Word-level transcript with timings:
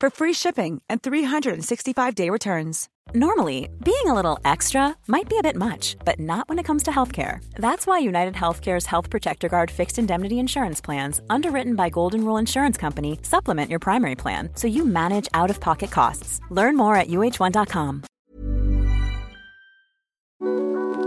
for 0.00 0.10
free 0.10 0.32
shipping 0.32 0.80
and 0.88 1.02
365-day 1.02 2.30
returns. 2.30 2.88
Normally, 3.12 3.68
being 3.84 4.06
a 4.06 4.14
little 4.14 4.38
extra 4.44 4.96
might 5.08 5.28
be 5.28 5.36
a 5.36 5.42
bit 5.42 5.56
much, 5.56 5.96
but 6.04 6.20
not 6.20 6.48
when 6.48 6.60
it 6.60 6.64
comes 6.64 6.84
to 6.84 6.92
healthcare. 6.92 7.44
That's 7.56 7.86
why 7.86 7.98
United 7.98 8.34
Healthcare's 8.34 8.86
Health 8.86 9.10
Protector 9.10 9.48
Guard 9.48 9.68
fixed 9.70 9.98
indemnity 9.98 10.38
insurance 10.38 10.80
plans, 10.80 11.20
underwritten 11.28 11.74
by 11.74 11.88
Golden 11.88 12.24
Rule 12.24 12.36
Insurance 12.36 12.76
Company, 12.76 13.18
supplement 13.22 13.68
your 13.68 13.80
primary 13.80 14.14
plan 14.14 14.50
so 14.54 14.68
you 14.68 14.84
manage 14.84 15.28
out-of-pocket 15.34 15.90
costs. 15.90 16.40
Learn 16.50 16.76
more 16.76 16.94
at 16.94 17.08
uh1.com. 17.08 18.04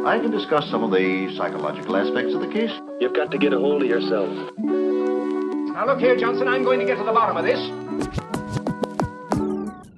I 0.06 0.20
can 0.20 0.32
discuss 0.32 0.70
some 0.70 0.84
of 0.84 0.92
the 0.92 1.34
psychological 1.38 1.96
aspects 1.96 2.34
of 2.34 2.42
the 2.42 2.50
case. 2.50 2.72
You've 3.00 3.16
got 3.16 3.32
to 3.32 3.38
get 3.38 3.54
a 3.54 3.58
hold 3.58 3.82
of 3.82 3.88
yourself. 3.88 4.30
Now 4.58 5.86
look 5.88 6.00
here, 6.00 6.18
Johnson, 6.18 6.50
I'm 6.50 6.64
going 6.64 6.82
to 6.82 6.86
get 6.86 6.98
to 6.98 7.06
the 7.06 7.14
bottom 7.14 7.38
of 7.38 7.46
this. 7.46 8.33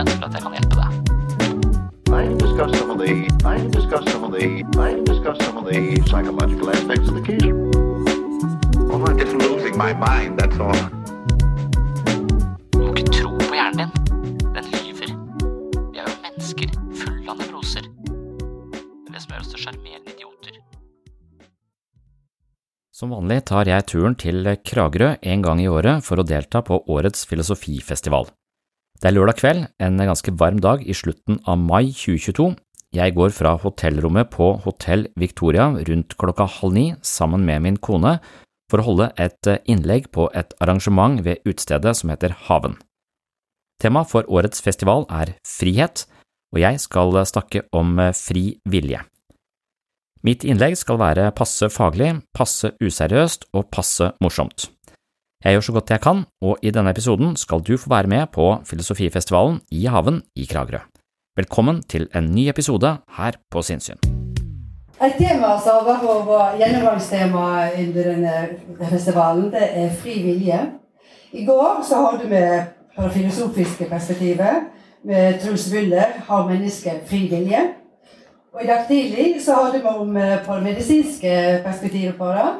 Mulighet 0.00 0.18
til 0.20 0.28
at 0.28 0.34
jeg 0.34 0.42
kan 0.42 0.52
hjelpe 0.56 0.76
deg. 0.80 0.90
I 2.10 2.26
discuss 2.42 2.78
some 2.78 2.90
of 2.90 2.98
the 2.98 3.12
I 3.44 3.56
discuss 3.76 4.04
some 4.12 4.24
of 4.24 4.32
the 4.32 4.46
I 4.78 4.90
discuss 5.10 5.36
some 5.44 5.56
of 5.58 5.64
the 5.70 5.80
psychological 6.08 6.70
aspects 6.70 7.08
of 7.08 7.14
the 7.14 7.22
case. 7.22 7.44
Oh, 8.90 9.04
I'm 9.06 9.18
just 9.18 9.34
losing 9.36 9.76
my 9.76 9.92
mind, 9.94 10.38
that's 10.40 10.58
all. 10.58 10.80
Du 12.72 12.78
må 12.82 12.94
ikke 12.96 13.12
tro 13.14 13.30
på 13.38 13.54
hjernen 13.54 13.78
din. 13.78 13.90
Den 14.56 14.64
lyver. 14.74 15.12
Vi 15.92 16.02
er 16.02 16.08
jo 16.08 16.16
mennesker 16.24 16.74
fulle 17.02 17.30
av 17.30 17.38
nevroser. 17.38 17.86
Det 17.86 19.12
er 19.12 19.14
det 19.14 19.22
som 19.22 19.36
gjør 19.36 19.44
oss 19.44 19.54
til 19.54 19.64
sjarmerende 19.66 20.16
idioter. 20.16 20.58
Som 22.90 23.14
vanlig 23.14 23.44
tar 23.52 23.70
jeg 23.70 23.86
turen 23.86 24.18
til 24.18 24.50
Kragerø 24.64 25.14
en 25.22 25.46
gang 25.46 25.62
i 25.62 25.70
året 25.70 26.04
for 26.04 26.20
å 26.20 26.26
delta 26.26 26.64
på 26.66 26.82
årets 26.90 27.24
filosofifestival. 27.30 28.28
Det 29.00 29.08
er 29.08 29.14
lørdag 29.16 29.38
kveld, 29.40 29.60
en 29.80 29.96
ganske 29.96 30.32
varm 30.36 30.58
dag 30.60 30.82
i 30.84 30.92
slutten 30.92 31.38
av 31.48 31.56
mai 31.56 31.86
2022. 31.88 32.50
Jeg 32.92 33.14
går 33.16 33.30
fra 33.32 33.54
hotellrommet 33.62 34.28
på 34.34 34.50
Hotell 34.60 35.06
Victoria 35.16 35.70
rundt 35.72 36.16
klokka 36.20 36.44
halv 36.44 36.74
ni 36.76 36.82
sammen 37.00 37.46
med 37.48 37.62
min 37.64 37.78
kone 37.80 38.18
for 38.68 38.82
å 38.82 38.84
holde 38.90 39.06
et 39.16 39.48
innlegg 39.64 40.10
på 40.12 40.26
et 40.36 40.52
arrangement 40.60 41.16
ved 41.24 41.40
utestedet 41.48 41.94
som 41.96 42.12
heter 42.12 42.34
Haven. 42.44 42.76
Temaet 43.80 44.10
for 44.10 44.28
årets 44.28 44.60
festival 44.60 45.06
er 45.08 45.32
frihet, 45.48 46.04
og 46.52 46.60
jeg 46.60 46.82
skal 46.84 47.16
snakke 47.24 47.64
om 47.72 47.96
fri 48.12 48.58
vilje. 48.68 49.00
Mitt 50.20 50.44
innlegg 50.44 50.76
skal 50.76 51.00
være 51.00 51.30
passe 51.32 51.70
faglig, 51.72 52.18
passe 52.36 52.74
useriøst 52.84 53.48
og 53.56 53.70
passe 53.72 54.12
morsomt. 54.20 54.68
Jeg 55.44 55.54
gjør 55.56 55.60
så 55.60 55.72
godt 55.72 55.90
jeg 55.90 56.00
kan, 56.04 56.18
og 56.44 56.58
i 56.62 56.70
denne 56.70 56.90
episoden 56.92 57.36
skal 57.36 57.62
du 57.64 57.76
få 57.80 57.88
være 57.88 58.06
med 58.12 58.26
på 58.32 58.58
Filosofifestivalen 58.68 59.60
i 59.72 59.86
Haven 59.88 60.18
i 60.36 60.44
Kragerø. 60.44 60.78
Velkommen 61.36 61.78
til 61.82 62.08
en 62.14 62.26
ny 62.34 62.42
episode 62.48 62.90
her 63.16 63.38
på 63.50 63.62
Sinnsyn. 63.62 63.96
Et 65.00 65.14
tema 65.16 65.54
som 65.64 65.78
har 65.78 65.86
vært 65.86 66.26
vår 66.26 66.58
gjennomgangstema 66.60 67.44
under 67.72 68.10
denne 68.10 68.34
festivalen, 68.90 69.46
det 69.54 69.64
er 69.64 69.94
fri 70.02 70.18
vilje. 70.26 70.58
I 71.32 71.44
går 71.46 71.80
så 71.88 72.02
hadde 72.04 72.28
vi 72.28 72.42
på 72.96 73.06
det 73.06 73.12
filosofiske 73.12 73.88
perspektivet 73.88 74.66
med 75.04 75.40
Truls 75.40 75.72
Müller 75.72 76.20
'Har 76.26 76.48
mennesket 76.48 77.00
fri 77.06 77.22
vilje?' 77.32 77.68
Og 78.52 78.64
i 78.64 78.66
dag 78.66 78.84
tidlig 78.88 79.40
så 79.44 79.54
hadde 79.54 79.80
vi 79.80 79.86
om 79.86 80.16
eh, 80.16 80.44
på 80.46 80.54
det 80.54 80.62
medisinske 80.62 81.62
perspektivet 81.64 82.14
på 82.18 82.28
det, 82.28 82.50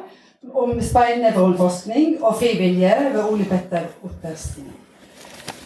om 0.49 0.81
speinevronforskning 0.81 2.23
og 2.23 2.35
frivillige 2.35 2.95
ved 3.13 3.23
Ole 3.23 3.45
Petter 3.45 3.81
Ottersen. 4.03 4.71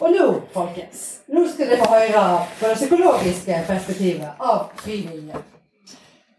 Og 0.00 0.10
nå, 0.12 0.26
folkens, 0.52 1.04
nå 1.32 1.46
skal 1.48 1.70
dere 1.70 1.78
få 1.80 1.92
høre 1.94 2.24
på 2.60 2.68
det 2.68 2.76
psykologiske 2.76 3.60
perspektivet 3.68 4.40
av 4.40 4.66
frivillige. 4.76 5.40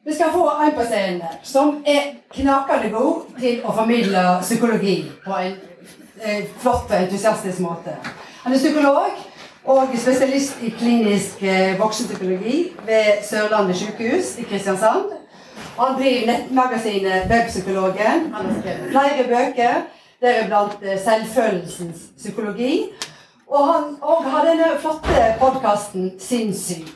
Vi 0.06 0.14
skal 0.16 0.32
få 0.32 0.46
en 0.64 0.76
på 0.76 0.86
scenen 0.86 1.40
som 1.44 1.82
er 1.86 2.14
knakende 2.32 2.94
god 2.94 3.26
til 3.42 3.66
å 3.66 3.74
formidle 3.76 4.22
psykologi 4.46 5.00
på 5.26 5.40
en 5.42 5.58
eh, 6.22 6.46
flott 6.62 6.94
og 6.94 7.02
entusiastisk 7.02 7.60
måte. 7.66 7.98
Han 8.44 8.54
er 8.54 8.62
psykolog 8.62 9.18
og 9.68 9.98
spesialist 10.00 10.62
i 10.64 10.70
klinisk 10.78 11.44
eh, 11.44 11.74
voksenpsykologi 11.82 12.60
ved 12.88 13.26
Sørlandet 13.28 13.82
sykehus 13.82 14.38
i 14.40 14.46
Kristiansand. 14.48 15.17
Han 15.78 15.96
driver 15.96 16.28
nettmagasinet 16.28 17.30
Webpsykologen. 17.30 18.34
Han 18.34 18.46
har 18.46 18.62
skrevet 18.62 18.90
flere 18.92 19.24
bøker, 19.28 19.82
deriblant 20.22 20.78
eh, 20.82 21.00
Selvfølelsens 21.00 22.00
psykologi. 22.18 22.90
Og 23.48 23.68
han 23.74 23.84
og 24.02 24.24
har 24.32 24.46
denne 24.46 24.72
flotte 24.80 25.28
podkasten 25.40 26.12
Sinnssyn. 26.20 26.88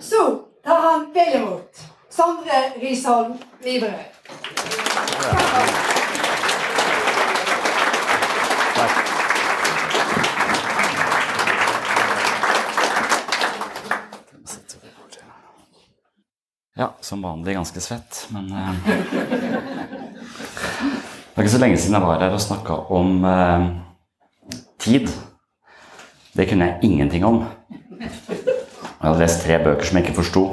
Så 0.00 0.22
tar 0.64 0.80
han 0.90 1.08
vel 1.14 1.40
imot 1.40 1.82
Sondre 2.10 2.62
Risholm 2.82 3.32
Viverød. 3.64 4.04
Ja, 16.76 16.94
som 17.00 17.22
vanlig 17.22 17.54
ganske 17.54 17.80
svett, 17.80 18.28
men 18.34 18.48
eh, 18.52 18.74
Det 21.34 21.38
er 21.38 21.44
ikke 21.44 21.52
så 21.52 21.60
lenge 21.62 21.78
siden 21.78 21.94
jeg 21.94 22.02
var 22.02 22.18
her 22.18 22.34
og 22.34 22.42
snakka 22.42 22.78
om 22.96 23.22
eh, 23.30 23.66
tid. 24.82 25.06
Det 26.34 26.48
kunne 26.50 26.66
jeg 26.66 26.90
ingenting 26.90 27.28
om. 27.30 27.44
Jeg 28.00 28.10
hadde 29.04 29.22
lest 29.22 29.46
tre 29.46 29.60
bøker 29.62 29.86
som 29.86 30.00
jeg 30.00 30.08
ikke 30.08 30.18
forsto. 30.18 30.44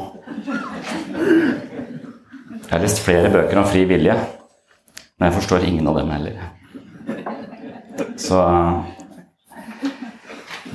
Jeg 1.17 2.69
har 2.69 2.85
lest 2.85 3.01
flere 3.01 3.33
bøker 3.33 3.57
om 3.57 3.69
fri 3.73 3.81
vilje, 3.89 4.21
men 5.17 5.25
jeg 5.25 5.39
forstår 5.41 5.69
ingen 5.73 5.89
av 5.89 6.01
dem 6.03 6.15
heller. 6.19 6.35
Så 8.21 8.45
eh, 8.45 8.75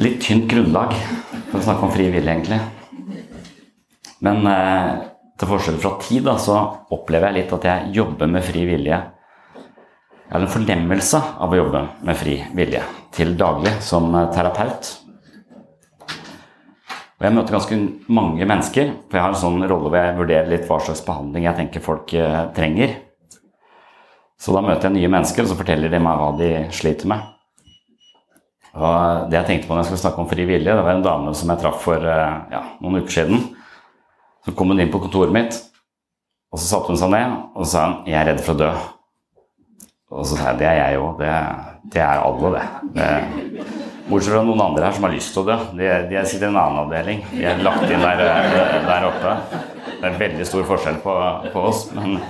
litt 0.02 0.25
tynt 0.26 0.50
grunnlag 0.50 0.99
for 1.52 1.62
å 1.62 1.66
snakke 1.70 1.87
om 1.87 1.94
fri 1.94 2.10
vilje, 2.10 2.34
egentlig. 2.34 2.64
Men 4.26 4.42
eh, 4.50 5.12
til 5.37 5.50
forskjell 5.50 5.81
fra 5.83 5.97
tid, 6.00 6.25
da, 6.27 6.37
så 6.41 6.56
opplever 6.94 7.31
jeg 7.31 7.43
litt 7.43 7.55
at 7.56 7.67
jeg 7.69 7.94
jobber 7.99 8.31
med 8.31 8.44
fri 8.44 8.65
vilje. 8.69 9.00
Jeg 10.27 10.35
har 10.35 10.43
en 10.43 10.50
fornemmelse 10.50 11.19
av 11.44 11.53
å 11.53 11.59
jobbe 11.59 11.83
med 12.09 12.19
fri 12.19 12.38
vilje 12.56 12.81
til 13.15 13.37
daglig 13.38 13.77
som 13.85 14.09
eh, 14.17 14.31
terapeut. 14.35 14.88
Og 17.17 17.25
jeg 17.25 17.33
møter 17.33 17.55
ganske 17.55 17.77
mange 18.12 18.44
mennesker, 18.49 18.91
for 19.06 19.17
jeg 19.17 19.25
har 19.25 19.33
en 19.33 19.41
sånn 19.41 19.62
rolle 19.62 19.88
hvor 19.88 19.97
jeg 19.97 20.17
vurderer 20.19 20.50
litt 20.50 20.67
hva 20.69 20.81
slags 20.85 21.05
behandling 21.06 21.47
jeg 21.47 21.59
tenker 21.61 21.85
folk 21.85 22.12
eh, 22.17 22.43
trenger. 22.56 22.97
Så 24.37 24.53
da 24.53 24.65
møter 24.65 24.91
jeg 24.91 24.99
nye 24.99 25.12
mennesker, 25.15 25.47
og 25.47 25.53
så 25.53 25.56
forteller 25.56 25.93
de 25.93 26.00
meg 26.03 26.21
hva 26.21 26.33
de 26.37 26.50
sliter 26.77 27.09
med. 27.12 27.33
Og 28.77 29.31
det 29.31 29.38
jeg 29.38 29.49
tenkte 29.49 29.71
på 29.71 29.73
når 29.73 29.85
jeg 29.85 29.93
skulle 29.93 30.03
snakke 30.03 30.21
om 30.21 30.29
fri 30.29 30.44
vilje, 30.49 30.75
det 30.75 30.83
var 30.85 30.99
en 30.99 31.06
dame 31.06 31.33
som 31.38 31.53
jeg 31.53 31.62
traff 31.62 31.79
for 31.87 32.03
eh, 32.03 32.35
ja, 32.53 32.65
noen 32.83 33.00
uker 33.00 33.21
siden. 33.21 33.47
Så 34.46 34.54
kom 34.54 34.70
hun 34.70 34.81
inn 34.81 34.93
på 34.93 35.02
kontoret 35.02 35.34
mitt, 35.34 35.56
og 36.54 36.60
så 36.60 36.69
satte 36.69 36.93
hun 36.93 37.00
seg 37.00 37.10
ned 37.10 37.32
og 37.56 37.64
så 37.64 37.70
sa 37.72 37.87
hun, 37.87 37.96
'Jeg 38.06 38.20
er 38.20 38.28
redd 38.31 38.44
for 38.46 38.54
å 38.54 38.60
dø'. 38.60 38.75
Og 40.14 40.26
så 40.26 40.37
sa 40.38 40.52
jeg 40.52 40.58
det 40.60 40.69
er 40.70 40.76
jeg 40.78 41.00
òg. 41.02 41.19
Det, 41.19 41.32
det, 41.93 42.00
er 42.00 42.22
alle, 42.22 42.50
det. 42.54 42.66
det 42.94 43.06
Bortsett 44.06 44.37
fra 44.37 44.43
noen 44.46 44.60
andre 44.62 44.84
her 44.87 44.94
som 44.94 45.02
har 45.02 45.10
lyst 45.16 45.32
til 45.34 45.43
å 45.43 45.48
dø. 45.48 45.56
De, 45.75 45.88
de 46.12 46.20
sitter 46.31 46.46
i 46.46 46.50
en 46.52 46.58
annen 46.60 46.78
avdeling. 46.84 47.25
De 47.32 47.43
er 47.43 47.58
lagt 47.66 47.90
inn 47.90 48.04
der, 48.04 48.22
der 48.87 49.06
oppe. 49.08 49.32
Det 49.96 50.06
er 50.06 50.19
veldig 50.20 50.46
stor 50.46 50.62
forskjell 50.69 51.00
på, 51.02 51.14
på, 51.50 51.64
oss. 51.72 51.88
Men 51.96 52.20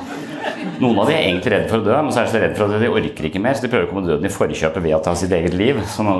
noen 0.80 1.02
av 1.02 1.10
de 1.10 1.18
er 1.18 1.26
egentlig 1.26 1.52
redd 1.52 1.68
for 1.68 1.82
å 1.82 1.84
dø, 1.84 1.96
men 2.00 2.14
så 2.14 2.22
er 2.22 2.30
de 2.30 2.32
så 2.32 2.40
redd 2.46 2.56
for 2.56 2.72
at 2.72 2.80
de 2.80 2.88
orker 2.88 3.28
ikke 3.28 3.42
mer, 3.44 3.58
så 3.58 3.66
de 3.66 3.72
prøver 3.74 3.88
å 3.88 3.92
komme 3.92 4.06
døden 4.06 4.24
i 4.24 4.32
forkjøpet 4.32 4.86
ved 4.86 4.96
å 4.96 5.02
ta 5.04 5.12
sitt 5.20 5.34
eget 5.36 5.56
liv. 5.58 5.82
Så 5.92 6.06
nå 6.06 6.14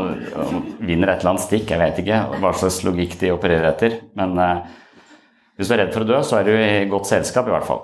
vinner 0.84 1.14
et 1.14 1.22
eller 1.22 1.32
annet 1.32 1.46
stikk. 1.46 1.72
Jeg 1.72 1.80
vet 1.80 2.02
ikke 2.04 2.20
hva 2.42 2.52
slags 2.60 2.82
logikk 2.84 3.16
de 3.22 3.32
opererer 3.32 3.70
etter. 3.72 4.02
Men 4.18 4.36
uh, 4.36 4.76
hvis 5.56 5.70
du 5.70 5.72
er 5.72 5.80
redd 5.84 5.94
for 5.94 6.04
å 6.04 6.08
dø, 6.08 6.18
så 6.26 6.38
er 6.38 6.48
du 6.48 6.52
i 6.52 6.88
godt 6.90 7.08
selskap, 7.08 7.48
i 7.48 7.54
hvert 7.54 7.64
fall. 7.68 7.82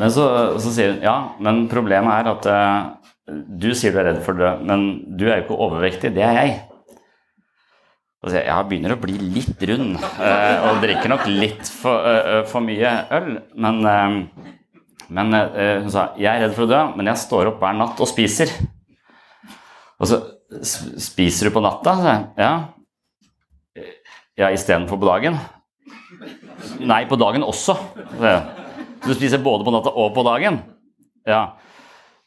Men 0.00 0.10
så, 0.10 0.24
så 0.58 0.72
sier 0.74 0.96
hun 0.96 1.04
ja, 1.04 1.14
men 1.42 1.66
problemet 1.70 2.10
er 2.16 2.30
at 2.32 2.48
uh, 2.50 3.34
du 3.46 3.70
sier 3.78 3.94
du 3.94 4.00
er 4.00 4.08
redd 4.10 4.22
for 4.24 4.34
å 4.34 4.40
dø, 4.40 4.50
men 4.66 4.86
du 5.14 5.28
er 5.28 5.38
jo 5.38 5.44
ikke 5.44 5.60
overvektig. 5.68 6.10
Det 6.16 6.24
er 6.26 6.38
jeg. 6.40 6.56
Og 8.22 8.34
jeg, 8.34 8.46
ja, 8.48 8.58
begynner 8.66 8.96
å 8.96 9.00
bli 9.02 9.14
litt 9.36 9.62
rund 9.70 9.96
uh, 10.02 10.66
og 10.70 10.82
drikker 10.82 11.14
nok 11.14 11.30
litt 11.30 11.70
for, 11.70 12.02
uh, 12.02 12.42
for 12.50 12.64
mye 12.66 12.96
øl. 13.14 13.32
Men, 13.54 13.80
men 15.12 15.38
hun 15.38 15.90
sa 15.94 16.10
jeg 16.18 16.30
er 16.32 16.46
redd 16.48 16.58
for 16.58 16.66
å 16.66 16.72
dø, 16.72 16.84
men 16.98 17.12
jeg 17.12 17.22
står 17.22 17.52
opp 17.52 17.62
hver 17.62 17.78
natt 17.78 18.02
og 18.02 18.10
spiser. 18.10 18.50
Og 20.02 20.10
så 20.10 20.24
spiser 20.66 21.48
du 21.48 21.54
på 21.54 21.62
natta? 21.62 21.94
sa 22.02 22.14
jeg. 22.16 22.30
Ja. 22.42 22.54
Ja, 24.38 24.48
istedenfor 24.48 24.96
på 24.96 25.08
dagen? 25.08 25.36
Nei, 26.80 27.02
på 27.08 27.18
dagen 27.20 27.44
også. 27.44 27.74
Du 29.04 29.10
spiser 29.12 29.42
både 29.44 29.66
på 29.66 29.74
natta 29.74 29.92
og 29.92 30.14
på 30.16 30.24
dagen? 30.24 30.62
Ja. 31.28 31.58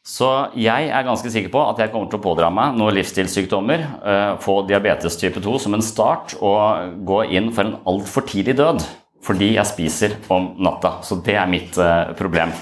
Så 0.06 0.28
jeg 0.54 0.86
er 0.86 1.06
ganske 1.06 1.30
sikker 1.34 1.50
på 1.50 1.64
at 1.66 1.80
jeg 1.82 1.90
kommer 1.90 2.06
til 2.12 2.20
å 2.20 2.22
pådra 2.22 2.50
meg 2.54 2.76
noen 2.78 2.94
livsstilssykdommer, 2.94 3.82
uh, 4.06 4.36
få 4.38 4.60
diabetes 4.68 5.18
type 5.18 5.42
2 5.42 5.56
som 5.64 5.74
en 5.74 5.82
start 5.82 6.36
og 6.38 6.94
gå 7.08 7.24
inn 7.34 7.50
for 7.50 7.66
en 7.66 7.80
altfor 7.90 8.28
tidlig 8.30 8.54
død 8.60 8.86
fordi 9.26 9.56
jeg 9.56 9.66
spiser 9.66 10.14
om 10.30 10.52
natta. 10.62 11.00
Så 11.02 11.18
det 11.26 11.34
er 11.34 11.50
mitt 11.50 11.74
uh, 11.74 12.14
problem. 12.14 12.54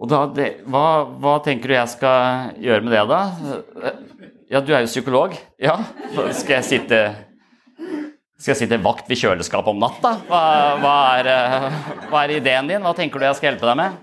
Og 0.00 0.10
da, 0.10 0.24
det, 0.34 0.48
hva, 0.66 1.04
hva, 1.20 1.38
tenker 1.44 1.70
du 1.70 1.76
jeg 1.76 1.92
skal 1.92 2.56
gjøre 2.58 2.88
med 2.88 2.96
det, 2.96 3.04
da? 3.06 3.92
Ja, 4.50 4.58
du 4.58 4.72
er 4.74 4.82
jo 4.82 4.88
psykolog. 4.90 5.36
Ja, 5.62 5.76
skal 6.34 6.56
jeg 6.56 6.64
sitte 6.66 7.00
skal 8.40 8.54
jeg 8.54 8.58
sitte 8.62 8.78
vakt 8.82 9.06
ved 9.06 9.18
kjøleskapet 9.20 9.68
om 9.68 9.78
natta? 9.78 10.14
Hva, 10.26 10.40
hva, 10.80 10.94
er, 11.20 11.26
eh, 11.28 11.66
hva 12.08 12.22
er 12.24 12.32
ideen 12.38 12.70
din? 12.70 12.80
Hva 12.82 12.94
tenker 12.96 13.20
du 13.20 13.26
jeg 13.28 13.36
skal 13.36 13.50
hjelpe 13.50 13.68
deg 13.68 13.76
med? 13.76 13.98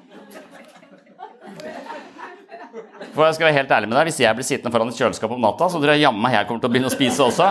For 3.16 3.26
jeg 3.26 3.36
skal 3.40 3.48
være 3.48 3.58
helt 3.58 3.74
ærlig 3.74 3.90
med 3.90 3.98
deg, 3.98 4.12
Hvis 4.12 4.22
jeg 4.22 4.38
blir 4.38 4.46
sittende 4.46 4.72
foran 4.76 4.94
et 4.94 5.02
kjøleskap 5.02 5.34
om 5.34 5.42
natta, 5.42 5.68
så 5.74 5.82
tror 5.82 5.96
jeg 5.96 6.06
jammen 6.06 6.32
jeg 6.38 6.48
kommer 6.48 6.62
til 6.62 6.70
å 6.70 6.74
begynne 6.76 6.92
å 6.92 6.96
spise 6.96 7.26
også. 7.26 7.50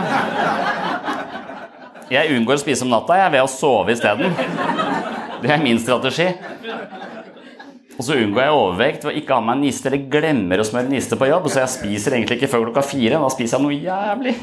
Jeg 2.14 2.38
unngår 2.38 2.54
å 2.54 2.62
spise 2.62 2.87
om 2.87 2.94
natta 2.94 3.19
jeg 3.19 3.26
er 3.26 3.34
ved 3.34 3.42
å 3.44 3.50
sove 3.50 3.92
isteden. 3.92 4.31
Det 5.42 5.50
er 5.52 5.60
min 5.60 5.82
strategi. 5.82 6.31
Og 7.96 8.04
så 8.04 8.16
unngår 8.20 8.43
jeg 8.44 8.56
overvekt 8.56 9.04
ved 9.06 9.14
å 9.14 9.19
ikke 9.20 9.37
ha 9.38 9.44
meg 9.44 9.62
niste 9.62 9.88
eller 9.88 10.08
glemmer 10.12 10.60
å 10.60 10.66
smøre 10.69 10.90
niste 10.90 11.16
på 11.16 11.28
jobb. 11.31 11.48
Så 11.48 11.62
jeg 11.62 11.72
spiser 11.72 12.16
egentlig 12.16 12.37
ikke 12.37 12.50
før 12.52 12.66
klokka 12.66 12.84
fire. 12.84 13.20
Da 13.22 13.31
spiser 13.32 13.56
jeg 13.56 13.64
noe 13.64 13.78
jævlig. 13.81 14.34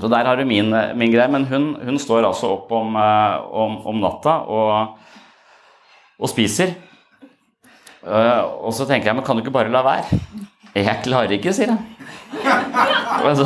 Så 0.00 0.08
der 0.08 0.30
har 0.30 0.40
du 0.40 0.46
min, 0.48 0.72
min 0.96 1.12
greie. 1.12 1.28
Men 1.28 1.44
hun, 1.50 1.74
hun, 1.84 2.00
står 2.00 2.24
altså 2.24 2.54
opp 2.54 2.72
om, 2.72 2.96
eh, 2.96 3.36
om, 3.64 3.76
om 3.92 4.00
natta 4.00 4.38
og, 4.48 5.10
og 6.16 6.32
spiser. 6.32 6.72
Uh, 8.00 8.64
og 8.64 8.72
så 8.72 8.86
tenker 8.88 9.10
jeg, 9.10 9.16
men 9.18 9.24
kan 9.26 9.36
du 9.36 9.42
ikke 9.42 9.52
bare 9.52 9.72
la 9.72 9.82
være? 9.84 10.20
Jeg 10.72 11.02
klarer 11.04 11.34
ikke, 11.36 11.52
sier 11.52 11.74
jeg. 11.74 11.80
Og 13.20 13.26
Altså, 13.28 13.44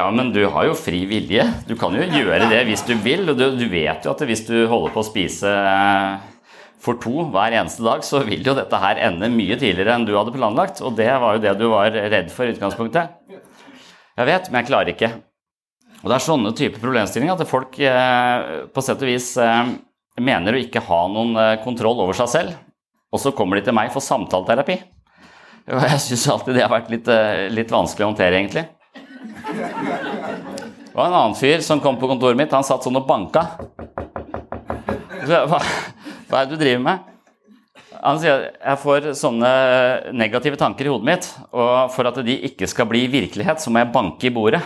ja, 0.00 0.08
men 0.14 0.30
du 0.32 0.40
har 0.48 0.66
jo 0.68 0.76
fri 0.78 1.02
vilje. 1.08 1.44
Du 1.68 1.74
kan 1.78 1.94
jo 1.96 2.04
gjøre 2.04 2.48
det 2.50 2.64
hvis 2.68 2.84
du 2.88 2.94
vil. 3.04 3.26
Og 3.28 3.36
du, 3.36 3.46
du 3.58 3.66
vet 3.70 4.06
jo 4.06 4.12
at 4.14 4.22
hvis 4.26 4.46
du 4.48 4.54
holder 4.70 4.94
på 4.94 5.02
å 5.02 5.06
spise 5.06 5.50
eh, 5.50 6.14
for 6.80 7.00
to 7.02 7.26
hver 7.28 7.56
eneste 7.58 7.84
dag, 7.84 8.04
så 8.06 8.22
vil 8.24 8.46
jo 8.46 8.56
dette 8.56 8.80
her 8.80 9.00
ende 9.10 9.28
mye 9.32 9.58
tidligere 9.60 9.98
enn 9.98 10.06
du 10.08 10.14
hadde 10.16 10.34
planlagt. 10.36 10.80
Og 10.84 10.96
det 10.98 11.10
var 11.10 11.36
jo 11.36 11.44
det 11.44 11.54
du 11.60 11.66
var 11.72 11.92
redd 11.92 12.32
for 12.32 12.48
i 12.48 12.54
utgangspunktet. 12.54 13.12
Jeg 14.16 14.28
vet, 14.28 14.48
men 14.48 14.62
jeg 14.62 14.70
klarer 14.70 14.94
ikke. 14.94 15.12
Og 16.00 16.08
det 16.08 16.16
er 16.16 16.24
sånne 16.24 16.54
typer 16.56 16.80
problemstillinger 16.80 17.36
at 17.36 17.52
folk 17.52 17.76
eh, 17.84 18.64
på 18.72 18.84
sett 18.84 19.04
og 19.04 19.12
vis 19.12 19.34
eh, 19.40 19.74
mener 20.20 20.56
å 20.56 20.64
ikke 20.64 20.84
ha 20.88 21.04
noen 21.12 21.36
kontroll 21.64 22.00
over 22.06 22.16
seg 22.16 22.32
selv, 22.32 22.56
og 23.12 23.20
så 23.20 23.32
kommer 23.36 23.56
de 23.56 23.68
til 23.68 23.76
meg 23.76 23.92
for 23.92 24.04
samtaleterapi. 24.04 24.80
Jeg 25.70 26.02
syns 26.02 26.26
alltid 26.32 26.56
det 26.56 26.64
har 26.64 26.72
vært 26.72 26.90
litt, 26.92 27.08
litt, 27.54 27.72
vanskelig 27.72 28.06
å 28.06 28.10
håndtere, 28.10 28.40
egentlig. 28.40 28.64
Det 29.20 30.96
var 30.96 31.06
en 31.06 31.14
annen 31.14 31.36
fyr 31.38 31.60
som 31.64 31.80
kom 31.82 31.98
på 32.00 32.08
kontoret 32.10 32.38
mitt. 32.38 32.52
Han 32.56 32.66
satt 32.66 32.84
sånn 32.86 32.98
og 32.98 33.06
banka. 33.08 33.44
Hva, 35.28 35.44
hva 35.46 36.40
er 36.40 36.48
det 36.48 36.56
du 36.56 36.60
driver 36.60 36.84
med? 36.86 37.06
Han 38.00 38.20
sier 38.20 38.46
jeg 38.48 38.80
får 38.80 39.10
sånne 39.18 39.48
negative 40.16 40.56
tanker 40.60 40.88
i 40.88 40.92
hodet 40.92 41.08
mitt, 41.08 41.26
og 41.52 41.90
for 41.92 42.08
at 42.08 42.20
de 42.24 42.36
ikke 42.48 42.68
skal 42.70 42.88
bli 42.88 43.04
virkelighet, 43.12 43.60
så 43.60 43.72
må 43.72 43.82
jeg 43.82 43.92
banke 43.92 44.30
i 44.30 44.32
bordet. 44.32 44.62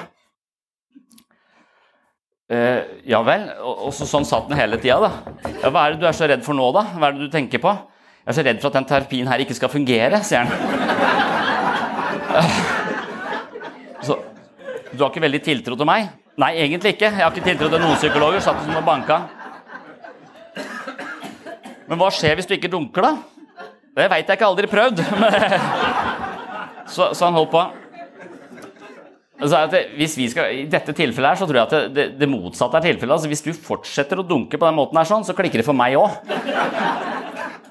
Uh, 2.53 2.85
ja 3.09 3.23
vel. 3.27 3.49
Og, 3.65 3.89
og 3.89 3.97
så, 3.97 4.07
sånn 4.07 4.27
satt 4.29 4.47
den 4.51 4.61
hele 4.61 4.79
tida, 4.79 5.01
da. 5.03 5.11
Ja, 5.65 5.73
hva 5.73 5.87
er 5.87 5.95
det 5.95 6.05
du 6.05 6.07
er 6.07 6.17
så 6.17 6.29
redd 6.31 6.45
for 6.47 6.57
nå, 6.57 6.69
da? 6.77 6.85
Hva 6.95 7.11
er 7.11 7.17
det 7.17 7.27
du 7.27 7.33
tenker 7.33 7.63
på? 7.63 7.75
Jeg 8.25 8.31
er 8.31 8.39
så 8.39 8.47
redd 8.47 8.63
for 8.63 8.71
at 8.71 8.79
den 8.79 8.89
terapien 8.89 9.29
her 9.29 9.43
ikke 9.43 9.57
skal 9.59 9.73
fungere, 9.73 10.23
sier 10.25 10.47
han. 10.47 10.53
Uh, 12.35 12.74
du 14.97 15.05
har 15.05 15.13
ikke 15.13 15.25
veldig 15.25 15.43
tiltro 15.45 15.79
til 15.79 15.89
meg? 15.89 16.09
Nei, 16.41 16.51
egentlig 16.65 16.95
ikke. 16.97 17.11
Jeg 17.13 17.23
har 17.23 17.31
ikke 17.31 17.47
tiltro 17.47 17.71
til 17.71 17.83
noen 17.83 17.99
psykologer. 18.01 18.43
Satt 18.43 18.63
som 18.65 18.75
og 18.79 18.87
banka. 18.87 19.21
Men 21.89 22.01
hva 22.01 22.11
skjer 22.15 22.39
hvis 22.39 22.49
du 22.49 22.57
ikke 22.57 22.73
dunker, 22.73 23.05
da? 23.05 23.15
Det 23.95 24.11
veit 24.11 24.27
jeg 24.27 24.39
ikke, 24.39 24.49
aldri 24.49 24.71
prøvd. 24.71 25.03
så, 26.95 27.13
så 27.15 27.29
han 27.29 27.37
holdt 27.37 27.53
på. 27.53 27.65
Vi 29.45 30.09
skal, 30.09 30.49
I 30.55 30.65
dette 30.71 30.95
tilfellet 30.97 31.35
her 31.35 31.39
så 31.39 31.47
tror 31.47 31.59
jeg 31.59 31.67
at 31.67 31.75
det, 31.75 31.83
det, 31.95 32.07
det 32.23 32.31
motsatte 32.31 32.81
er 32.81 32.89
tilfellet. 32.89 33.15
Altså 33.19 33.31
hvis 33.31 33.45
du 33.45 33.53
fortsetter 33.53 34.23
å 34.23 34.27
dunke 34.27 34.59
på 34.59 34.67
den 34.67 34.79
måten, 34.79 34.99
her 34.99 35.11
sånn, 35.11 35.27
så 35.27 35.37
klikker 35.37 35.61
det 35.61 35.67
for 35.67 35.77
meg 35.77 35.99
òg. 36.01 36.19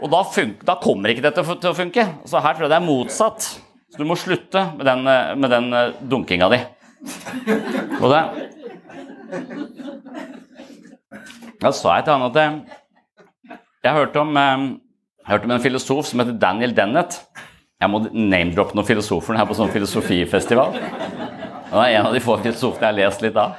Og 0.03 0.11
da, 0.11 0.21
da, 0.67 0.77
kommer 0.83 1.13
ikke 1.13 1.23
dette 1.23 1.43
til 1.47 1.71
å 1.71 1.75
funke. 1.77 2.05
Så 2.27 2.43
her 2.43 2.55
tror 2.55 2.67
jeg 2.67 2.73
det 2.75 2.79
er 2.79 2.87
motsatt. 2.87 3.49
Så 3.93 3.99
du 3.99 4.07
må 4.09 4.17
slutte 4.19 4.65
med 4.77 4.87
den, 4.89 5.03
med 5.39 5.51
den 5.53 5.69
eh, 5.77 5.93
dunkinga 6.09 6.49
di. 6.51 6.59
Og 8.01 8.07
det 8.11 8.21
Da 11.63 11.71
sa 11.71 11.97
jeg 11.97 12.05
til 12.05 12.13
han 12.13 12.25
at 12.27 12.37
jeg, 12.39 12.79
jeg 13.85 13.95
hørte 13.95 14.19
om, 14.19 14.35
eh, 14.35 14.63
jeg 15.23 15.31
hørte 15.31 15.47
om 15.47 15.53
en 15.55 15.63
filosof 15.63 16.09
som 16.09 16.19
heter 16.19 16.35
Daniel 16.39 16.75
Dennett. 16.75 17.21
Jeg 17.79 17.91
må 17.91 18.01
name-droppe 18.11 18.75
noen 18.75 18.87
filosofer 18.87 19.37
her 19.39 19.47
på 19.47 19.55
sånn 19.55 19.71
filosofifestival. 19.71 20.75
Det 20.75 21.79
er 21.79 21.95
en 21.97 22.09
av 22.09 22.15
de 22.15 22.21
få 22.23 22.35
filosofene 22.43 22.83
jeg 22.83 22.91
har 22.91 22.99
lest 22.99 23.23
litt 23.23 23.39
av. 23.39 23.55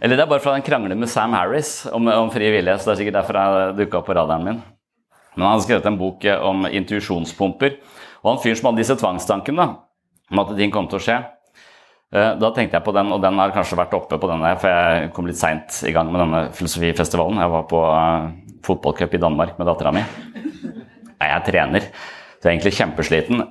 Eller 0.00 0.16
det 0.16 0.24
er 0.24 0.30
bare 0.32 0.42
fra 0.42 0.56
den 0.56 0.66
krangler 0.66 0.98
med 0.98 1.10
Sam 1.12 1.34
Harris 1.36 1.84
om, 1.92 2.08
om 2.08 2.30
fri 2.32 2.50
vilje. 2.50 2.78
så 2.78 2.90
det 2.90 2.92
er 2.92 3.00
sikkert 3.04 3.18
derfor 3.20 3.38
jeg 3.38 3.74
dukka 3.82 4.00
opp 4.00 4.08
på 4.10 4.16
radaren 4.18 4.46
min. 4.46 4.62
Men 5.36 5.46
han 5.46 5.54
har 5.54 5.64
skrevet 5.64 5.86
en 5.86 5.98
bok 6.00 6.26
om 6.42 6.66
intuisjonspumper. 6.66 7.78
Og 8.20 8.32
han 8.32 8.40
fyren 8.42 8.58
som 8.58 8.70
hadde 8.70 8.82
disse 8.82 8.96
tvangstankene 9.00 9.66
om 10.30 10.42
at 10.42 10.54
ting 10.58 10.72
kom 10.74 10.88
til 10.90 11.00
å 11.00 11.04
skje, 11.04 11.18
eh, 11.18 11.36
da 12.10 12.48
tenkte 12.50 12.74
jeg 12.74 12.82
på 12.82 12.94
den, 12.96 13.12
og 13.14 13.20
den 13.22 13.38
har 13.38 13.52
kanskje 13.54 13.78
vært 13.78 13.92
oppe 13.94 14.18
på 14.18 14.30
denne, 14.30 14.50
for 14.58 14.72
jeg 14.72 15.12
kom 15.14 15.28
litt 15.28 15.38
seint 15.38 15.76
i 15.86 15.92
gang 15.94 16.10
med 16.10 16.18
denne 16.24 16.40
filosofifestivalen. 16.58 17.38
Jeg 17.38 17.52
var 17.52 17.68
på 17.70 17.84
uh, 17.86 18.32
fotballcup 18.66 19.14
i 19.14 19.22
Danmark 19.22 19.54
med 19.60 19.70
dattera 19.70 19.92
mi. 19.94 20.02
Jeg 21.20 21.30
er 21.30 21.46
trener, 21.46 21.86
så 21.86 22.42
jeg 22.42 22.50
er 22.50 22.56
egentlig 22.56 22.74
kjempesliten 22.80 23.44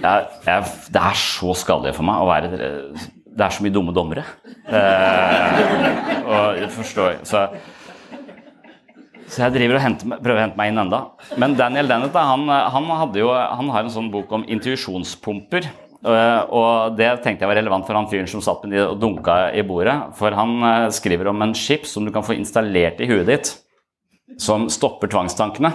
jeg, 0.00 0.26
jeg, 0.46 0.70
det 0.94 1.02
er 1.02 1.18
så 1.18 1.54
skadelig 1.58 1.92
for 1.96 2.06
meg 2.08 2.22
å 2.22 2.28
være 2.28 2.48
Det 2.56 3.44
er 3.44 3.52
så 3.54 3.64
mye 3.64 3.74
dumme 3.74 3.92
dommere. 3.96 4.24
Eh, 4.66 5.60
og 6.24 6.58
jeg 6.60 6.70
forstår 6.74 7.20
Så, 7.26 7.44
Så 9.26 9.44
jeg 9.44 9.54
driver 9.54 9.78
og 9.78 9.84
henter, 9.84 10.16
prøver 10.16 10.40
å 10.40 10.44
hente 10.44 10.58
meg 10.58 10.72
inn 10.72 10.82
enda. 10.82 11.04
Men 11.38 11.54
Daniel 11.58 11.90
Dennett 11.90 12.16
han, 12.16 12.48
han, 12.48 12.90
jo, 13.14 13.30
han 13.30 13.70
har 13.74 13.84
en 13.84 13.94
sånn 13.94 14.10
bok 14.12 14.32
om 14.34 14.46
intuisjonspumper. 14.48 15.68
Uh, 16.00 16.48
og 16.56 16.96
det 16.96 17.10
tenkte 17.20 17.44
jeg 17.44 17.50
var 17.50 17.58
relevant 17.58 17.84
for 17.84 17.98
han 17.98 18.06
fyren 18.08 18.28
som 18.30 18.40
satt 18.44 18.62
med 18.64 18.72
de 18.72 18.84
og 18.86 18.96
dunka 19.02 19.50
i 19.52 19.64
bordet. 19.66 19.96
For 20.16 20.32
han 20.36 20.56
uh, 20.64 20.88
skriver 20.94 21.28
om 21.28 21.44
en 21.44 21.52
chip 21.56 21.84
som 21.88 22.06
du 22.06 22.12
kan 22.14 22.24
få 22.24 22.38
installert 22.38 23.02
i 23.04 23.08
huet 23.10 23.28
ditt, 23.28 23.52
som 24.40 24.68
stopper 24.72 25.12
tvangstankene. 25.12 25.74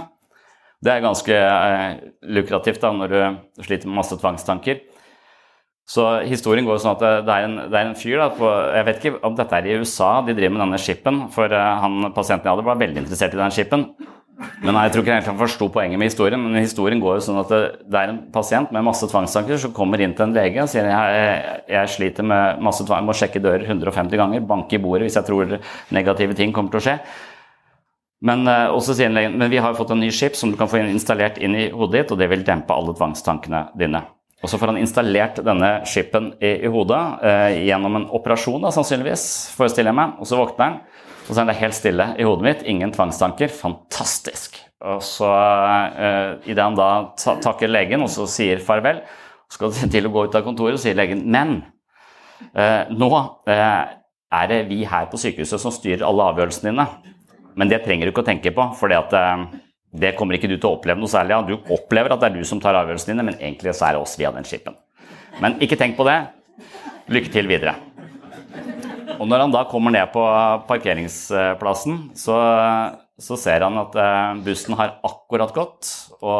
Det 0.82 0.92
er 0.92 1.06
ganske 1.06 1.38
uh, 1.38 2.02
lukrativt 2.34 2.82
da, 2.82 2.92
når 2.98 3.14
du 3.14 3.64
sliter 3.68 3.90
med 3.92 4.00
masse 4.02 4.18
tvangstanker. 4.18 4.82
Så 5.86 6.08
historien 6.26 6.66
går 6.66 6.80
sånn 6.82 6.96
at 6.96 7.26
det 7.28 7.34
er 7.34 7.46
en, 7.46 7.58
det 7.70 7.78
er 7.78 7.92
en 7.92 7.98
fyr 8.00 8.18
da, 8.18 8.32
på, 8.34 8.50
Jeg 8.74 8.86
vet 8.88 9.04
ikke 9.04 9.20
om 9.28 9.36
dette 9.38 9.60
er 9.60 9.68
i 9.70 9.76
USA 9.78 10.16
de 10.26 10.34
driver 10.34 10.56
med 10.56 10.64
denne 10.64 10.82
chipen, 10.82 11.20
for 11.36 11.54
han, 11.54 12.08
pasienten 12.16 12.50
jeg 12.50 12.56
hadde, 12.56 12.66
var 12.66 12.80
veldig 12.82 13.04
interessert 13.04 13.38
i 13.38 13.42
den 13.44 13.54
chipen. 13.54 13.84
Men 14.36 14.76
jeg 14.76 14.92
tror 14.92 15.06
ikke 15.06 15.16
helt 15.16 15.30
han 15.30 15.38
forsto 15.40 15.68
poenget 15.72 16.00
med 16.00 16.10
historien. 16.10 16.42
Men 16.42 16.60
historien 16.60 17.00
går 17.04 17.20
jo 17.20 17.26
sånn 17.28 17.40
at 17.40 17.54
det, 17.54 18.00
er 18.00 18.12
en 18.12 18.24
pasient 18.34 18.74
med 18.76 18.84
masse 18.84 19.08
tvangstanker 19.08 19.62
som 19.62 19.76
kommer 19.76 20.02
inn 20.04 20.16
til 20.18 20.28
en 20.28 20.36
lege 20.36 20.64
og 20.64 20.72
sier 20.72 20.90
jeg, 20.90 21.62
jeg 21.72 21.94
sliter 21.94 22.28
med 22.28 22.60
masse 22.66 22.84
tvang, 22.88 23.06
må 23.08 23.16
sjekke 23.16 23.44
dører 23.44 23.64
150 23.64 24.20
ganger, 24.20 24.44
banke 24.48 24.76
i 24.76 24.82
bordet 24.84 25.08
hvis 25.08 25.18
jeg 25.22 25.30
tror 25.30 25.56
negative 25.96 26.36
ting 26.36 26.52
kommer 26.56 26.76
til 26.76 26.84
å 26.84 26.86
skje. 26.90 26.98
Men, 28.26 28.48
også 28.48 28.96
sier 28.98 29.12
legen, 29.14 29.38
men 29.40 29.52
vi 29.52 29.62
har 29.62 29.76
fått 29.78 29.94
en 29.94 30.02
ny 30.02 30.10
chip 30.16 30.38
som 30.40 30.52
du 30.52 30.60
kan 30.60 30.72
få 30.72 30.82
installert 30.84 31.38
inn 31.38 31.56
i 31.56 31.70
hodet 31.72 32.02
ditt, 32.02 32.14
og 32.16 32.20
det 32.20 32.30
vil 32.32 32.46
dempe 32.48 32.74
alle 32.76 32.96
tvangstankene 32.98 33.68
dine. 33.78 34.02
Og 34.44 34.50
så 34.52 34.60
får 34.62 34.74
han 34.74 34.80
installert 34.82 35.40
denne 35.46 35.70
chipen 35.90 36.32
i, 36.38 36.52
i 36.68 36.70
hodet 36.72 37.02
eh, 37.26 37.62
gjennom 37.66 38.00
en 38.00 38.08
operasjon, 38.14 38.62
da, 38.62 38.72
sannsynligvis, 38.74 39.24
forestiller 39.58 39.94
jeg 39.94 39.98
meg. 39.98 40.20
Og 40.22 40.30
så 40.30 40.40
våkner 40.40 40.66
han, 40.66 40.80
og 41.26 41.32
så 41.32 41.42
er 41.42 41.50
det 41.50 41.58
helt 41.60 41.78
stille 41.78 42.08
i 42.22 42.26
hodet 42.28 42.46
mitt. 42.46 42.64
Ingen 42.70 42.94
tvangstanker. 42.94 43.50
Fantastisk. 43.50 44.60
Og 44.86 45.02
så, 45.04 45.30
uh, 45.30 46.36
idet 46.46 46.62
han 46.62 46.78
da 46.78 46.90
takker 47.18 47.72
legen 47.72 48.06
og 48.06 48.12
så 48.14 48.28
sier 48.30 48.62
farvel, 48.62 49.02
skal 49.52 49.74
til 49.94 50.10
å 50.10 50.14
gå 50.14 50.28
ut 50.28 50.38
av 50.38 50.46
kontoret, 50.46 50.78
og 50.78 50.84
sier 50.84 50.98
legen 50.98 51.24
men 51.32 51.58
uh, 52.54 52.86
nå 52.94 53.10
uh, 53.10 53.86
er 54.36 54.52
det 54.52 54.62
vi 54.70 54.84
her 54.88 55.10
på 55.10 55.20
sykehuset 55.22 55.62
som 55.62 55.74
styrer 55.74 56.06
alle 56.06 56.30
avgjørelsene 56.32 56.72
dine. 56.72 56.88
Men 57.56 57.72
det 57.72 57.82
trenger 57.86 58.08
du 58.08 58.12
ikke 58.14 58.26
å 58.26 58.28
tenke 58.28 58.52
på, 58.56 58.68
for 58.76 58.92
eh, 58.92 59.44
det 59.96 60.16
kommer 60.20 60.36
ikke 60.36 60.50
du 60.52 60.58
til 60.58 60.68
å 60.68 60.76
oppleve 60.76 61.00
noe 61.00 61.12
særlig 61.12 61.38
av. 61.38 61.48
Du 61.48 61.72
opplever 61.72 62.12
at 62.12 62.20
det 62.20 62.32
er 62.32 62.40
du 62.42 62.48
som 62.48 62.60
tar 62.60 62.76
avgjørelsene 62.82 63.14
dine, 63.14 63.28
men 63.30 63.40
egentlig 63.40 63.76
så 63.78 63.88
er 63.90 63.96
det 63.96 64.04
oss 64.04 64.18
via 64.20 64.34
den 64.36 64.48
skipen. 64.48 64.76
Men 65.40 65.56
ikke 65.64 65.80
tenk 65.80 65.96
på 65.96 66.08
det. 66.08 66.20
Lykke 67.16 67.32
til 67.32 67.48
videre. 67.48 67.78
Og 69.20 69.26
når 69.30 69.46
han 69.46 69.54
da 69.54 69.64
kommer 69.70 69.94
ned 69.96 70.12
på 70.14 70.24
parkeringsplassen, 70.70 71.98
så, 72.18 72.36
så 73.22 73.40
ser 73.40 73.66
han 73.66 73.80
at 73.82 73.98
eh, 74.00 74.38
bussen 74.46 74.78
har 74.80 74.98
akkurat 75.06 75.54
gått. 75.56 75.92
Og 76.20 76.40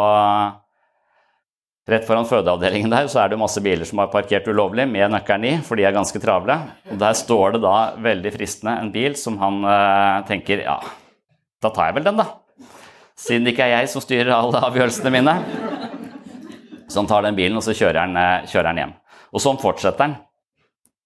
rett 1.90 2.08
foran 2.08 2.28
fødeavdelingen 2.30 2.92
der 2.92 3.10
så 3.12 3.24
er 3.24 3.32
det 3.32 3.42
masse 3.42 3.62
biler 3.64 3.86
som 3.88 4.02
har 4.02 4.14
parkert 4.14 4.48
ulovlig 4.50 4.88
med 4.90 5.14
nøkkelen 5.14 5.50
i, 5.52 5.54
for 5.66 5.80
de 5.80 5.86
er 5.88 5.96
ganske 5.96 6.22
travle. 6.24 6.58
Og 6.92 6.98
der 7.02 7.16
står 7.18 7.56
det 7.56 7.66
da 7.68 7.76
veldig 8.08 8.34
fristende 8.36 8.80
en 8.82 8.94
bil 8.96 9.18
som 9.20 9.38
han 9.44 9.62
eh, 9.64 10.24
tenker 10.32 10.66
ja, 10.66 10.80
da 11.64 11.72
tar 11.72 11.92
jeg 11.92 12.00
vel 12.00 12.10
den, 12.10 12.24
da 12.24 12.34
siden 13.16 13.46
det 13.46 13.56
ikke 13.56 13.66
er 13.66 13.80
jeg 13.80 13.92
som 13.92 14.04
styrer 14.04 14.34
alle 14.36 14.62
avgjørelsene 14.68 15.12
mine. 15.14 15.36
Så 16.90 17.02
han 17.02 17.10
tar 17.10 17.26
den 17.26 17.38
bilen, 17.38 17.58
og 17.58 17.64
så 17.66 17.76
kjører 17.76 18.04
han, 18.04 18.18
eh, 18.20 18.48
kjører 18.52 18.72
han 18.72 18.82
hjem. 18.82 18.94
Og 19.34 19.42
sånn 19.42 19.60
fortsetter 19.62 20.06
han. 20.06 20.18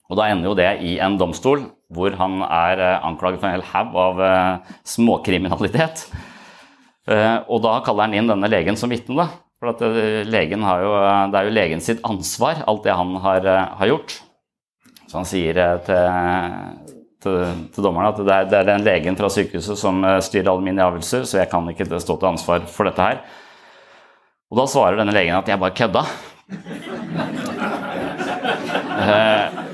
Og 0.10 0.18
da 0.18 0.30
ender 0.30 0.50
jo 0.50 0.58
det 0.58 0.70
i 0.86 0.98
en 1.04 1.20
domstol 1.20 1.68
hvor 1.94 2.14
han 2.18 2.42
er 2.46 2.82
eh, 2.82 3.06
anklaget 3.06 3.42
for 3.42 3.50
en 3.50 3.56
hel 3.58 3.66
haug 3.72 3.96
av 3.98 4.20
uh, 4.22 4.74
småkriminalitet. 4.86 6.04
Uh, 7.10 7.42
og 7.52 7.64
da 7.66 7.80
kaller 7.86 8.10
han 8.10 8.18
inn 8.18 8.30
denne 8.30 8.50
legen 8.52 8.78
som 8.78 8.94
vitne, 8.94 9.18
da. 9.18 9.30
For 9.60 9.74
jo, 9.74 9.90
det 10.24 11.36
er 11.36 11.48
jo 11.50 11.52
legen 11.52 11.82
sitt 11.84 12.00
ansvar, 12.08 12.62
alt 12.70 12.86
det 12.86 12.94
han 12.96 13.18
har, 13.20 13.48
har 13.82 13.90
gjort. 13.90 14.14
Så 15.10 15.18
han 15.18 15.28
sier 15.28 15.58
til 15.84 16.06
til, 17.24 17.68
til 17.76 17.84
dommerne 17.84 18.12
at 18.14 18.20
det 18.20 18.34
er, 18.36 18.48
det 18.50 18.58
er, 18.60 18.68
den 18.70 18.86
legen 18.88 19.18
fra 19.20 19.30
sykehuset 19.34 19.80
som 19.80 20.04
eh, 20.08 20.20
styrer 20.24 20.52
alle 20.54 20.66
mine 20.66 20.84
avgjørelser, 20.86 21.24
så 21.28 21.42
jeg 21.42 21.52
kan 21.52 21.68
ikke 21.72 22.00
stå 22.00 22.14
til 22.16 22.32
ansvar 22.32 22.60
for 22.72 22.84
dette 22.88 23.04
her. 23.04 23.18
Og 24.50 24.56
da 24.62 24.66
svarer 24.72 24.96
denne 25.00 25.16
legen 25.16 25.38
at 25.38 25.50
jeg 25.50 25.62
bare 25.62 25.78
kødda. 25.78 26.04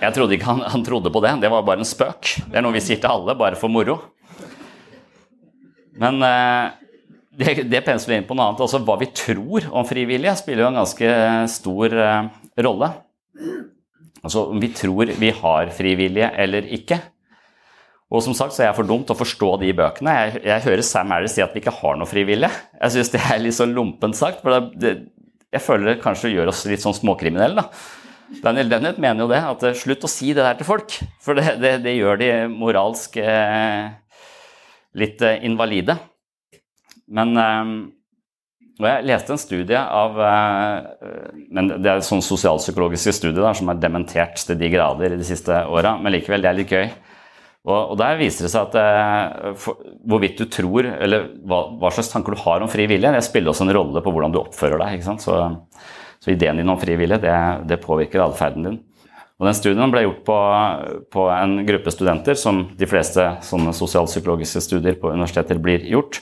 Eh, 0.00 0.06
jeg 0.06 0.16
trodde 0.16 0.36
ikke 0.36 0.48
han, 0.48 0.64
han, 0.72 0.84
trodde 0.86 1.12
på 1.12 1.22
det. 1.24 1.36
Det 1.44 1.52
var 1.52 1.66
bare 1.66 1.84
en 1.84 1.88
spøk. 1.88 2.34
Det 2.48 2.58
er 2.58 2.64
noe 2.64 2.76
vi 2.76 2.84
sier 2.84 3.00
til 3.00 3.12
alle, 3.12 3.36
bare 3.38 3.58
for 3.60 3.72
moro. 3.72 3.98
Men 6.00 6.20
eh, 6.24 6.72
det, 7.40 7.68
det 7.70 7.84
pensler 7.86 8.18
inn 8.18 8.28
på 8.28 8.36
noe 8.36 8.50
annet. 8.50 8.64
Altså, 8.64 8.82
hva 8.84 8.98
vi 9.00 9.12
tror 9.12 9.68
om 9.70 9.86
frivillige, 9.88 10.38
spiller 10.40 10.66
jo 10.66 10.72
en 10.72 10.80
ganske 10.82 11.14
stor 11.52 11.96
rolle. 12.60 12.92
Altså 14.20 14.50
om 14.52 14.60
vi 14.60 14.68
tror 14.76 15.14
vi 15.16 15.30
har 15.32 15.70
frivillige 15.72 16.28
eller 16.42 16.66
ikke. 16.76 16.98
Og 18.10 18.24
som 18.24 18.34
sagt 18.34 18.56
så 18.56 18.64
er 18.64 18.70
jeg 18.70 18.78
for 18.80 18.88
dum 18.88 19.04
til 19.06 19.14
å 19.14 19.20
forstå 19.20 19.52
de 19.62 19.70
bøkene. 19.78 20.12
Jeg, 20.16 20.42
jeg 20.48 20.64
hører 20.66 20.82
Sam 20.86 21.12
Harris 21.14 21.36
si 21.36 21.44
at 21.44 21.54
vi 21.54 21.62
ikke 21.62 21.76
har 21.78 21.96
noe 21.98 22.10
frivillige. 22.10 22.50
Jeg 22.80 22.96
syns 22.96 23.12
det 23.14 23.22
er 23.22 23.40
litt 23.40 23.56
sånn 23.56 23.74
lompent 23.76 24.18
sagt. 24.18 24.42
for 24.42 24.56
det, 24.56 24.80
det, 24.82 24.92
Jeg 25.54 25.62
føler 25.62 25.92
det 25.92 26.02
kanskje 26.02 26.32
gjør 26.34 26.50
oss 26.50 26.64
litt 26.68 26.82
sånn 26.82 26.96
småkriminelle. 26.96 27.62
da. 27.62 28.09
Daniel 28.38 28.70
Dennett 28.70 29.00
mener 29.02 29.24
jo 29.24 29.30
det, 29.32 29.40
at 29.42 29.64
eh, 29.66 29.76
slutt 29.76 30.06
å 30.06 30.10
si 30.10 30.30
det 30.36 30.44
der 30.44 30.58
til 30.58 30.68
folk. 30.68 30.94
For 31.22 31.38
det, 31.38 31.56
det, 31.62 31.78
det 31.84 31.96
gjør 31.96 32.20
de 32.20 32.30
moralsk 32.52 33.18
eh, 33.20 33.90
litt 35.00 35.22
eh, 35.26 35.42
invalide. 35.46 35.98
Men 37.10 37.34
eh, 37.36 37.72
og 38.80 38.86
jeg 38.88 39.04
leste 39.10 39.34
en 39.34 39.40
studie 39.42 39.76
av 39.76 40.16
eh, 40.24 41.16
men 41.52 41.74
Det 41.82 41.90
er 41.90 42.06
sånn 42.06 42.22
sosialpsykologiske 42.24 43.12
studier 43.18 43.42
der, 43.42 43.58
som 43.58 43.68
er 43.72 43.82
dementert 43.82 44.40
til 44.40 44.56
de 44.60 44.70
grader 44.72 45.12
i 45.12 45.20
de 45.20 45.26
siste 45.26 45.64
åra, 45.68 45.98
men 46.00 46.14
likevel, 46.14 46.44
det 46.44 46.52
er 46.52 46.60
litt 46.62 46.72
gøy. 46.72 46.86
Og, 47.68 47.90
og 47.92 47.96
Der 48.00 48.16
viser 48.16 48.46
det 48.46 48.54
seg 48.54 48.70
at 48.70 49.56
for, 49.60 49.82
hvorvidt 50.08 50.38
du 50.40 50.46
tror, 50.48 50.86
eller 50.88 51.26
hva, 51.44 51.66
hva, 51.76 51.90
slags 51.92 52.08
tanker 52.08 52.32
du 52.32 52.40
har 52.40 52.64
om 52.64 52.70
fri 52.72 52.86
vilje, 52.88 53.10
det 53.12 53.20
spiller 53.26 53.52
også 53.52 53.66
en 53.66 53.74
rolle 53.76 54.00
på 54.00 54.14
hvordan 54.14 54.32
du 54.32 54.40
oppfører 54.40 54.80
deg. 54.80 54.96
ikke 54.96 55.10
sant? 55.10 55.26
Så, 55.26 55.36
så 56.20 56.34
ideen 56.34 56.60
din 56.60 56.68
om 56.68 56.78
frivillighet, 56.80 57.24
det, 57.24 57.68
det 57.70 57.82
påvirker 57.82 58.22
atferden 58.24 58.66
din. 58.66 58.78
Og 59.40 59.48
den 59.48 59.56
Studien 59.56 59.92
ble 59.92 60.02
gjort 60.04 60.20
på, 60.26 60.38
på, 61.16 61.26
en 61.32 61.62
gruppe 61.64 61.92
studenter, 61.94 62.36
som 62.36 62.66
de 62.76 62.88
fleste 62.88 63.24
sånne 63.46 63.72
sosialpsykologiske 63.76 64.60
studier 64.66 64.98
på 65.00 65.14
universiteter 65.14 65.60
blir 65.62 65.86
gjort. 65.88 66.20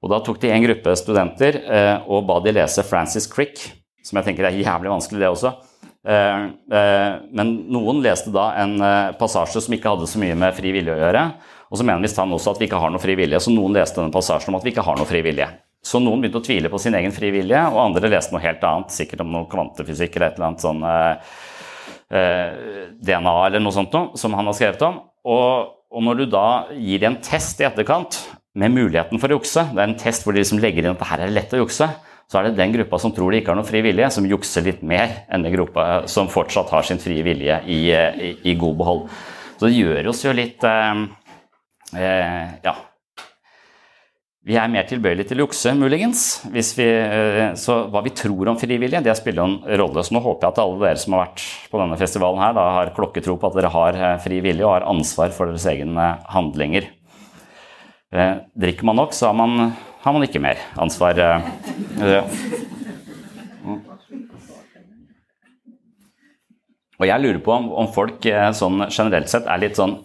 Og 0.00 0.14
Da 0.14 0.22
tok 0.24 0.40
de 0.40 0.52
en 0.54 0.64
gruppe 0.64 0.94
studenter 0.96 1.60
eh, 1.60 1.96
og 2.08 2.24
ba 2.28 2.38
de 2.40 2.54
lese 2.56 2.86
Francis 2.88 3.28
Crick, 3.28 3.60
som 4.00 4.16
jeg 4.16 4.30
tenker 4.30 4.48
er 4.48 4.56
jævlig 4.56 4.94
vanskelig, 4.94 5.20
det 5.20 5.28
også. 5.28 5.52
Eh, 6.08 6.44
eh, 6.78 7.12
men 7.36 7.54
noen 7.68 8.00
leste 8.00 8.32
da 8.32 8.48
en 8.62 8.78
eh, 8.80 9.12
passasje 9.20 9.60
som 9.66 9.74
ikke 9.76 9.92
hadde 9.92 10.08
så 10.08 10.20
mye 10.22 10.36
med 10.38 10.56
fri 10.56 10.72
vilje 10.72 10.94
å 10.94 11.00
gjøre. 11.02 11.24
Og 11.68 11.76
så 11.76 11.84
mener 11.84 12.06
visst 12.06 12.20
han 12.22 12.32
også 12.32 12.54
at 12.54 12.62
vi 12.62 12.70
ikke 12.70 12.80
har 12.80 12.94
noe 12.94 13.02
fri 13.02 13.18
vilje, 13.18 13.42
så 13.44 13.52
noen 13.52 13.76
leste 13.76 14.00
denne 14.00 14.14
passasjen 14.14 14.54
om 14.54 14.56
at 14.56 14.64
vi 14.64 14.72
ikke 14.72 14.86
har 14.86 14.96
noe 14.96 15.08
fri 15.08 15.20
vilje. 15.26 15.50
Så 15.88 16.00
noen 16.02 16.20
begynte 16.20 16.42
å 16.42 16.44
tvile 16.44 16.68
på 16.72 16.80
sin 16.82 16.96
egen 16.98 17.14
fri 17.16 17.30
vilje, 17.32 17.60
og 17.72 17.80
andre 17.86 18.10
leste 18.12 18.34
noe 18.34 18.44
helt 18.44 18.64
annet, 18.68 18.92
sikkert 18.92 19.24
om 19.24 19.32
noe 19.32 19.48
kvantefysikk 19.48 20.18
eller 20.18 20.28
et 20.28 20.40
eller 20.40 20.50
annet 20.50 20.64
sånn 20.66 20.82
eh, 20.84 21.36
eh, 22.12 22.90
DNA 23.08 23.36
eller 23.46 23.64
noe 23.64 23.76
sånt 23.76 23.94
noe, 23.96 24.18
som 24.20 24.36
han 24.36 24.50
har 24.50 24.58
skrevet 24.58 24.84
om. 24.84 25.00
Og, 25.28 25.70
og 25.88 26.04
når 26.04 26.20
du 26.20 26.26
da 26.34 26.48
gir 26.76 27.08
en 27.08 27.16
test 27.24 27.62
i 27.62 27.68
etterkant 27.68 28.20
med 28.58 28.74
muligheten 28.74 29.20
for 29.20 29.30
å 29.30 29.38
jukse. 29.38 29.64
Det 29.72 29.80
er 29.80 29.90
en 29.90 29.98
test 29.98 30.24
hvor 30.24 30.34
de 30.34 30.42
liksom 30.42 30.60
legger 30.62 30.84
inn 30.84 30.94
at 30.94 31.02
det 31.02 31.10
her 31.10 31.24
er 31.24 31.34
lett 31.34 31.54
å 31.54 31.62
jukse. 31.62 31.88
Så 32.28 32.38
er 32.38 32.48
det 32.48 32.58
den 32.58 32.74
gruppa 32.74 32.98
som 33.00 33.12
tror 33.16 33.32
de 33.32 33.40
ikke 33.40 33.54
har 33.54 33.58
noe 33.58 33.68
fri 33.68 33.80
vilje, 33.84 34.10
som 34.12 34.26
jukser 34.28 34.66
litt 34.66 34.82
mer 34.84 35.22
enn 35.32 35.46
den 35.46 35.54
gruppa 35.54 35.86
som 36.10 36.28
fortsatt 36.32 36.72
har 36.74 36.84
sin 36.84 37.00
frie 37.00 37.24
vilje 37.24 37.62
i, 37.64 37.78
i, 37.88 38.32
i 38.50 38.56
god 38.60 38.76
behold. 38.82 39.06
Så 39.56 39.68
det 39.68 39.78
gjør 39.78 40.10
oss 40.12 40.24
jo 40.26 40.34
litt 40.36 40.66
eh, 40.68 41.02
eh, 41.96 42.46
Ja. 42.66 42.76
Vi 44.48 44.56
er 44.56 44.70
mer 44.72 44.86
tilbøyelige 44.88 45.28
til 45.28 45.42
å 45.42 45.44
jukse, 45.44 45.74
muligens. 45.76 46.20
Vi, 46.48 46.62
eh, 46.64 47.50
så 47.60 47.82
hva 47.92 48.00
vi 48.00 48.14
tror 48.16 48.48
om 48.48 48.56
frivillige, 48.56 49.02
det 49.04 49.12
spiller 49.18 49.44
en 49.44 49.58
rolle. 49.76 50.00
Så 50.00 50.14
nå 50.16 50.22
håper 50.24 50.46
jeg 50.46 50.54
at 50.54 50.60
alle 50.62 50.78
dere 50.80 51.02
som 51.02 51.12
har 51.12 51.26
vært 51.26 51.42
på 51.68 51.80
denne 51.82 51.98
festivalen 52.00 52.40
her, 52.40 52.54
da 52.56 52.64
har 52.78 52.94
klokketro 52.96 53.36
på 53.36 53.50
at 53.50 53.58
dere 53.58 53.72
har 53.74 53.98
eh, 53.98 54.16
fri 54.24 54.40
vilje 54.40 54.64
og 54.64 54.72
har 54.72 54.88
ansvar 54.88 55.36
for 55.36 55.52
deres 55.52 55.68
egne 55.68 56.06
handlinger. 56.32 56.88
Eh, 58.08 58.34
drikker 58.56 58.88
man 58.88 58.96
nok, 59.02 59.12
så 59.12 59.28
har 59.28 59.36
man, 59.36 59.74
har 60.00 60.16
man 60.16 60.24
ikke 60.24 60.40
mer 60.40 60.56
ansvar. 60.80 61.20
Og 66.98 67.04
jeg 67.04 67.20
lurer 67.20 67.44
på 67.44 67.52
om, 67.52 67.92
folk 67.92 68.24
sånn 68.56 68.88
generelt 68.88 69.28
sett 69.28 69.44
er 69.44 69.60
litt 69.60 69.76
sånn 69.76 69.98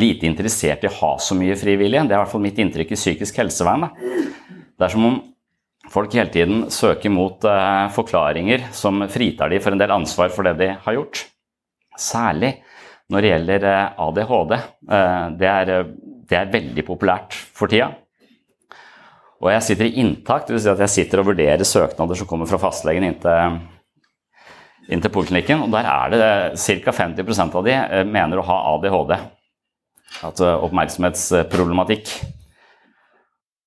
lite 0.00 0.26
interessert 0.26 0.84
i 0.84 0.90
å 0.90 0.96
ha 1.00 1.12
så 1.22 1.36
mye 1.38 1.56
frivillige. 1.58 2.02
Det 2.06 2.14
er 2.14 2.18
i 2.18 2.22
hvert 2.22 2.32
fall 2.32 2.44
mitt 2.44 2.58
inntrykk 2.60 2.94
i 2.94 2.98
psykisk 2.98 3.38
helsevern. 3.42 3.86
Da. 3.86 4.14
Det 4.74 4.86
er 4.86 4.94
som 4.94 5.06
om 5.06 5.20
folk 5.92 6.16
hele 6.16 6.32
tiden 6.34 6.64
søker 6.72 7.12
mot 7.12 7.44
uh, 7.46 7.86
forklaringer 7.94 8.70
som 8.74 9.04
fritar 9.12 9.52
de 9.52 9.60
for 9.62 9.74
en 9.74 9.82
del 9.82 9.94
ansvar 9.94 10.32
for 10.34 10.46
det 10.48 10.56
de 10.62 10.72
har 10.86 10.96
gjort. 10.98 11.26
Særlig 12.00 12.56
når 13.12 13.22
det 13.22 13.30
gjelder 13.34 13.68
uh, 13.68 14.08
ADHD. 14.08 14.56
Uh, 14.88 15.28
det 15.38 15.52
er 15.52 15.76
det 16.24 16.38
er 16.38 16.50
veldig 16.52 16.84
populært 16.86 17.36
for 17.36 17.70
tida. 17.70 17.90
Og 19.44 19.50
jeg 19.52 19.64
sitter 19.66 19.90
i 19.90 20.00
inntak, 20.00 20.46
dvs. 20.48 20.64
Si 20.64 20.72
at 20.72 20.82
jeg 20.86 20.92
sitter 20.92 21.20
og 21.20 21.30
vurderer 21.32 21.68
søknader 21.68 22.16
som 22.16 22.28
kommer 22.28 22.48
fra 22.48 22.60
fastlegen 22.62 23.04
inntil, 23.10 23.58
inn 24.92 25.04
poliklinikken, 25.04 25.66
og 25.66 25.72
der 25.72 25.88
er 25.88 26.12
det 26.12 26.20
ca. 26.84 26.94
50% 26.96 27.58
av 27.60 27.64
de 27.66 27.74
eh, 27.76 28.04
mener 28.08 28.40
å 28.40 28.46
ha 28.48 28.56
ADHD. 28.74 29.14
Altså 30.22 30.54
oppmerksomhetsproblematikk. 30.66 32.12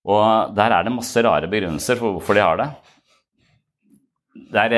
Og 0.07 0.53
der 0.55 0.71
er 0.71 0.85
det 0.85 0.93
masse 0.95 1.23
rare 1.25 1.49
begrunnelser 1.51 1.99
for 1.99 2.15
hvorfor 2.15 2.37
de 2.37 2.45
har 2.45 2.61
det. 2.61 2.67
Der, 4.53 4.75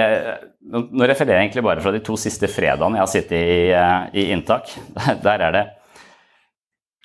nå 0.65 1.05
refererer 1.05 1.43
jeg 1.43 1.49
egentlig 1.49 1.65
bare 1.67 1.83
fra 1.83 1.91
de 1.93 2.01
to 2.01 2.15
siste 2.17 2.49
fredagene 2.49 2.97
jeg 2.97 3.03
har 3.03 3.11
sittet 3.11 3.37
i, 3.37 3.59
eh, 3.75 4.07
i 4.17 4.29
inntak. 4.33 4.71
Der, 4.95 5.19
der 5.21 5.45
er 5.49 5.55
det 5.55 5.65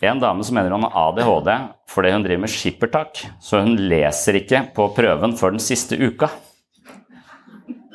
en 0.05 0.21
dame 0.21 0.45
som 0.45 0.57
mener 0.57 0.75
hun 0.75 0.85
har 0.85 0.97
ADHD 1.09 1.51
fordi 1.89 2.11
hun 2.13 2.25
driver 2.25 2.43
med 2.43 2.51
skippertak, 2.53 3.21
så 3.41 3.61
hun 3.63 3.77
leser 3.79 4.41
ikke 4.41 4.65
på 4.75 4.89
prøven 4.97 5.37
før 5.39 5.55
den 5.55 5.63
siste 5.63 5.97
uka. 5.97 6.29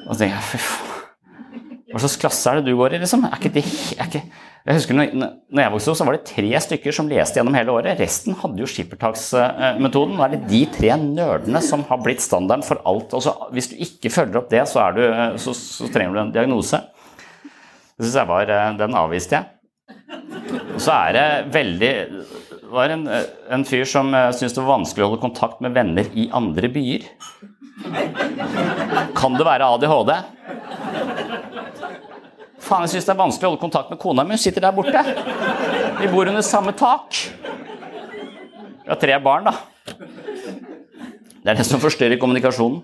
Og 0.08 0.14
så 0.14 0.22
tenker 0.22 0.38
jeg, 0.38 0.46
fy 0.48 0.62
faen, 0.64 0.90
hva 1.90 2.02
slags 2.02 2.18
klasse 2.22 2.50
er 2.50 2.60
det 2.60 2.70
du 2.70 2.78
går 2.80 2.96
i, 2.96 3.02
liksom? 3.02 3.26
Er 3.28 3.36
ikke 3.36 3.52
det, 3.54 3.66
er 3.98 4.08
ikke, 4.08 4.24
jeg 4.68 4.76
husker 4.76 4.98
når, 4.98 5.14
jeg 5.56 5.72
vokste 5.74 5.92
opp, 5.92 5.98
så 5.98 6.06
var 6.06 6.18
det 6.18 6.28
tre 6.28 6.60
stykker 6.66 6.96
som 6.96 7.08
leste 7.10 7.40
gjennom 7.40 7.56
hele 7.56 7.74
året. 7.74 8.00
Resten 8.02 8.36
hadde 8.42 8.60
jo 8.60 8.68
skippertaksmetoden. 8.70 10.18
Nå 10.18 10.26
er 10.26 10.34
det 10.34 10.42
de 10.52 10.60
tre 10.74 10.92
nerdene 11.00 11.62
som 11.64 11.86
har 11.88 12.02
blitt 12.04 12.22
standarden 12.22 12.66
for 12.68 12.82
alt. 12.90 13.16
Og 13.16 13.54
hvis 13.56 13.72
du 13.72 13.78
ikke 13.80 14.12
følger 14.14 14.42
opp 14.42 14.52
det, 14.52 14.66
så, 14.70 14.84
du, 14.94 15.02
så, 15.42 15.56
så 15.56 15.88
trenger 15.94 16.18
du 16.18 16.22
en 16.26 16.36
diagnose. 16.36 16.82
Var, 18.00 18.52
eh, 18.52 18.68
Den 18.80 19.00
avviste 19.00 19.40
jeg. 19.40 19.48
Og 20.76 20.82
så 20.82 20.94
er 20.96 21.16
det 21.16 21.26
veldig 21.54 21.94
Det 22.10 22.70
var 22.72 22.92
en, 22.94 23.08
en 23.52 23.66
fyr 23.66 23.88
som 23.90 24.14
eh, 24.14 24.30
syntes 24.36 24.54
det 24.56 24.62
var 24.62 24.76
vanskelig 24.76 25.06
å 25.06 25.10
holde 25.10 25.24
kontakt 25.24 25.64
med 25.66 25.74
venner 25.76 26.12
i 26.14 26.30
andre 26.36 26.70
byer. 26.72 27.08
Kan 29.18 29.40
det 29.40 29.48
være 29.48 29.72
ADHD? 29.74 30.14
Faen, 32.60 32.84
jeg 32.86 32.96
syns 32.96 33.08
det 33.08 33.14
er 33.14 33.20
vanskelig 33.20 33.48
å 33.48 33.52
holde 33.54 33.64
kontakt 33.64 33.92
med 33.94 34.00
kona 34.02 34.26
mi. 34.28 34.36
Hun 34.36 34.42
sitter 34.42 34.66
der 34.68 34.76
borte. 34.76 35.04
Vi 36.00 36.10
bor 36.12 36.28
under 36.30 36.44
samme 36.46 36.74
tak. 36.78 37.16
Vi 38.84 38.90
har 38.92 39.00
tre 39.00 39.20
barn, 39.24 39.48
da. 39.48 39.54
Det 41.40 41.54
er 41.54 41.60
det 41.62 41.66
som 41.68 41.82
forstyrrer 41.82 42.20
kommunikasjonen. 42.20 42.82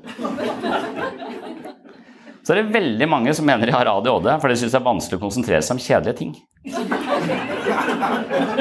Så 2.45 2.53
er 2.53 2.61
det 2.61 2.75
veldig 2.75 3.07
mange 3.09 3.33
som 3.33 3.47
mener 3.47 3.65
de 3.65 3.73
har 3.73 3.89
ADHD, 3.89 4.29
for 4.41 4.51
de 4.51 4.57
syns 4.61 4.73
det 4.75 4.77
er 4.77 4.85
vanskelig 4.85 5.17
å 5.17 5.23
konsentrere 5.23 5.65
seg 5.65 5.75
om 5.75 5.81
kjedelige 5.81 6.19
ting. 6.19 6.35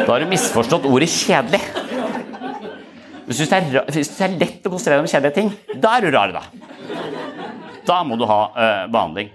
Da 0.00 0.08
har 0.08 0.24
du 0.24 0.30
misforstått 0.30 0.88
ordet 0.88 1.10
'kjedelig'. 1.12 1.66
Hvis 3.26 3.40
du 3.40 3.44
syns 3.44 4.10
det 4.16 4.24
er 4.24 4.38
lett 4.40 4.66
å 4.66 4.72
konsentrere 4.72 4.98
deg 4.98 5.04
om 5.04 5.12
kjedelige 5.12 5.36
ting, 5.36 5.52
da 5.80 5.96
er 5.96 6.00
du 6.04 6.10
rar, 6.16 6.32
da. 6.32 6.42
Da 7.84 8.02
må 8.08 8.16
du 8.16 8.24
ha 8.28 8.40
uh, 8.56 8.84
behandling. 8.88 9.30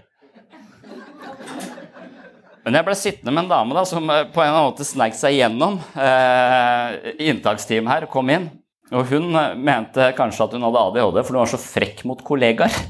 Men 2.69 2.77
jeg 2.77 2.85
ble 2.85 2.93
sittende 2.99 3.31
med 3.33 3.47
en 3.47 3.49
dame 3.49 3.73
da, 3.73 3.81
som 3.89 4.05
eh, 4.13 4.27
på 4.29 4.43
en 4.43 4.45
eller 4.45 4.59
annen 4.59 4.69
måte 4.69 4.85
sneik 4.85 5.15
seg 5.17 5.39
gjennom 5.39 5.79
eh, 5.97 7.15
inntaksteamet 7.25 7.89
her 7.89 8.05
kom 8.13 8.29
inn. 8.29 8.45
Og 8.93 9.09
hun 9.09 9.33
mente 9.57 10.11
kanskje 10.17 10.45
at 10.45 10.53
hun 10.53 10.67
hadde 10.67 10.83
ADHD, 10.83 11.17
for 11.23 11.33
hun 11.33 11.41
var 11.41 11.49
så 11.49 11.57
frekk 11.61 12.03
mot 12.05 12.21
kollegaer. 12.27 12.69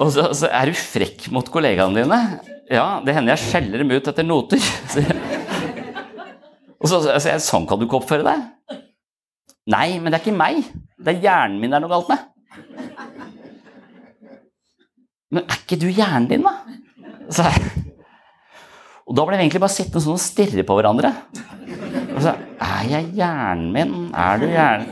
Og 0.00 0.08
så, 0.12 0.26
så, 0.36 0.48
er 0.52 0.68
du 0.68 0.76
frekk 0.76 1.30
mot 1.32 1.48
kollegaene 1.52 2.02
dine. 2.02 2.20
Ja, 2.68 3.00
det 3.04 3.14
hender 3.16 3.32
jeg 3.34 3.44
skjeller 3.46 3.78
dem 3.80 3.92
ut 3.92 4.08
etter 4.12 4.24
noter. 4.24 4.60
og 6.80 6.88
så 6.88 7.00
sier 7.04 7.34
jeg 7.34 7.42
sånn 7.44 7.66
kan 7.68 7.80
du 7.80 7.84
ikke 7.84 7.98
oppføre 7.98 8.24
deg. 8.24 8.46
Nei, 9.68 10.00
men 10.00 10.08
det 10.08 10.20
er 10.20 10.24
ikke 10.24 10.40
meg. 10.40 10.62
Det 10.96 11.16
er 11.16 11.24
hjernen 11.24 11.60
min 11.60 11.72
det 11.72 11.80
er 11.80 11.84
noe 11.84 11.92
galt 11.92 12.12
med. 12.12 12.20
Men 15.30 15.46
er 15.46 15.60
ikke 15.60 15.78
du 15.78 15.86
hjernen 15.86 16.26
din, 16.30 16.46
da? 16.46 16.56
Så, 17.30 17.46
og 19.06 19.14
da 19.14 19.26
ble 19.26 19.36
vi 19.38 19.44
egentlig 19.44 19.62
bare 19.62 19.74
sittende 19.74 20.02
sånn 20.02 20.18
og 20.18 20.22
stirre 20.22 20.64
på 20.66 20.76
hverandre. 20.78 21.12
Og 22.16 22.20
så, 22.24 22.34
er 22.66 22.88
jeg 22.90 23.12
hjernen 23.20 23.70
min? 23.74 23.94
Er 24.10 24.42
du 24.42 24.48
hjernen? 24.50 24.90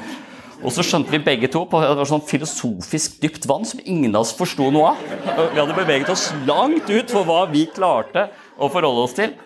Og 0.59 0.73
så 0.75 0.83
skjønte 0.83 1.13
vi 1.15 1.21
begge 1.23 1.47
to 1.55 1.61
på 1.71 1.79
det 1.79 1.91
var 1.95 2.09
sånn 2.11 2.25
filosofisk 2.27 3.21
dypt 3.23 3.45
vann 3.47 3.67
som 3.67 3.79
ingen 3.85 4.17
av 4.17 4.25
oss 4.25 4.33
forsto 4.35 4.73
noe 4.75 4.91
av. 4.91 5.05
Vi 5.55 5.61
hadde 5.61 5.77
beveget 5.77 6.11
oss 6.11 6.33
langt 6.49 6.91
ut 6.91 7.15
for 7.15 7.27
hva 7.29 7.45
vi 7.51 7.69
klarte 7.71 8.27
å 8.59 8.67
forholde 8.73 9.05
oss 9.07 9.15
til. 9.15 9.37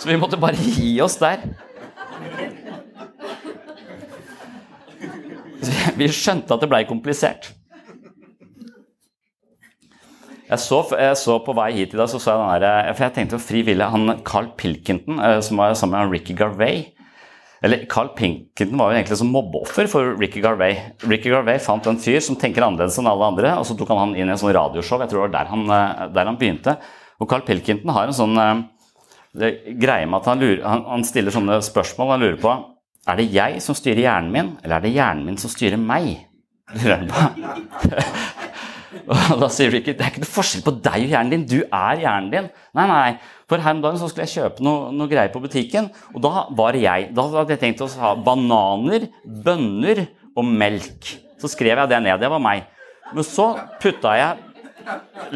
Så 0.00 0.08
vi 0.08 0.16
måtte 0.16 0.40
bare 0.40 0.56
gi 0.56 0.94
oss 1.04 1.18
der. 1.20 1.44
Vi 5.98 6.08
skjønte 6.14 6.54
at 6.54 6.64
det 6.64 6.70
blei 6.70 6.84
komplisert. 6.88 7.50
Jeg 10.48 10.62
så, 10.64 10.78
jeg 10.96 11.16
så, 11.20 11.38
på 11.44 11.54
vei 11.56 11.72
hit 11.76 11.92
i 11.92 11.98
dag, 11.98 12.08
så 12.08 12.20
så 12.20 12.34
jeg 12.34 12.40
den 12.40 12.62
der, 12.64 12.92
for 12.94 13.04
jeg 13.04 13.14
tenkte 13.16 13.36
på 13.36 13.46
frivillig, 13.50 13.88
han 13.92 14.22
Carl 14.24 14.48
Pilkington, 14.56 15.18
eh, 15.20 15.40
som 15.44 15.60
var 15.60 15.74
sammen 15.76 16.00
med 16.00 16.14
Ricky 16.16 16.36
Garvey 16.36 16.86
eller 17.64 17.86
Carl 17.90 18.12
Pinkerton 18.14 18.78
var 18.78 18.92
jo 18.92 18.98
egentlig 19.00 19.18
som 19.18 19.30
mobbeoffer 19.34 19.88
for 19.90 20.12
Ricky 20.20 20.38
Garvey. 20.44 20.76
Ricky 21.10 21.32
Garvey 21.32 21.58
fant 21.58 21.86
en 21.90 21.98
fyr 21.98 22.20
som 22.22 22.38
tenker 22.38 22.62
annerledes 22.62 23.00
enn 23.00 23.10
alle 23.10 23.30
andre, 23.32 23.56
og 23.58 23.66
så 23.66 23.74
tok 23.74 23.90
han 23.90 23.98
han 23.98 24.14
inn 24.14 24.30
i 24.30 24.34
en 24.34 24.38
sånn 24.38 24.54
radioshow. 24.54 25.02
Jeg 25.02 25.10
tror 25.10 25.24
det 25.24 25.26
var 25.26 25.34
der 25.40 25.50
han, 25.50 25.64
eh, 25.74 26.04
der 26.14 26.30
han 26.30 26.38
begynte. 26.38 26.76
Og 27.18 27.28
Carl 27.30 27.42
Pilkington 27.42 27.90
har 27.96 28.06
en 28.06 28.14
sånn 28.14 28.38
det 29.38 29.76
greie 29.78 30.06
med 30.06 30.20
at 30.20 30.30
han, 30.30 30.40
lurer, 30.40 30.62
han, 30.64 30.84
han, 30.86 31.04
stiller 31.06 31.34
sånne 31.34 31.58
spørsmål. 31.66 32.14
Han 32.14 32.24
lurer 32.24 32.40
på 32.42 32.54
er 33.08 33.18
det 33.18 33.28
jeg 33.32 33.62
som 33.64 33.76
styrer 33.76 34.04
hjernen 34.04 34.32
min, 34.32 34.50
eller 34.62 34.78
er 34.78 34.84
det 34.84 34.94
hjernen 34.94 35.26
min 35.26 35.40
som 35.40 35.50
styrer 35.50 35.80
meg? 35.80 36.10
Lurer 36.76 37.00
han 37.00 37.10
på. 37.10 38.46
Og 39.32 39.40
da 39.42 39.48
sier 39.52 39.72
Ricky 39.72 39.94
det 39.96 40.04
er 40.04 40.12
ikke 40.12 40.22
noe 40.24 40.30
forskjell 40.30 40.64
på 40.66 40.74
deg 40.84 41.04
og 41.04 41.12
hjernen 41.12 41.34
din. 41.34 41.46
Du 41.48 41.58
er 41.64 42.02
hjernen 42.02 42.30
din. 42.32 42.48
Nei, 42.78 42.86
nei. 42.90 43.10
For 43.50 43.64
her 43.64 43.76
om 43.76 43.84
dagen 43.84 44.00
så 44.00 44.08
skulle 44.10 44.26
jeg 44.28 44.36
kjøpe 44.38 44.64
noe, 44.64 44.90
noe 44.94 45.10
greier 45.10 45.32
på 45.32 45.42
butikken, 45.44 45.90
og 46.14 46.24
da 46.24 46.46
var 46.56 46.76
jeg. 46.78 47.10
Da 47.16 47.28
hadde 47.32 47.54
jeg 47.56 47.62
tenkt 47.62 47.84
å 47.84 47.88
ha 48.00 48.14
bananer, 48.16 49.08
bønner 49.24 50.04
og 50.36 50.44
melk. 50.48 51.14
Så 51.40 51.50
skrev 51.52 51.76
jeg 51.78 51.92
det 51.92 52.02
ned. 52.04 52.20
Det 52.20 52.30
var 52.32 52.42
meg. 52.42 52.68
Men 53.14 53.24
så 53.24 53.54
putta 53.80 54.12
jeg 54.18 54.44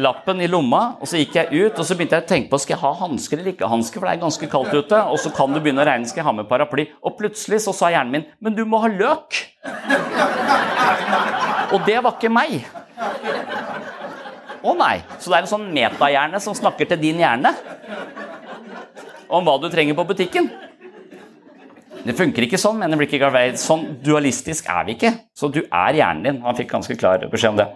lappen 0.01 0.41
i 0.41 0.47
lomma, 0.49 0.81
og 1.01 1.09
så 1.09 1.19
gikk 1.19 1.35
jeg 1.37 1.65
ut 1.65 1.77
og 1.77 1.85
så 1.85 1.97
begynte 1.97 2.17
jeg 2.17 2.25
å 2.25 2.29
tenke 2.29 2.49
på 2.49 2.59
skal 2.61 2.73
jeg 2.75 2.81
ha 2.81 2.91
hansker 3.03 3.37
eller 3.37 3.53
ikke 3.53 3.69
hansker, 3.69 4.01
for 4.01 4.09
det 4.09 4.15
er 4.15 4.23
ganske 4.23 4.49
kaldt 4.49 4.73
ute. 4.73 5.01
Og 5.13 5.19
så 5.21 5.33
kan 5.35 5.53
du 5.53 5.59
begynne 5.59 5.83
å 5.83 5.87
regne 5.87 6.09
skal 6.09 6.23
jeg 6.23 6.29
ha 6.29 6.35
med 6.39 6.49
paraply. 6.49 6.87
Og 7.05 7.17
plutselig 7.19 7.61
så 7.65 7.75
sa 7.75 7.91
hjernen 7.93 8.15
min 8.17 8.29
men 8.43 8.57
du 8.57 8.63
må 8.69 8.81
ha 8.83 8.89
løk. 8.91 9.41
Og 11.73 11.85
det 11.87 11.99
var 12.05 12.15
ikke 12.15 12.33
meg. 12.33 12.63
Å 14.63 14.71
oh, 14.71 14.75
nei. 14.79 15.01
Så 15.19 15.27
det 15.27 15.37
er 15.37 15.43
en 15.43 15.51
sånn 15.51 15.71
metahjerne 15.75 16.39
som 16.43 16.55
snakker 16.55 16.87
til 16.87 17.01
din 17.01 17.19
hjerne 17.19 17.51
om 19.33 19.43
hva 19.43 19.57
du 19.59 19.67
trenger 19.71 19.97
på 19.97 20.05
butikken. 20.13 20.47
Det 22.03 22.15
funker 22.17 22.45
ikke 22.45 22.59
sånn, 22.59 22.79
mener 22.81 22.99
Ricky 22.99 23.19
Garvey. 23.19 23.53
Sånn 23.59 23.85
dualistisk 24.03 24.67
er 24.71 24.87
vi 24.87 24.97
ikke. 24.97 25.13
Så 25.35 25.49
du 25.51 25.61
er 25.63 25.99
hjernen 25.99 26.23
din. 26.27 26.41
Han 26.43 26.57
fikk 26.57 26.71
ganske 26.73 26.97
klar 26.99 27.23
beskjed 27.31 27.55
om 27.55 27.61
det. 27.61 27.69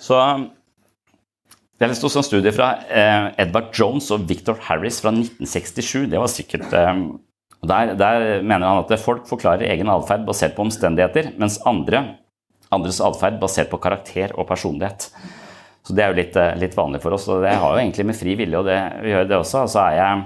Så 0.00 0.16
Jeg 1.80 1.88
leste 1.88 2.04
også 2.04 2.20
en 2.20 2.26
studie 2.26 2.52
fra 2.52 2.74
eh, 2.92 3.26
Edvard 3.40 3.70
Jones 3.72 4.10
og 4.12 4.26
Victor 4.28 4.58
Harris 4.66 4.98
fra 5.00 5.14
1967. 5.14 6.10
Det 6.12 6.18
var 6.20 6.28
sikkert 6.28 6.74
eh, 6.76 6.98
der, 7.60 7.94
der, 7.94 8.42
mener 8.42 8.66
han 8.66 8.84
at 8.84 9.00
folk 9.02 9.26
forklarer 9.28 9.68
egen 9.68 9.90
atferd 9.92 10.24
basert 10.28 10.56
på 10.56 10.64
omstendigheter, 10.64 11.34
mens 11.40 11.58
andre, 11.68 12.16
andres 12.72 13.02
atferd 13.04 13.36
basert 13.40 13.68
på 13.72 13.80
karakter 13.82 14.32
og 14.38 14.48
personlighet. 14.48 15.10
Så 15.84 15.94
Det 15.96 16.04
er 16.04 16.12
jo 16.12 16.16
litt, 16.16 16.36
eh, 16.36 16.56
litt, 16.60 16.76
vanlig 16.76 17.00
for 17.02 17.12
oss. 17.12 17.28
og 17.28 17.42
Det 17.42 17.52
har 17.52 17.72
jo 17.72 17.80
egentlig 17.80 18.06
med 18.06 18.16
fri 18.16 18.34
vilje 18.36 18.58
og 18.58 18.64
det, 18.64 18.78
vi 19.02 19.10
gjør 19.10 19.28
det 19.28 19.36
også. 19.36 19.62
Altså 19.64 19.80
er 19.80 19.96
jeg, 19.96 20.24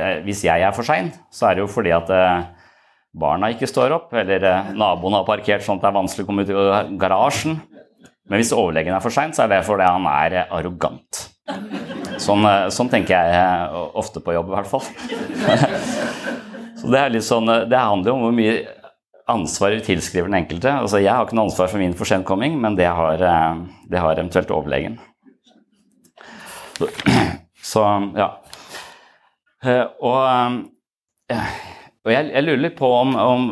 eh, 0.00 0.22
hvis 0.24 0.44
jeg 0.44 0.62
er 0.62 0.72
for 0.72 0.82
sein, 0.84 1.12
så 1.30 1.50
er 1.50 1.54
det 1.54 1.64
jo 1.64 1.72
fordi 1.72 1.92
at 1.92 2.10
eh, 2.10 2.44
barna 3.16 3.52
ikke 3.52 3.68
står 3.68 3.92
opp, 3.92 4.12
eller 4.12 4.72
naboen 4.76 5.16
har 5.16 5.24
parkert 5.24 5.64
sånn 5.64 5.76
at 5.76 5.82
det 5.82 5.88
er 5.88 6.00
vanskelig 6.00 6.24
å 6.24 6.26
komme 6.26 6.44
ut 6.44 6.52
i 6.52 6.96
garasjen. 6.96 7.60
Men 8.28 8.40
hvis 8.40 8.52
overlegen 8.52 8.94
er 8.94 9.00
for 9.00 9.10
sein, 9.10 9.32
så 9.32 9.44
er 9.44 9.48
det 9.48 9.64
fordi 9.64 9.84
han 9.84 10.06
er 10.06 10.46
arrogant. 10.50 11.35
Sånn, 12.18 12.46
sånn, 12.74 12.90
tenker 12.90 13.14
jeg 13.14 13.82
ofte 13.98 14.22
på 14.24 14.34
jobb, 14.34 14.50
i 14.50 14.56
hvert 14.56 14.70
fall. 14.70 14.82
Så 16.80 16.90
det, 16.92 17.00
er 17.00 17.12
litt 17.14 17.26
sånn, 17.26 17.48
det 17.70 17.78
handler 17.78 18.10
jo 18.10 18.16
om 18.16 18.24
hvor 18.26 18.34
mye 18.36 18.56
ansvar 19.30 19.74
vi 19.74 19.84
tilskriver 19.86 20.30
den 20.30 20.40
enkelte. 20.42 20.72
Altså, 20.84 21.00
jeg 21.02 21.12
har 21.12 21.26
ikke 21.26 21.38
noe 21.38 21.48
ansvar 21.48 21.70
for 21.72 21.82
min 21.82 21.96
forsenkomming, 21.98 22.58
men 22.62 22.76
det 22.78 22.88
har, 22.98 23.22
det 23.90 24.02
har 24.02 24.18
eventuelt 24.18 24.52
overlegen. 24.54 24.98
Så, 27.66 27.82
ja. 28.14 28.28
Og, 29.98 30.18
og 32.06 32.12
jeg, 32.12 32.28
jeg, 32.30 32.44
lurer 32.44 32.62
litt 32.62 32.76
på 32.78 32.90
om, 33.00 33.16
om, 33.18 33.48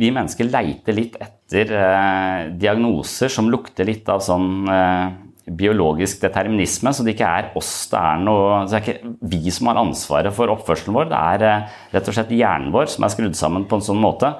vi 0.00 0.12
mennesker 0.14 0.48
leiter 0.48 0.96
litt 0.96 1.18
etter 1.20 1.74
eh, 1.76 2.46
diagnoser 2.56 3.28
som 3.32 3.50
lukter 3.52 3.84
litt 3.84 4.08
av 4.08 4.22
sånn 4.24 4.70
eh, 4.72 5.10
biologisk 5.46 6.20
determinisme, 6.22 6.92
så 6.94 7.02
det 7.02 7.16
ikke 7.16 7.28
er 7.28 7.48
oss 7.58 7.70
det 7.90 7.98
er 7.98 8.20
noe 8.22 8.60
det 8.68 8.76
er 8.78 8.84
ikke 8.84 9.14
vi 9.32 9.54
som 9.54 9.70
har 9.70 9.80
ansvaret 9.80 10.34
for 10.34 10.52
oppførselen 10.52 10.94
vår. 10.94 11.08
Det 11.10 11.22
er 11.34 11.46
eh, 11.48 11.80
rett 11.96 12.10
og 12.10 12.16
slett 12.16 12.34
hjernen 12.36 12.70
vår 12.74 12.92
som 12.92 13.06
er 13.06 13.14
skrudd 13.14 13.38
sammen 13.38 13.66
på 13.68 13.78
en 13.78 13.86
sånn 13.88 14.02
måte 14.02 14.34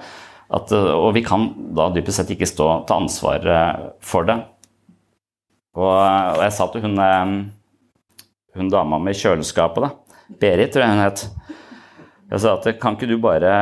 at 0.52 0.74
eh, 0.76 0.92
Og 0.94 1.14
vi 1.16 1.24
kan 1.26 1.48
da 1.74 1.88
dypest 1.90 2.20
sett 2.20 2.30
ikke 2.34 2.48
stå 2.48 2.68
til 2.86 2.98
ansvar 3.00 3.48
eh, 3.48 3.82
for 4.04 4.28
det. 4.28 4.38
Og, 5.74 5.90
og 5.90 6.42
jeg 6.44 6.54
sa 6.54 6.68
til 6.68 6.84
hun, 6.84 7.00
hun 8.58 8.70
dama 8.70 8.98
med 9.00 9.16
kjøleskapet, 9.16 9.86
da, 9.86 10.18
Berit 10.42 10.74
tror 10.74 10.84
jeg 10.84 10.92
hun 10.92 11.06
het 11.06 11.22
Jeg 12.28 12.42
sa 12.44 12.52
at 12.58 12.68
kan 12.80 12.98
ikke 12.98 13.08
du 13.08 13.16
bare 13.20 13.54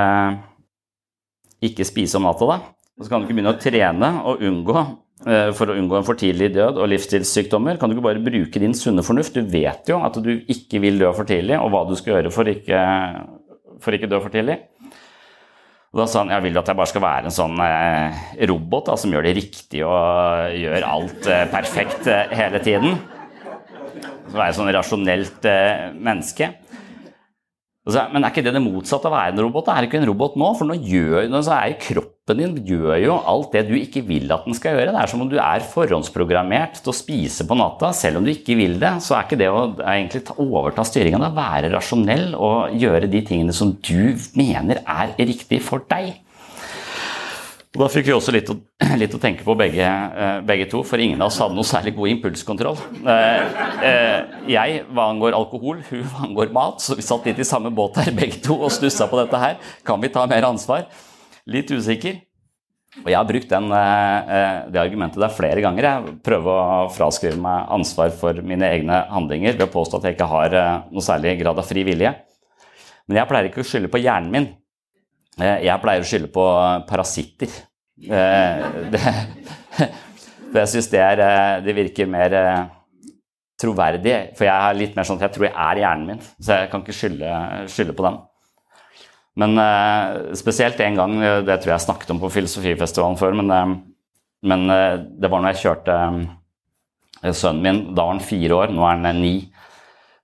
ikke 1.62 1.86
spise 1.86 2.18
om 2.18 2.26
natta, 2.26 2.48
da? 2.48 2.58
Og 2.98 3.06
så 3.06 3.12
kan 3.12 3.22
du 3.22 3.28
ikke 3.28 3.36
begynne 3.38 3.54
å 3.54 3.60
trene 3.60 4.10
og 4.28 4.42
unngå 4.44 4.82
for 5.20 5.68
å 5.68 5.74
unngå 5.76 5.98
en 5.98 6.04
for 6.06 6.16
tidlig 6.16 6.46
død 6.54 6.78
og 6.80 6.88
livsstilssykdommer, 6.88 7.76
kan 7.76 7.90
du 7.90 7.96
ikke 7.96 8.06
bare 8.06 8.22
bruke 8.24 8.62
din 8.62 8.72
sunne 8.72 9.04
fornuft? 9.04 9.36
Du 9.36 9.44
vet 9.52 9.90
jo 9.90 9.98
at 10.00 10.16
du 10.24 10.30
ikke 10.48 10.80
vil 10.80 10.96
dø 11.02 11.10
for 11.12 11.28
tidlig, 11.28 11.58
og 11.60 11.68
hva 11.74 11.82
du 11.84 11.92
skal 11.98 12.14
gjøre 12.14 12.32
for 12.32 12.48
ikke, 12.48 12.80
for 13.84 13.96
ikke 13.98 14.08
dø 14.08 14.22
for 14.24 14.32
tidlig. 14.32 14.56
Og 15.90 15.98
da 15.98 16.06
sa 16.06 16.20
han 16.22 16.30
jeg 16.30 16.44
vil 16.44 16.58
at 16.60 16.68
jeg 16.70 16.78
bare 16.78 16.90
skal 16.92 17.02
være 17.02 17.26
en 17.26 17.34
sånn 17.34 17.62
eh, 17.64 18.18
robot 18.46 18.92
da, 18.92 18.94
som 19.00 19.10
gjør 19.10 19.26
det 19.26 19.32
riktig 19.40 19.80
og 19.82 20.54
gjør 20.54 20.86
alt 20.86 21.26
eh, 21.26 21.46
perfekt 21.50 22.06
eh, 22.06 22.30
hele 22.38 22.60
tiden. 22.62 22.94
Så 24.30 24.36
være 24.36 24.52
et 24.52 24.58
sånn 24.60 24.70
rasjonelt 24.76 25.48
eh, 25.50 25.88
menneske. 25.98 26.52
Men 27.90 28.22
er 28.22 28.30
ikke 28.30 28.44
det 28.46 28.54
det 28.54 28.62
motsatte 28.62 29.08
av 29.08 29.16
å 29.16 29.18
være 29.18 29.34
en 29.34 29.42
robot? 29.48 29.72
Er 29.72 29.82
det 29.82 29.90
ikke 29.90 29.98
en 29.98 30.10
robot 30.12 30.38
nå, 30.38 30.52
for 30.54 30.70
nå, 30.70 30.78
gjør, 30.78 31.26
nå 31.32 31.42
er 31.56 31.74
kroppen 31.82 32.19
din 32.38 32.54
gjør 32.66 32.96
jo 33.02 33.18
alt 33.32 33.52
det 33.56 33.64
du 33.68 33.74
ikke 33.78 34.02
vil 34.06 34.30
at 34.34 34.46
den 34.46 34.56
skal 34.56 34.76
gjøre. 34.76 34.94
Det 34.94 35.02
er 35.02 35.12
som 35.12 35.24
om 35.24 35.30
du 35.30 35.36
er 35.40 35.66
forhåndsprogrammert 35.72 36.80
til 36.80 36.92
å 36.92 36.96
spise 36.96 37.46
på 37.48 37.58
natta, 37.58 37.92
selv 37.96 38.20
om 38.20 38.26
du 38.26 38.32
ikke 38.34 38.58
vil 38.58 38.78
det. 38.82 38.96
Så 39.04 39.16
er 39.16 39.26
ikke 39.26 39.40
det 39.40 39.50
å 39.50 39.66
egentlig 39.80 40.24
overta 40.36 40.86
styringa, 40.86 41.32
være 41.36 41.72
rasjonell 41.74 42.34
og 42.38 42.74
gjøre 42.80 43.10
de 43.10 43.22
tingene 43.26 43.54
som 43.56 43.74
du 43.76 44.16
mener 44.38 44.82
er 44.84 45.14
riktig 45.18 45.62
for 45.66 45.86
deg. 45.90 46.18
Og 47.70 47.84
da 47.84 47.86
fikk 47.86 48.08
vi 48.08 48.14
også 48.16 48.32
litt 48.34 48.48
å, 48.50 48.56
litt 49.02 49.12
å 49.14 49.20
tenke 49.22 49.44
på 49.46 49.54
begge, 49.58 49.86
eh, 49.86 50.38
begge, 50.46 50.66
to, 50.72 50.80
for 50.86 50.98
ingen 50.98 51.20
av 51.22 51.30
oss 51.30 51.38
hadde 51.38 51.54
noe 51.54 51.66
særlig 51.66 51.92
god 51.94 52.10
impulskontroll. 52.16 52.80
Eh, 52.98 53.60
eh, 53.86 54.16
jeg 54.50 54.80
hva 54.90 55.06
angår 55.12 55.36
alkohol, 55.38 55.84
hun 55.86 56.02
hva 56.02 56.24
angår 56.26 56.50
mat, 56.56 56.82
så 56.82 56.98
vi 56.98 57.06
satt 57.06 57.28
litt 57.30 57.38
i 57.38 57.46
samme 57.46 57.70
båt 57.70 58.00
her 58.02 58.10
begge 58.16 58.42
to 58.42 58.58
og 58.58 58.74
stussa 58.74 59.06
på 59.10 59.22
dette 59.22 59.38
her. 59.38 59.60
Kan 59.86 60.02
vi 60.02 60.10
ta 60.10 60.26
mer 60.26 60.48
ansvar? 60.50 60.88
Litt 61.50 61.72
usikker. 61.74 62.20
Og 63.00 63.06
jeg 63.06 63.14
har 63.14 63.26
brukt 63.26 63.50
den, 63.50 63.68
det 63.70 64.80
argumentet 64.80 65.22
der 65.22 65.30
flere 65.30 65.62
ganger. 65.62 65.86
Jeg 65.86 66.14
prøver 66.26 66.50
å 66.50 66.88
fraskrive 66.90 67.38
meg 67.38 67.68
ansvar 67.76 68.10
for 68.18 68.40
mine 68.42 68.66
egne 68.66 69.04
handlinger 69.12 69.54
ved 69.54 69.68
å 69.68 69.70
påstå 69.70 70.00
at 70.00 70.08
jeg 70.08 70.16
ikke 70.16 70.30
har 70.30 70.56
noe 70.90 71.04
særlig 71.06 71.36
grad 71.38 71.60
av 71.62 71.68
fri 71.68 71.84
vilje. 71.86 72.10
Men 73.10 73.18
jeg 73.18 73.30
pleier 73.30 73.48
ikke 73.48 73.62
å 73.64 73.66
skylde 73.66 73.90
på 73.90 73.98
hjernen 74.02 74.30
min. 74.30 74.48
Eh, 75.40 75.64
jeg 75.66 75.82
pleier 75.82 76.04
å 76.04 76.06
skylde 76.06 76.30
på 76.30 76.44
parasitter. 76.88 77.56
Eh, 78.00 78.66
for 80.50 80.60
jeg 80.62 80.70
syns 80.74 80.90
det, 80.92 81.02
eh, 81.02 81.56
det, 81.64 81.74
virker 81.76 82.10
mer 82.10 82.36
troverdig. 83.60 84.14
For 84.38 84.46
jeg 84.46 84.54
er 84.54 84.78
litt 84.78 84.94
mer 84.94 85.08
sånn 85.08 85.18
at 85.18 85.26
jeg 85.26 85.36
tror 85.36 85.48
jeg 85.48 85.56
er 85.56 85.82
hjernen 85.82 86.12
min, 86.12 86.22
så 86.38 86.60
jeg 86.60 86.70
kan 86.72 86.84
ikke 86.84 86.96
skylde, 86.96 87.32
skylde 87.72 87.96
på 87.98 88.06
den. 88.06 88.20
Men 89.40 89.56
spesielt 90.36 90.80
en 90.84 90.98
gang, 90.98 91.12
det 91.46 91.54
tror 91.60 91.70
jeg 91.70 91.76
jeg 91.76 91.86
snakket 91.86 92.10
om 92.12 92.20
på 92.20 92.28
Filosofifestivalen 92.34 93.16
før, 93.16 93.36
men, 93.40 93.76
men 94.44 94.66
det 94.68 95.30
var 95.30 95.40
når 95.40 95.54
jeg 95.54 95.62
kjørte 95.62 95.96
sønnen 97.36 97.62
min. 97.64 97.80
Da 97.94 98.04
var 98.04 98.14
han 98.14 98.24
fire 98.24 98.58
år, 98.58 98.74
nå 98.74 98.84
er 98.84 99.00
han 99.00 99.22
ni. 99.22 99.34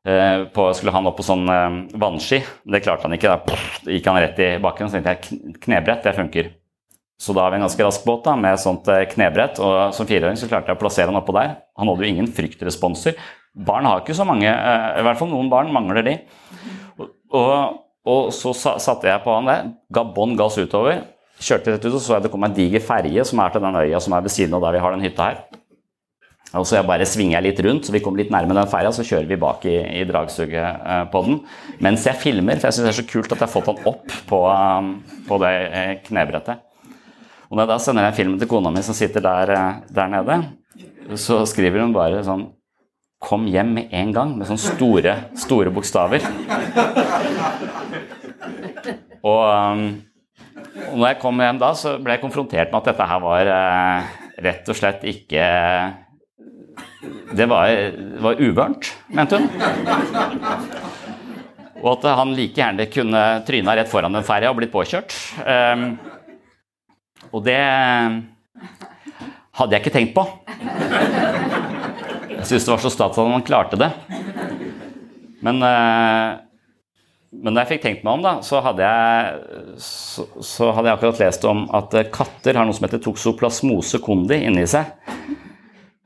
Eh, 0.06 0.44
på, 0.54 0.68
skulle 0.74 0.92
han 0.94 1.08
opp 1.08 1.16
på 1.18 1.24
sånn 1.26 1.48
eh, 1.50 1.78
vannski. 1.98 2.38
Det 2.62 2.82
klarte 2.84 3.08
han 3.08 3.16
ikke. 3.16 3.32
Da 3.42 3.90
gikk 3.90 4.06
han 4.06 4.20
rett 4.22 4.38
i 4.38 4.52
bakken. 4.62 4.86
Så 4.86 5.00
tenkte 5.00 5.16
jeg 5.16 5.56
knebrett, 5.64 6.04
det 6.06 6.14
funker. 6.14 6.52
Så 7.18 7.34
da 7.34 7.46
har 7.46 7.50
vi 7.50 7.58
en 7.58 7.64
ganske 7.64 7.82
rask 7.82 8.04
båt 8.06 8.22
da, 8.28 8.36
med 8.38 8.60
sånt 8.62 8.86
eh, 8.92 9.02
knebrett. 9.10 9.58
Og 9.58 9.96
som 9.96 10.06
fireåring 10.06 10.38
så 10.38 10.46
klarte 10.50 10.70
jeg 10.70 10.78
å 10.78 10.82
plassere 10.84 11.10
han 11.10 11.18
oppå 11.18 11.34
der. 11.34 11.56
Han 11.80 11.90
hadde 11.90 12.06
jo 12.06 12.12
ingen 12.12 12.30
fryktresponser. 12.36 13.18
Barn 13.66 13.88
har 13.88 14.04
ikke 14.04 14.14
så 14.14 14.26
mange, 14.28 14.46
i 14.46 15.02
hvert 15.02 15.16
fall 15.16 15.30
noen 15.30 15.48
barn 15.48 15.70
mangler 15.72 16.04
de. 16.04 16.14
Og, 17.00 17.78
og 18.06 18.32
så 18.34 18.54
satte 18.54 19.08
jeg 19.08 19.22
på 19.24 19.34
han 19.34 19.50
der, 19.50 19.68
ga 19.92 20.06
bånn 20.16 20.36
gass 20.38 20.58
utover. 20.60 21.02
Kjørte 21.42 21.74
rett 21.74 21.84
ut, 21.84 21.92
og 21.92 22.00
så 22.00 22.16
jeg 22.16 22.24
det 22.24 22.32
kom 22.32 22.46
en 22.46 22.54
diger 22.56 22.80
ferje 22.80 23.24
som 23.28 23.42
er 23.42 23.52
til 23.52 23.64
den 23.64 23.76
øya 23.82 24.00
som 24.00 24.14
er 24.16 24.24
ved 24.24 24.32
siden 24.32 24.54
av 24.56 24.62
der 24.64 24.76
vi 24.78 24.82
har 24.84 24.94
den 24.94 25.04
hytta 25.04 25.26
her. 25.28 25.40
Og 26.56 26.64
så 26.64 26.78
jeg 26.78 26.86
bare 26.88 27.06
svinger 27.08 27.36
jeg 27.36 27.44
litt 27.48 27.60
rundt, 27.66 27.84
så 27.84 27.92
vi 27.92 28.00
kommer 28.04 28.22
litt 28.22 28.30
nærme 28.32 28.54
den 28.56 28.70
ferja, 28.70 28.92
så 28.94 29.04
kjører 29.04 29.26
vi 29.28 29.38
bak 29.42 29.66
i, 29.68 29.74
i 30.00 30.04
dragsuget 30.08 30.56
eh, 30.62 31.02
på 31.12 31.22
den. 31.26 31.40
Mens 31.84 32.06
jeg 32.06 32.20
filmer, 32.22 32.56
for 32.56 32.70
jeg 32.70 32.76
syns 32.78 32.86
det 32.86 32.92
er 32.92 32.98
så 33.00 33.08
kult 33.10 33.32
at 33.32 33.40
jeg 33.40 33.44
har 33.44 33.52
fått 33.52 33.68
den 33.72 33.90
opp 33.90 34.14
på, 34.30 34.40
um, 34.46 34.92
på 35.26 35.40
det 35.42 35.52
eh, 35.66 35.92
knebrettet. 36.06 36.62
Og 37.50 37.58
når 37.58 37.66
jeg 37.66 37.72
da 37.72 37.78
sender 37.82 38.08
jeg 38.08 38.18
filmen 38.22 38.38
til 38.40 38.50
kona 38.50 38.72
mi 38.74 38.82
som 38.86 38.96
sitter 38.96 39.26
der, 39.26 39.52
eh, 39.52 39.82
der 39.98 40.14
nede, 40.14 40.38
så 41.18 41.42
skriver 41.50 41.84
hun 41.84 41.94
bare 41.94 42.22
sånn 42.26 42.48
Kom 43.22 43.46
hjem 43.48 43.72
med 43.78 43.92
en 43.96 44.10
gang, 44.12 44.34
med 44.36 44.48
sånne 44.48 44.60
store, 44.60 45.14
store 45.40 45.72
bokstaver. 45.72 46.24
Og, 49.26 49.40
um, 49.42 49.86
og 50.92 50.98
når 51.00 51.06
jeg 51.08 51.18
kom 51.22 51.40
hjem 51.40 51.60
da, 51.62 51.70
så 51.74 51.96
ble 51.98 52.14
jeg 52.14 52.22
konfrontert 52.22 52.70
med 52.70 52.78
at 52.82 52.90
dette 52.92 53.06
her 53.10 53.22
var 53.24 53.50
uh, 53.50 54.18
rett 54.44 54.68
og 54.68 54.78
slett 54.78 55.06
ikke 55.08 55.46
det 57.36 57.46
var, 57.48 57.72
var 58.22 58.40
uvørent, 58.40 58.90
mente 59.14 59.40
hun. 59.40 59.48
Og 61.82 61.90
at 61.92 62.06
han 62.18 62.34
like 62.36 62.56
gjerne 62.56 62.86
kunne 62.90 63.22
tryna 63.46 63.76
rett 63.78 63.90
foran 63.90 64.16
den 64.16 64.26
ferja 64.26 64.50
og 64.52 64.58
blitt 64.60 64.72
påkjørt. 64.74 65.14
Um, 65.44 65.88
og 67.32 67.44
det 67.46 67.60
hadde 69.56 69.72
jeg 69.72 69.82
ikke 69.84 69.94
tenkt 69.94 70.16
på. 70.16 70.26
Syntes 72.46 72.66
det 72.66 72.70
var 72.70 72.82
så 72.82 72.90
stas 72.94 73.16
at 73.18 73.32
han 73.32 73.46
klarte 73.46 73.78
det. 73.80 73.88
Men, 75.42 75.58
uh, 75.58 76.38
men 77.34 77.56
da 77.56 77.64
jeg 77.64 77.72
fikk 77.74 77.82
tenkt 77.82 78.04
meg 78.06 78.20
om, 78.20 78.22
da, 78.22 78.36
så 78.46 78.60
hadde, 78.62 78.86
jeg, 78.86 79.80
så, 79.82 80.28
så 80.46 80.70
hadde 80.76 80.92
jeg 80.92 80.98
akkurat 80.98 81.24
lest 81.24 81.46
om 81.50 81.66
at 81.74 81.96
katter 82.14 82.58
har 82.58 82.68
noe 82.68 82.76
som 82.76 82.86
heter 82.86 83.02
toxoplasmose 83.02 84.00
condi 84.04 84.44
inni 84.46 84.62
seg. 84.70 84.94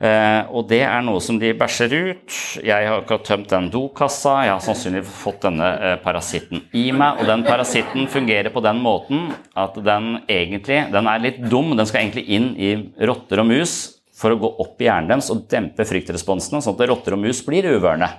Eh, 0.00 0.46
og 0.56 0.64
det 0.70 0.80
er 0.80 1.02
noe 1.04 1.20
som 1.20 1.36
de 1.36 1.50
bæsjer 1.52 1.92
ut. 1.92 2.36
Jeg 2.64 2.88
har 2.88 3.02
akkurat 3.02 3.26
tømt 3.28 3.50
den 3.52 3.68
dokassa. 3.72 4.38
Jeg 4.46 4.54
har 4.54 4.62
sannsynligvis 4.64 5.18
fått 5.20 5.44
denne 5.44 5.68
eh, 5.76 5.96
parasitten 6.00 6.64
i 6.72 6.86
meg. 6.96 7.20
Og 7.20 7.28
den 7.28 7.44
parasitten 7.44 8.08
fungerer 8.08 8.48
på 8.54 8.62
den 8.64 8.80
måten 8.80 9.28
at 9.60 9.76
den 9.76 10.22
egentlig 10.24 10.86
den 10.94 11.10
er 11.12 11.20
litt 11.20 11.42
dum. 11.52 11.74
Den 11.76 11.88
skal 11.88 12.06
egentlig 12.06 12.24
inn 12.32 12.54
i 12.56 12.72
rotter 13.04 13.44
og 13.44 13.50
mus 13.52 13.76
for 14.20 14.34
å 14.34 14.40
gå 14.40 14.50
opp 14.64 14.82
i 14.82 14.88
hjernen 14.88 15.14
deres 15.14 15.30
og 15.32 15.46
dempe 15.50 15.86
fryktresponsene, 15.88 16.60
sånn 16.60 16.76
at 16.76 16.90
rotter 16.90 17.16
og 17.16 17.22
mus 17.24 17.40
blir 17.46 17.70
uvørne. 17.72 18.10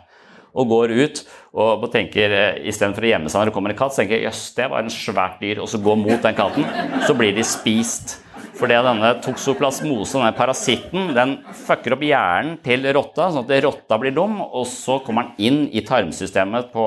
Og 0.52 0.68
går 0.68 0.92
ut 0.98 1.22
og 1.56 1.86
tenker 1.94 2.34
eh, 2.36 2.58
istedenfor 2.68 3.06
å 3.06 3.12
gjemme 3.14 3.32
seg 3.32 3.40
når 3.40 3.52
det 3.52 3.56
kommer 3.56 3.72
en 3.72 3.80
katt, 3.80 3.94
så 3.96 4.02
tenker 4.02 4.26
jøss, 4.26 4.42
det 4.58 4.68
var 4.72 4.84
en 4.84 4.92
svært 4.92 5.40
dyr, 5.44 5.62
og 5.64 5.70
så 5.72 5.80
går 5.84 6.00
mot 6.02 6.26
den 6.26 6.36
katten. 6.36 6.68
Så 7.08 7.16
blir 7.16 7.32
de 7.36 7.46
spist. 7.48 8.18
Fordi 8.60 8.78
denne 8.86 9.14
toksoplasmose, 9.24 10.20
denne 10.20 10.34
parasitten, 10.38 11.14
den 11.16 11.38
fucker 11.64 11.96
opp 11.96 12.04
hjernen 12.06 12.58
til 12.66 12.84
rotta, 12.94 13.30
sånn 13.32 13.48
at 13.48 13.64
rotta 13.66 13.98
blir 14.02 14.14
dum, 14.14 14.42
og 14.44 14.68
så 14.70 15.00
kommer 15.06 15.32
den 15.32 15.48
inn 15.48 15.62
i 15.72 15.82
tarmsystemet 15.88 16.70
på, 16.74 16.86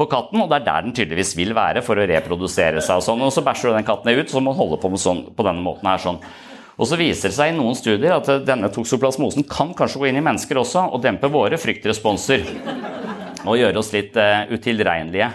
på 0.00 0.08
katten, 0.10 0.40
og 0.42 0.50
det 0.50 0.62
er 0.62 0.66
der 0.70 0.88
den 0.88 0.96
tydeligvis 0.96 1.36
vil 1.38 1.54
være 1.54 1.84
for 1.84 2.00
å 2.00 2.08
reprodusere 2.08 2.82
seg. 2.82 2.96
Og 2.98 3.06
sånn, 3.06 3.22
og 3.22 3.30
så 3.34 3.44
bæsjer 3.46 3.76
den 3.76 3.86
katten 3.86 4.16
ut, 4.16 4.32
så 4.32 4.42
må 4.42 4.54
den 4.54 4.62
holde 4.62 4.80
på 4.82 4.90
sånn, 4.98 5.26
på 5.36 5.46
denne 5.46 5.62
måten 5.62 5.92
her. 5.92 6.02
sånn. 6.02 6.18
Og 6.74 6.88
så 6.90 6.98
viser 6.98 7.30
det 7.30 7.36
seg 7.36 7.52
i 7.52 7.56
noen 7.56 7.76
studier 7.78 8.16
at 8.16 8.28
denne 8.46 8.70
toksoplasmosen 8.74 9.46
kan 9.46 9.70
kanskje 9.78 10.00
gå 10.02 10.08
inn 10.10 10.18
i 10.18 10.24
mennesker 10.24 10.58
også 10.58 10.88
og 10.90 11.02
dempe 11.04 11.30
våre 11.30 11.58
fryktresponser. 11.60 12.46
Og 13.44 13.58
gjøre 13.60 13.78
oss 13.78 13.92
litt 13.94 14.16
uh, 14.18 14.48
utilregnelige. 14.50 15.30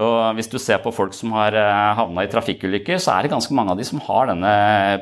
Og 0.00 0.36
hvis 0.38 0.48
du 0.50 0.56
ser 0.62 0.78
på 0.82 0.92
folk 0.94 1.12
som 1.12 1.32
har 1.34 1.52
eh, 1.58 1.88
havna 1.98 2.22
i 2.22 2.28
trafikkulykker, 2.30 3.00
så 3.02 3.10
er 3.10 3.26
det 3.26 3.32
ganske 3.32 3.52
mange 3.58 3.74
av 3.74 3.80
de 3.80 3.84
som 3.84 3.98
har 4.06 4.30
denne 4.30 4.52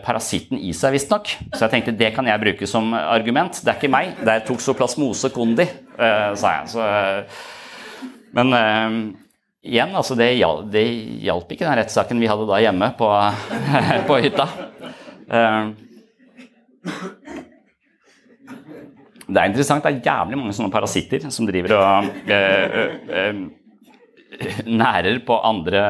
parasitten 0.02 0.58
i 0.58 0.72
seg, 0.74 0.94
visstnok. 0.96 1.28
Så 1.52 1.60
jeg 1.60 1.74
tenkte 1.74 1.94
det 2.00 2.08
kan 2.16 2.26
jeg 2.26 2.40
bruke 2.42 2.66
som 2.66 2.96
argument. 2.96 3.60
Det 3.60 3.68
er 3.68 3.76
ikke 3.76 3.92
meg, 3.92 4.16
det 4.24 4.32
er 4.32 4.46
toksoplasmose 4.48 5.30
condi, 5.36 5.68
sa 5.92 6.54
jeg. 6.56 6.72
Så, 6.72 6.88
men 8.40 8.56
igjen, 9.60 9.92
altså 9.92 10.16
det, 10.18 10.32
det 10.72 10.86
hjalp 11.28 11.52
ikke 11.52 11.68
den 11.68 11.78
rettssaken 11.82 12.24
vi 12.24 12.32
hadde 12.32 12.48
da 12.48 12.58
hjemme 12.64 12.90
på, 12.98 13.12
på 14.08 14.18
hytta. 14.24 14.48
Det 19.28 19.40
er 19.40 19.48
interessant, 19.50 19.84
det 19.84 19.90
er 19.90 20.06
jævlig 20.06 20.38
mange 20.40 20.54
sånne 20.56 20.72
parasitter 20.72 21.26
som 21.32 21.48
driver 21.48 21.76
og 21.76 22.08
nærer 24.64 25.20
på 25.26 25.36
andre, 25.44 25.82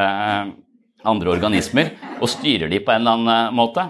andre, 1.05 1.31
organismer 1.37 1.92
og 2.18 2.29
styrer 2.33 2.70
de 2.70 2.81
på 2.83 2.92
en 2.94 3.01
eller 3.03 3.14
annen 3.18 3.55
måte. 3.59 3.85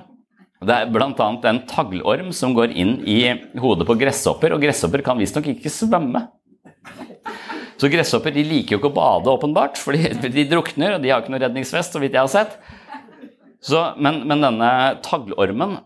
Det 0.58 0.74
er 0.74 0.90
bl.a. 0.90 1.06
en 1.06 1.62
taglorm 1.70 2.32
som 2.34 2.54
går 2.56 2.74
inn 2.74 2.96
i 3.06 3.20
hodet 3.62 3.86
på 3.86 3.94
gresshopper, 4.00 4.52
og 4.56 4.62
gresshopper 4.64 5.04
kan 5.06 5.20
visstnok 5.20 5.46
ikke 5.54 5.70
svømme. 5.70 6.24
Så 7.78 7.86
gresshopper 7.92 8.34
de 8.34 8.42
liker 8.42 8.74
jo 8.74 8.80
ikke 8.80 8.90
å 8.90 8.96
bade, 8.96 9.30
åpenbart, 9.30 9.78
for 9.78 9.94
de 9.94 10.44
drukner, 10.50 10.96
og 10.96 11.04
de 11.04 11.12
har 11.12 11.22
ikke 11.22 11.30
noe 11.30 11.44
redningsvest, 11.44 11.94
så 11.94 12.02
vidt 12.02 12.16
jeg 12.16 12.24
har 12.24 12.32
sett. 12.32 12.58
Så, 13.64 13.82
men, 13.98 14.22
men, 14.28 14.42
denne 14.44 14.70
taglormen 15.02 15.78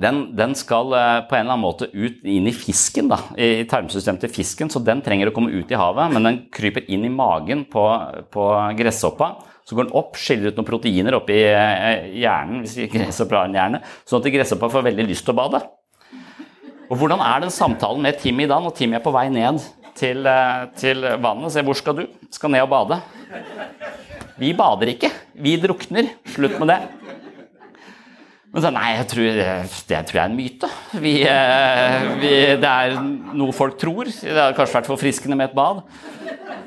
den, 0.00 0.20
den, 0.38 0.54
skal 0.56 0.94
eh, 0.96 1.18
på 1.28 1.36
en 1.36 1.42
eller 1.42 1.56
annen 1.56 1.64
måte 1.66 1.88
ut 1.92 2.22
inn 2.24 2.46
i 2.48 2.54
fisken, 2.56 3.10
da, 3.10 3.18
i 3.36 3.66
tarmsystemet 3.68 4.22
til 4.24 4.32
fisken, 4.32 4.70
så 4.72 4.80
den 4.80 5.02
trenger 5.04 5.28
å 5.28 5.34
komme 5.36 5.52
ut 5.52 5.68
i 5.68 5.76
havet, 5.76 6.14
men 6.14 6.28
den 6.28 6.38
kryper 6.54 6.86
inn 6.88 7.04
i 7.04 7.12
magen 7.12 7.66
på, 7.68 7.84
på 8.32 8.46
gresshoppa. 8.78 9.34
Så 9.68 9.76
går 9.76 9.86
den 9.90 9.98
opp, 9.98 10.16
skiller 10.18 10.50
ut 10.50 10.56
noen 10.58 10.66
proteiner 10.66 11.18
oppi 11.18 11.36
eh, 11.44 12.08
hjernen, 12.22 12.64
hvis 12.64 12.88
gresshoppa 12.94 13.42
har 13.42 13.50
en 13.50 13.60
hjerne, 13.60 13.82
sånn 14.08 14.24
at 14.24 14.32
gresshoppa 14.32 14.72
får 14.72 14.88
veldig 14.88 15.06
lyst 15.10 15.26
til 15.28 15.34
å 15.34 15.40
bade. 15.42 15.62
Og 16.88 16.98
hvordan 17.00 17.22
er 17.24 17.44
den 17.44 17.52
samtalen 17.52 18.02
med 18.04 18.18
Timmy 18.20 18.48
da, 18.48 18.58
når 18.62 18.74
Timmy 18.76 18.98
er 18.98 19.04
på 19.04 19.12
vei 19.14 19.26
ned 19.32 19.60
til, 19.98 20.24
eh, 20.26 20.64
til 20.80 21.04
vannet? 21.20 21.52
Se, 21.52 21.62
hvor 21.66 21.76
skal 21.78 22.00
du? 22.00 22.06
Skal 22.32 22.52
ned 22.52 22.64
og 22.64 22.72
bade. 22.72 23.02
Vi 24.40 24.50
bader 24.56 24.90
ikke. 24.96 25.12
Vi 25.36 25.54
drukner. 25.60 26.08
Slutt 26.32 26.58
med 26.60 26.72
det. 26.72 26.80
Men 28.52 28.60
så, 28.60 28.68
nei, 28.68 28.88
jeg 28.98 29.04
tror, 29.08 29.38
det 29.88 29.98
tror 30.08 30.18
jeg 30.18 30.20
er 30.20 30.26
en 30.28 30.34
myte. 30.36 30.68
Vi, 31.00 31.12
eh, 31.24 32.08
vi, 32.20 32.32
det 32.60 32.68
er 32.68 32.98
noe 33.32 33.54
folk 33.56 33.78
tror. 33.80 34.10
Det 34.12 34.34
har 34.36 34.52
kanskje 34.56 34.76
vært 34.76 34.90
forfriskende 34.90 35.38
med 35.40 35.48
et 35.48 35.56
bad. 35.56 35.80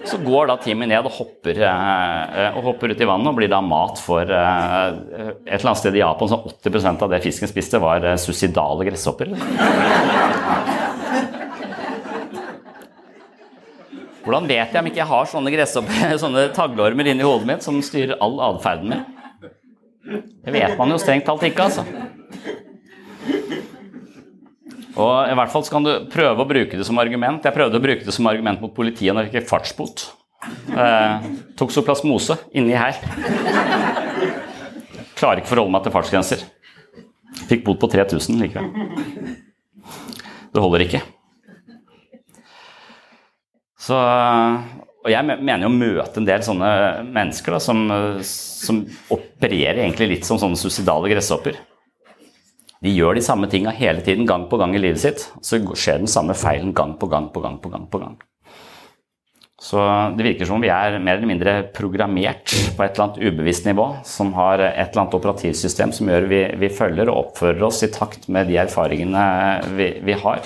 Så 0.10 0.17
går 0.21 0.49
da 0.49 0.56
Timmy 0.62 0.88
ned 0.89 1.06
og 1.06 1.13
hopper, 1.13 1.62
eh, 1.62 2.58
og 2.58 2.71
hopper 2.71 2.89
ut 2.89 3.04
i 3.06 3.10
vannet 3.10 3.30
og 3.30 3.38
blir 3.38 3.54
da 3.54 3.62
mat 3.62 4.01
for 4.01 4.25
eh, 4.25 4.97
Et 5.45 5.60
eller 5.60 5.69
annet 5.69 5.82
sted 5.84 5.97
i 5.97 6.01
Japan 6.01 6.34
så 6.34 6.41
80 6.41 6.89
av 6.89 7.13
det 7.13 7.21
fisken 7.21 7.54
spiste, 7.54 7.82
var 7.82 8.10
suicidale 8.21 8.89
gresshopper. 8.89 9.36
Hvordan 14.25 14.49
vet 14.49 14.73
jeg 14.73 14.82
om 14.82 14.89
ikke 14.89 15.04
jeg 15.04 15.12
har 15.13 15.30
sånne, 15.30 15.67
sånne 16.23 16.47
taglormer 16.58 17.13
inni 17.13 17.30
hodet 17.30 17.51
mitt 17.51 17.65
som 17.65 17.78
styrer 17.86 18.17
all 18.25 18.41
atferden 18.49 18.89
min? 18.89 19.12
Det 20.06 20.54
vet 20.54 20.76
man 20.78 20.91
jo 20.94 21.00
strengt 21.02 21.26
talt 21.26 21.44
ikke, 21.48 21.65
altså. 21.65 21.86
Og 24.96 25.28
i 25.28 25.36
hvert 25.36 25.52
fall 25.52 25.65
skal 25.68 25.84
du 25.84 25.94
prøve 26.12 26.39
å 26.44 26.48
bruke 26.48 26.78
det 26.80 26.86
som 26.88 27.00
argument. 27.02 27.44
Jeg 27.44 27.56
prøvde 27.56 27.80
å 27.80 27.84
bruke 27.84 28.06
det 28.06 28.13
som 28.15 28.30
argument 28.32 28.62
mot 28.63 28.72
politiet 28.76 29.15
når 29.15 29.28
jeg 29.28 29.41
fikk 29.41 29.50
fartsbot. 29.50 30.06
Eh, 30.72 31.26
toksoplasmose 31.60 32.38
inni 32.56 32.78
her. 32.78 32.96
Klarer 35.18 35.41
ikke 35.41 35.52
forholde 35.52 35.74
meg 35.74 35.84
til 35.84 35.96
fartsgrenser. 35.96 36.46
Fikk 37.50 37.65
bot 37.65 37.82
på 37.82 37.89
3000 37.91 38.39
likevel. 38.39 38.72
Det 40.56 40.63
holder 40.63 40.86
ikke. 40.86 41.04
Så 43.86 43.98
og 45.06 45.13
jeg 45.13 45.38
mener 45.38 45.68
jo 45.68 45.70
å 45.70 45.78
møte 45.78 46.18
en 46.18 46.26
del 46.26 46.44
sånne 46.46 46.70
mennesker 47.06 47.54
da, 47.54 47.62
som, 47.62 47.86
som, 48.26 48.82
opererer 49.13 49.84
egentlig 49.84 50.08
litt 50.15 50.26
som 50.26 50.41
sånne 50.41 50.58
suicidale 50.58 51.12
gresshopper. 51.13 51.60
De 52.82 52.94
gjør 52.94 53.18
de 53.18 53.24
samme 53.26 53.50
tinga 53.50 53.74
hele 53.78 54.02
tiden, 54.06 54.26
gang 54.30 54.48
på 54.50 54.58
gang 54.62 54.74
i 54.74 54.82
livet 54.82 55.04
sitt. 55.04 55.28
Så 55.46 55.62
skjer 55.78 56.02
den 56.02 56.10
samme 56.12 56.34
feilen 56.38 56.74
gang 56.76 56.98
på 56.98 57.10
gang 57.12 57.30
på 57.34 57.44
gang 57.44 57.62
på 57.62 57.70
gang. 57.74 57.86
på 57.89 58.02
gang. 58.02 58.18
Så 59.62 59.80
det 60.18 60.26
virker 60.26 60.46
som 60.46 60.60
om 60.60 60.63
vi 60.65 60.70
er 60.70 60.98
mer 61.00 61.15
eller 61.15 61.30
mindre 61.30 61.54
programmert 61.74 62.52
på 62.76 62.84
et 62.84 62.91
eller 62.98 63.06
annet 63.06 63.22
ubevisst 63.24 63.65
nivå, 63.65 63.88
som 64.06 64.34
har 64.36 64.62
et 64.62 64.91
eller 64.91 65.06
annet 65.06 65.15
operativsystem 65.18 65.94
som 65.96 66.12
gjør 66.12 66.28
vi, 66.30 66.41
vi 66.60 66.70
følger 66.70 67.10
og 67.10 67.22
oppfører 67.22 67.63
oss 67.65 67.82
i 67.86 67.89
takt 67.94 68.28
med 68.30 68.52
de 68.52 68.60
erfaringene 68.65 69.24
vi, 69.78 69.88
vi 70.06 70.18
har. 70.22 70.44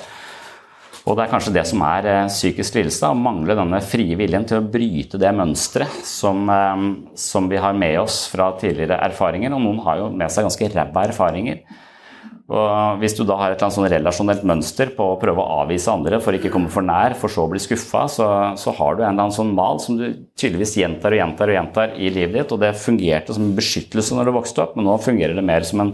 Og 1.10 1.17
det 1.17 1.26
er 1.26 1.32
kanskje 1.32 1.56
det 1.56 1.65
som 1.65 1.82
er 1.88 2.06
eh, 2.06 2.30
psykisk 2.30 2.78
lidelse, 2.78 3.10
å 3.10 3.17
mangle 3.17 3.58
denne 3.58 3.82
frie 3.82 4.17
viljen 4.19 4.45
til 4.50 4.60
å 4.60 4.69
bryte 4.69 5.17
det 5.22 5.34
mønsteret 5.34 6.06
som, 6.06 6.45
eh, 6.54 6.88
som, 7.17 7.50
vi 7.50 7.58
har 7.62 7.78
med 7.78 7.98
oss 8.04 8.28
fra 8.30 8.52
tidligere 8.62 9.02
erfaringer. 9.10 9.56
Og 9.58 9.63
noen 9.63 9.84
har 9.88 10.04
jo 10.04 10.10
med 10.13 10.30
seg 10.30 10.45
ganske 10.45 10.69
ræva 10.76 11.08
erfaringer. 11.10 11.63
Og 12.50 13.02
hvis 13.02 13.13
du 13.13 13.22
da 13.30 13.36
har 13.38 13.52
et 13.52 13.60
eller 13.60 13.67
annet 13.67 13.76
sånn 13.76 13.91
relasjonelt 13.93 14.45
mønster 14.50 14.89
på 14.98 15.06
å 15.12 15.17
prøve 15.22 15.41
å 15.41 15.60
avvise 15.63 15.91
andre 15.93 16.17
for 16.22 16.34
ikke 16.34 16.50
å 16.50 16.56
komme 16.56 16.72
for 16.74 16.86
nær, 16.86 17.13
for 17.17 17.30
så 17.30 17.43
å 17.45 17.52
bli 17.52 17.62
skuffa, 17.62 18.08
så, 18.10 18.30
så, 18.58 18.74
har 18.74 18.98
du 18.98 19.04
en 19.04 19.12
eller 19.12 19.28
annen 19.28 19.36
sånn 19.36 19.52
mal 19.54 19.78
som 19.82 20.00
du 20.00 20.08
tydeligvis 20.34 20.74
gjentar 20.82 21.13
og 21.13 21.22
gjentar 21.22 21.52
og 21.52 21.58
gjentar 21.60 21.93
i 21.93 22.10
livet 22.13 22.39
ditt. 22.39 22.56
Og 22.56 22.63
det 22.63 22.74
fungerte 22.82 23.38
som 23.38 23.45
en 23.45 23.58
beskyttelse 23.58 24.17
når 24.17 24.30
du 24.30 24.38
vokste 24.38 24.65
opp, 24.65 24.74
men 24.78 24.89
nå 24.89 24.98
fungerer 25.02 25.38
det 25.38 25.45
mer 25.45 25.65
som 25.65 25.86
en 25.86 25.93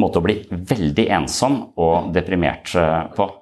måte 0.00 0.20
å 0.20 0.24
bli 0.24 0.42
veldig 0.52 1.08
ensom 1.20 1.62
og 1.80 2.12
deprimert 2.16 2.76
eh, 2.76 3.00
på. 3.16 3.32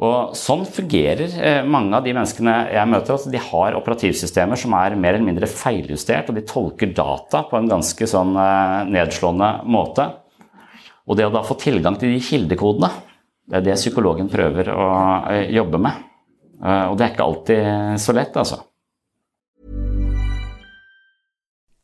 Og 0.00 0.32
Sånn 0.38 0.64
fungerer 0.66 1.34
eh, 1.36 1.60
mange 1.68 1.94
av 1.98 2.06
de 2.06 2.14
menneskene 2.16 2.54
jeg 2.72 2.90
møter. 2.90 3.14
Altså 3.14 3.30
de 3.32 3.42
har 3.42 3.76
operativsystemer 3.78 4.58
som 4.58 4.74
er 4.78 4.96
mer 4.96 5.14
eller 5.14 5.28
mindre 5.28 5.50
feiljustert, 5.50 6.30
og 6.30 6.38
de 6.38 6.46
tolker 6.48 6.94
data 6.96 7.44
på 7.50 7.58
en 7.58 7.70
ganske 7.70 8.08
sånn 8.08 8.34
eh, 8.40 8.78
nedslående 8.90 9.52
måte. 9.68 10.08
Og 11.06 11.18
det 11.18 11.28
å 11.28 11.34
da 11.34 11.44
få 11.46 11.58
tilgang 11.60 11.98
til 12.00 12.14
de 12.14 12.22
kildekodene, 12.22 12.90
det 13.50 13.58
er 13.58 13.66
det 13.66 13.78
psykologen 13.78 14.30
prøver 14.32 14.72
å 14.72 14.88
eh, 15.30 15.52
jobbe 15.54 15.82
med. 15.82 16.08
Og 16.62 16.94
det 16.94 17.02
er 17.02 17.10
ikke 17.10 17.24
alltid 17.26 17.96
så 17.98 18.12
lett, 18.14 18.36
altså. 18.38 18.60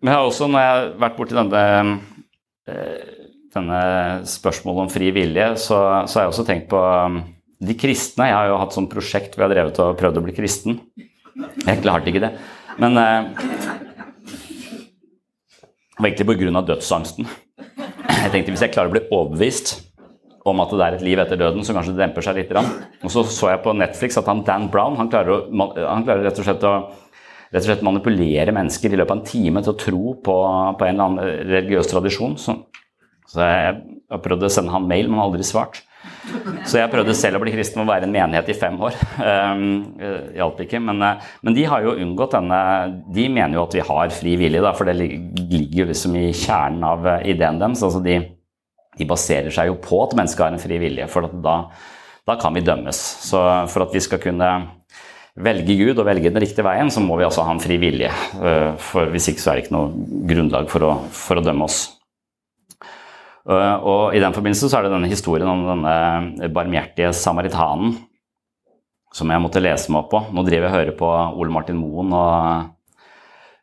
vi 0.00 0.12
har 0.12 0.24
også, 0.24 0.48
når 0.48 0.62
jeg 0.62 0.70
har 0.72 0.86
vært 1.02 1.18
borti 1.18 1.36
denne, 1.36 1.64
eh, 2.70 3.10
denne 3.52 3.80
spørsmålet 4.28 4.86
om 4.86 4.92
fri 4.92 5.10
vilje, 5.12 5.50
så, 5.60 5.80
så 6.08 6.18
har 6.18 6.26
jeg 6.26 6.32
også 6.32 6.46
tenkt 6.48 6.70
på 6.72 6.80
um, 6.80 7.20
de 7.60 7.76
kristne. 7.76 8.30
Jeg 8.30 8.38
har 8.38 8.48
jo 8.48 8.60
hatt 8.62 8.76
sånn 8.76 8.88
prosjekt 8.92 9.34
hvor 9.34 9.44
jeg 9.44 9.50
har 9.50 9.56
drevet 9.58 9.82
og 9.84 9.98
prøvd 10.00 10.20
å 10.20 10.24
bli 10.24 10.36
kristen. 10.36 10.80
Jeg 11.66 11.82
klarte 11.82 12.08
ikke 12.12 12.24
det. 12.24 12.32
Men 12.80 12.96
eh, 12.96 13.20
det 16.00 16.00
var 16.00 16.08
egentlig 16.08 16.48
pga. 16.48 16.64
dødsangsten. 16.72 17.28
Jeg 18.08 18.32
tenkte 18.32 18.54
hvis 18.54 18.64
jeg 18.64 18.72
klarer 18.72 18.88
å 18.88 18.94
bli 18.94 19.04
overbevist 19.10 19.76
om 20.48 20.62
at 20.64 20.72
det 20.72 20.86
er 20.86 20.96
et 20.96 21.04
liv 21.04 21.20
etter 21.20 21.36
døden, 21.36 21.64
så 21.64 21.74
kanskje 21.76 21.92
det 21.92 22.00
demper 22.00 22.24
seg 22.24 22.38
litt. 22.38 22.52
Og 23.04 23.12
så 23.12 23.26
så 23.28 23.52
jeg 23.52 23.60
på 23.64 23.76
Netflix 23.76 24.16
at 24.16 24.28
han 24.30 24.40
Dan 24.46 24.70
Brown 24.72 24.96
han 24.96 25.10
klarer, 25.12 25.44
å, 25.44 25.68
han 25.76 26.06
klarer 26.06 26.24
rett 26.24 26.40
og 26.40 26.46
slett 26.46 26.64
å 26.64 26.74
rett 27.50 27.64
og 27.64 27.68
slett 27.68 27.86
manipulere 27.86 28.54
mennesker 28.54 28.92
i 28.92 28.98
løpet 29.00 29.14
av 29.14 29.18
en 29.18 29.30
time 29.30 29.62
til 29.64 29.74
å 29.74 29.80
tro 29.80 30.02
på, 30.22 30.36
på 30.78 30.86
en 30.86 30.92
eller 30.94 31.06
annen 31.06 31.48
religiøs 31.50 31.90
tradisjon. 31.90 32.36
Så, 32.38 32.56
så 33.30 33.46
jeg 33.46 33.80
jeg, 34.10 34.18
prøvde 34.24 34.48
å 34.48 34.52
sende 34.52 34.74
han 34.74 34.88
mail, 34.90 35.08
men 35.10 35.22
aldri 35.22 35.46
svart. 35.46 35.84
Så 36.66 36.78
jeg 36.80 36.90
prøvde 36.92 37.14
selv 37.16 37.38
å 37.38 37.42
bli 37.42 37.52
kristen 37.54 37.82
og 37.82 37.90
være 37.90 38.08
en 38.08 38.14
menighet 38.14 38.50
i 38.50 38.56
fem 38.58 38.76
år. 38.82 38.96
Um, 39.20 39.62
Hjalp 40.34 40.62
ikke. 40.64 40.80
Men, 40.82 41.02
eh, 41.04 41.28
men, 41.46 41.56
de 41.56 41.66
har 41.68 41.84
jo 41.84 41.94
unngått 42.00 42.34
denne 42.34 42.60
De 43.12 43.26
mener 43.28 43.58
jo 43.58 43.66
at 43.66 43.76
vi 43.76 43.84
har 43.86 44.14
fri 44.14 44.34
vilje, 44.40 44.64
da, 44.64 44.72
for 44.76 44.88
det 44.88 44.96
ligger 44.98 45.82
jo 45.82 45.88
liksom 45.92 46.16
i 46.18 46.26
kjernen 46.32 46.86
av 46.88 47.06
eh, 47.06 47.28
ideen 47.34 47.60
deres. 47.62 47.84
Altså 47.86 48.02
de, 48.04 48.18
de, 48.96 49.08
baserer 49.08 49.54
seg 49.54 49.70
jo 49.70 49.78
på 49.84 50.02
at 50.06 50.16
mennesket 50.18 50.46
har 50.46 50.56
en 50.56 50.62
fri 50.62 50.80
vilje, 50.82 51.08
for 51.12 51.30
da, 51.30 51.56
da 52.26 52.38
kan 52.40 52.56
vi 52.56 52.64
dømmes. 52.66 53.00
Så 53.28 53.44
for 53.70 53.86
at 53.86 53.94
vi 53.94 54.02
skal 54.04 54.22
kunne 54.24 54.50
velge 55.38 55.76
Gud 55.78 56.00
og 56.00 56.08
velge 56.08 56.32
den 56.32 56.42
riktige 56.42 56.66
veien, 56.66 56.90
så 56.90 57.02
må 57.04 57.20
vi 57.20 57.26
altså 57.28 57.44
ha 57.46 57.54
en 57.54 57.62
fri 57.62 57.78
vilje. 57.80 58.10
For 58.82 59.12
hvis 59.12 59.30
ikke 59.30 59.42
så 59.44 59.52
er 59.52 59.58
det 59.58 59.66
ikke 59.66 59.76
noe 59.76 60.26
grunnlag 60.30 60.70
for 60.72 60.86
å, 60.88 60.92
for 61.14 61.40
å 61.40 61.44
dømme 61.44 61.68
oss. 61.68 61.84
Eh, 63.48 63.76
og 63.88 64.14
I 64.14 64.20
den 64.22 64.34
forbindelse 64.36 64.68
så 64.68 64.78
er 64.78 64.86
det 64.86 64.94
denne 64.94 65.10
historien 65.10 65.48
om 65.48 65.64
denne 65.68 66.50
barmhjertige 66.54 67.12
samaritanen 67.16 67.96
som 69.16 69.30
jeg 69.32 69.42
måtte 69.42 69.62
lese 69.62 69.90
meg 69.90 70.04
opp 70.04 70.12
på. 70.12 70.20
Nå 70.30 70.44
driver 70.46 70.68
jeg 70.68 70.70
og 70.70 70.76
hører 70.76 70.98
på 70.98 71.08
Ole 71.42 71.54
Martin 71.54 71.80
Moen 71.80 72.12
og 72.14 72.68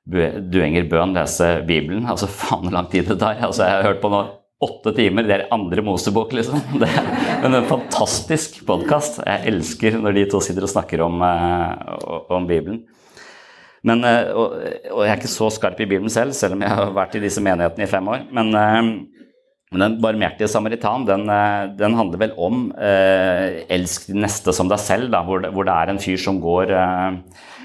Duenger 0.07 0.87
Bøhn 0.91 1.15
lese 1.15 1.61
Bibelen. 1.67 2.07
Altså, 2.09 2.27
faen 2.27 2.65
hvor 2.65 2.75
lang 2.75 2.89
tid 2.91 3.07
det 3.07 3.19
tar. 3.21 3.39
Altså, 3.39 3.63
jeg 3.63 3.77
har 3.77 3.87
hørt 3.87 4.03
på 4.03 4.11
nå 4.11 4.23
åtte 4.63 4.93
timer. 4.97 5.27
Det 5.27 5.35
er 5.35 5.47
andre 5.53 5.83
Mosebok, 5.85 6.33
liksom. 6.37 6.61
Det 6.81 6.89
er 6.89 7.49
en 7.49 7.67
fantastisk 7.69 8.63
podkast. 8.67 9.21
Jeg 9.25 9.53
elsker 9.53 9.99
når 10.01 10.17
de 10.17 10.29
to 10.31 10.41
sitter 10.43 10.65
og 10.65 10.73
snakker 10.73 11.03
om, 11.05 11.21
eh, 11.25 12.23
om 12.33 12.47
Bibelen. 12.49 12.81
Men, 13.87 14.01
eh, 14.03 14.33
og, 14.33 14.57
og, 14.91 15.03
jeg 15.05 15.11
er 15.13 15.21
ikke 15.21 15.35
så 15.35 15.51
skarp 15.53 15.79
i 15.79 15.89
Bibelen 15.89 16.11
selv, 16.11 16.33
selv 16.35 16.57
om 16.57 16.65
jeg 16.65 16.73
har 16.79 16.95
vært 16.95 17.19
i 17.19 17.23
disse 17.23 17.43
menighetene 17.43 17.85
i 17.85 17.91
fem 17.91 18.09
år. 18.15 18.25
Men 18.33 18.51
men 19.67 19.83
den 19.83 19.95
barmhjertige 19.99 20.47
samaritan 20.47 21.05
den, 21.07 21.27
eh, 21.27 21.67
den, 21.75 21.95
handler 21.99 22.21
vel 22.21 22.33
om 22.39 22.69
eh, 22.79 23.67
'elsk 23.67 24.07
de 24.07 24.21
neste 24.23 24.53
som 24.55 24.69
deg 24.71 24.79
selv', 24.79 25.11
da, 25.11 25.23
hvor, 25.27 25.41
det, 25.43 25.51
hvor, 25.51 25.67
det, 25.67 25.73
er 25.75 25.91
en 25.91 25.99
fyr 25.99 26.19
som 26.21 26.39
går 26.39 26.71
eh, 26.71 27.17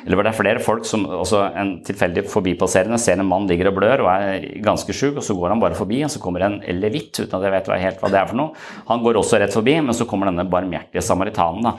Eller 0.02 0.18
hvor 0.18 0.26
det 0.26 0.32
er 0.32 0.38
flere 0.38 0.62
folk 0.62 0.86
som 0.88 1.04
også 1.06 1.42
En 1.58 1.72
tilfeldig 1.86 2.24
forbipasserende 2.30 2.98
ser 3.00 3.20
en 3.20 3.28
mann 3.28 3.48
ligger 3.50 3.70
og 3.70 3.76
blør 3.78 4.04
og 4.04 4.10
er 4.12 4.46
ganske 4.64 4.94
sjuk, 4.96 5.18
og 5.20 5.26
så 5.26 5.36
går 5.38 5.54
han 5.54 5.62
bare 5.62 5.78
forbi, 5.78 6.02
og 6.06 6.10
så 6.12 6.22
kommer 6.22 6.46
en 6.46 6.60
levitt, 6.78 7.20
uten 7.20 7.36
at 7.38 7.46
jeg 7.46 7.54
vet 7.54 7.74
helt 7.84 8.02
hva 8.02 8.10
det 8.12 8.20
er 8.20 8.30
for 8.30 8.40
noe. 8.40 8.64
Han 8.88 9.04
går 9.04 9.20
også 9.20 9.42
rett 9.42 9.54
forbi, 9.54 9.76
men 9.80 9.96
så 9.96 10.08
kommer 10.08 10.30
denne 10.30 10.48
barmhjertige 10.50 11.04
samaritanen. 11.04 11.70
da. 11.70 11.76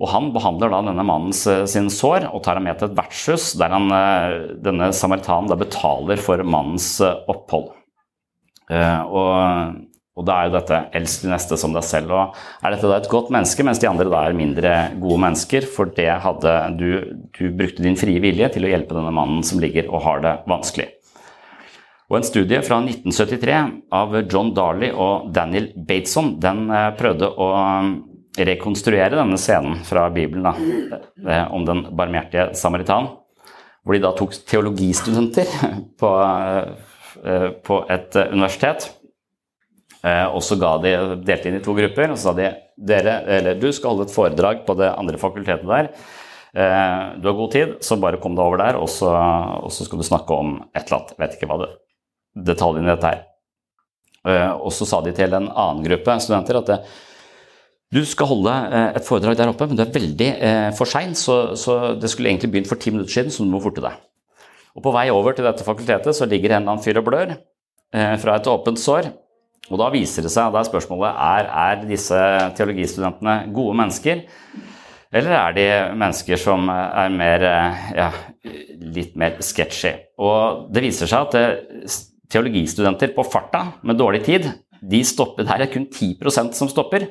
Og 0.00 0.08
Han 0.08 0.30
behandler 0.32 0.72
da 0.72 0.80
denne 0.86 1.04
mannens 1.04 1.42
eh, 1.50 1.66
sin 1.68 1.90
sår 1.92 2.30
og 2.30 2.40
tar 2.44 2.56
ham 2.56 2.64
med 2.64 2.78
til 2.80 2.88
et 2.88 2.96
vertshus, 2.96 3.50
der 3.60 3.74
han, 3.74 3.90
eh, 3.92 4.36
denne 4.64 4.88
samaritanen 4.96 5.50
da 5.50 5.58
betaler 5.60 6.20
for 6.20 6.40
mannens 6.40 6.94
opphold. 7.04 7.74
Eh, 8.70 9.00
og, 9.10 9.76
og 10.18 10.26
da 10.26 10.36
er 10.36 10.48
jo 10.48 10.56
dette 10.58 10.78
'elsk 10.98 11.24
de 11.24 11.30
neste 11.30 11.56
som 11.56 11.72
deg 11.72 11.84
selv'. 11.86 12.10
Og 12.10 12.34
er 12.64 12.74
dette 12.74 12.88
da 12.88 12.96
et 12.98 13.08
godt 13.08 13.30
menneske, 13.30 13.64
mens 13.64 13.78
de 13.78 13.88
andre 13.88 14.10
da 14.10 14.24
er 14.26 14.36
mindre 14.36 14.72
gode 14.98 15.20
mennesker? 15.22 15.66
For 15.66 15.86
det 15.86 16.10
hadde 16.24 16.54
du, 16.76 16.90
du 17.30 17.50
brukte 17.54 17.82
din 17.82 17.96
frie 17.96 18.20
vilje 18.20 18.50
til 18.52 18.66
å 18.66 18.72
hjelpe 18.72 18.96
denne 18.96 19.14
mannen 19.14 19.42
som 19.46 19.60
ligger 19.62 19.88
og 19.88 20.02
har 20.02 20.20
det 20.20 20.34
vanskelig. 20.50 20.88
Og 22.10 22.16
En 22.18 22.26
studie 22.26 22.58
fra 22.66 22.80
1973 22.82 23.56
av 23.92 24.18
John 24.26 24.52
Darley 24.52 24.90
og 24.90 25.30
Daniel 25.32 25.70
Bateson 25.76 26.40
den 26.42 26.66
eh, 26.74 26.90
prøvde 26.98 27.30
å 27.30 27.50
um, 27.54 27.92
rekonstruere 28.34 29.14
denne 29.14 29.38
scenen 29.38 29.78
fra 29.86 30.08
Bibelen 30.10 30.42
da, 30.42 30.56
eh, 31.22 31.46
om 31.54 31.64
den 31.64 31.86
barmhjertige 31.94 32.50
samaritan. 32.58 33.12
Hvor 33.86 33.94
de 33.94 34.02
da 34.02 34.10
tok 34.18 34.34
teologistudenter 34.42 35.46
på 36.02 36.10
Eh, 37.24 37.50
på 37.66 37.82
et 37.90 38.16
eh, 38.16 38.32
universitet. 38.32 38.86
Eh, 40.06 40.26
og 40.32 40.40
så 40.44 40.56
de, 40.56 40.94
delte 41.26 41.50
inn 41.50 41.58
i 41.58 41.64
to 41.64 41.74
grupper, 41.76 42.12
og 42.12 42.18
så 42.18 42.30
sa 42.30 42.36
de 42.38 42.48
dere, 42.90 43.20
eller 43.38 43.60
du 43.60 43.68
skal 43.76 43.94
holde 43.94 44.08
et 44.08 44.14
foredrag 44.14 44.64
på 44.66 44.76
det 44.80 44.88
andre 44.94 45.20
fakultetet 45.20 45.68
der. 45.68 45.92
Du 46.50 47.28
har 47.28 47.34
god 47.38 47.52
tid, 47.54 47.74
så 47.86 47.94
bare 48.02 48.18
kom 48.18 48.34
deg 48.34 48.42
over 48.42 48.58
der, 48.58 48.76
og 48.80 48.88
så, 48.90 49.06
og 49.06 49.70
så 49.70 49.84
skal 49.86 50.00
du 50.00 50.02
snakke 50.02 50.34
om 50.34 50.56
et 50.74 50.80
eller 50.88 50.96
annet. 50.96 51.12
Vet 51.20 51.36
ikke 51.36 51.46
hva 51.46 51.58
det 51.60 51.68
detaljene 52.48 52.88
i 52.88 52.90
dette 52.90 53.12
er. 53.12 54.56
Og 54.56 54.72
så 54.74 54.88
sa 54.90 54.98
de 55.04 55.12
til 55.14 55.36
en 55.36 55.46
annen 55.46 55.84
gruppe 55.86 56.16
studenter 56.24 56.58
at 56.58 56.72
det, 56.72 56.80
du 57.94 58.02
skal 58.02 58.32
holde 58.32 58.56
et 58.88 59.06
foredrag 59.06 59.38
der 59.38 59.52
oppe, 59.52 59.70
men 59.70 59.78
du 59.78 59.84
er 59.84 59.94
veldig 59.94 60.32
for 60.74 60.90
sein, 60.90 61.14
så, 61.14 61.54
så, 61.54 61.78
det 61.94 62.10
skulle 62.10 62.32
egentlig 62.32 62.50
begynt 62.56 62.72
for 62.72 62.82
ti 62.82 62.90
minutter 62.90 63.14
siden, 63.14 63.30
så 63.30 63.46
du 63.46 63.54
må 63.54 63.62
forte 63.62 63.86
deg. 63.86 64.02
Og 64.76 64.84
På 64.84 64.92
vei 64.94 65.08
over 65.12 65.34
til 65.34 65.46
dette 65.46 65.66
fakultetet 65.66 66.16
så 66.16 66.28
ligger 66.28 66.54
en 66.54 66.62
eller 66.62 66.74
annen 66.74 66.84
fyr 66.84 67.00
og 67.00 67.06
blør 67.08 67.34
eh, 67.34 68.14
fra 68.22 68.36
et 68.38 68.50
åpent 68.50 68.80
sår. 68.80 69.10
Og 69.70 69.78
Da 69.78 69.90
viser 69.94 70.26
det 70.26 70.32
seg, 70.34 70.50
da 70.50 70.60
er 70.60 70.66
spørsmålet 70.66 71.20
er, 71.22 71.48
er 71.62 71.84
disse 71.86 72.18
teologistudentene 72.58 73.36
gode 73.54 73.76
mennesker. 73.78 74.24
Eller 75.10 75.34
er 75.34 75.54
de 75.54 75.66
mennesker 75.98 76.38
som 76.38 76.68
er 76.70 77.10
mer, 77.14 77.44
eh, 77.46 77.84
ja, 77.98 78.08
litt 78.94 79.16
mer 79.18 79.38
sketchy? 79.42 79.94
Og 80.22 80.68
det 80.74 80.84
viser 80.84 81.10
seg 81.10 81.28
at 81.28 81.38
eh, 81.38 81.94
teologistudenter 82.30 83.14
på 83.14 83.26
farta 83.26 83.64
med 83.86 83.98
dårlig 83.98 84.22
tid, 84.26 84.50
de 84.80 85.02
stopper, 85.04 85.44
det 85.44 85.66
er 85.66 85.72
kun 85.72 85.86
10% 85.90 86.54
som 86.56 86.70
stopper. 86.70 87.08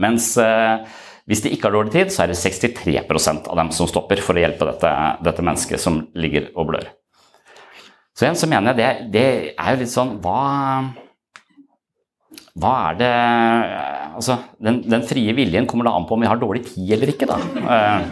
Mens 0.00 0.34
eh, 0.40 0.84
hvis 1.28 1.42
de 1.44 1.52
ikke 1.52 1.68
har 1.68 1.76
dårlig 1.76 1.92
tid, 1.96 2.12
så 2.12 2.24
er 2.24 2.32
det 2.32 2.38
63% 2.40 3.48
av 3.50 3.60
dem 3.60 3.72
som 3.76 3.88
stopper 3.90 4.20
for 4.24 4.36
å 4.36 4.44
hjelpe 4.44 4.68
dette, 4.68 4.92
dette 5.26 5.44
mennesket 5.44 5.82
som 5.82 6.00
ligger 6.16 6.48
og 6.54 6.70
blør. 6.70 6.88
Så 8.16 8.24
igjen 8.26 8.38
så 8.38 8.48
mener 8.50 8.72
jeg 8.72 8.78
det, 8.78 9.10
det 9.14 9.26
er 9.52 9.74
jo 9.74 9.80
litt 9.82 9.92
sånn 9.92 10.16
Hva, 10.24 10.38
hva 12.58 12.74
er 12.90 13.00
det 13.02 13.14
Altså, 14.18 14.34
den, 14.58 14.80
den, 14.82 15.04
frie 15.06 15.30
viljen 15.30 15.66
kommer 15.70 15.86
da 15.86 15.92
an 15.94 16.06
på 16.08 16.16
om 16.16 16.24
vi 16.24 16.26
har 16.26 16.40
dårlig 16.40 16.64
tid 16.66 16.88
eller 16.96 17.12
ikke, 17.12 17.28
da. 17.30 17.36
Eh, 17.70 18.08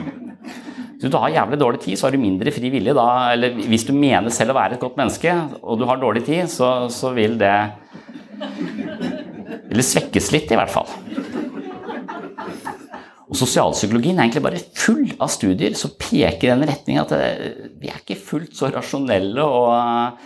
hvis 1.00 1.10
du 1.10 1.16
har 1.18 1.32
jævlig 1.34 1.58
dårlig 1.58 1.80
tid, 1.82 1.98
så 1.98 2.06
har 2.06 2.14
du 2.14 2.22
mindre 2.22 2.52
fri 2.54 2.70
vilje 2.70 2.94
da. 2.94 3.06
Eller 3.34 3.56
hvis 3.58 3.88
du 3.88 3.90
mener 3.96 4.30
selv 4.30 4.54
å 4.54 4.56
være 4.60 4.76
et 4.76 4.84
godt 4.84 5.00
menneske, 5.00 5.34
og 5.60 5.80
du 5.80 5.84
har 5.90 5.98
dårlig 5.98 6.22
tid, 6.28 6.46
så, 6.52 6.86
så 6.94 7.10
vil 7.16 7.34
det 7.40 7.56
Eller 9.66 9.82
svekkes 9.82 10.30
litt, 10.30 10.54
i 10.54 10.60
hvert 10.60 10.70
fall. 10.70 10.94
Og 13.26 13.34
Sosialpsykologien 13.34 14.14
er 14.14 14.28
egentlig 14.28 14.46
bare 14.46 14.62
full 14.78 15.08
av 15.18 15.32
studier 15.34 15.74
som 15.74 15.96
peker 15.98 16.46
i 16.46 16.52
den 16.52 16.68
retning 16.70 17.02
at 17.02 17.12
eh, 17.18 17.66
vi 17.82 17.90
er 17.90 17.98
ikke 17.98 18.20
fullt 18.22 18.54
så 18.54 18.70
rasjonelle 18.70 19.42
og, 19.42 20.22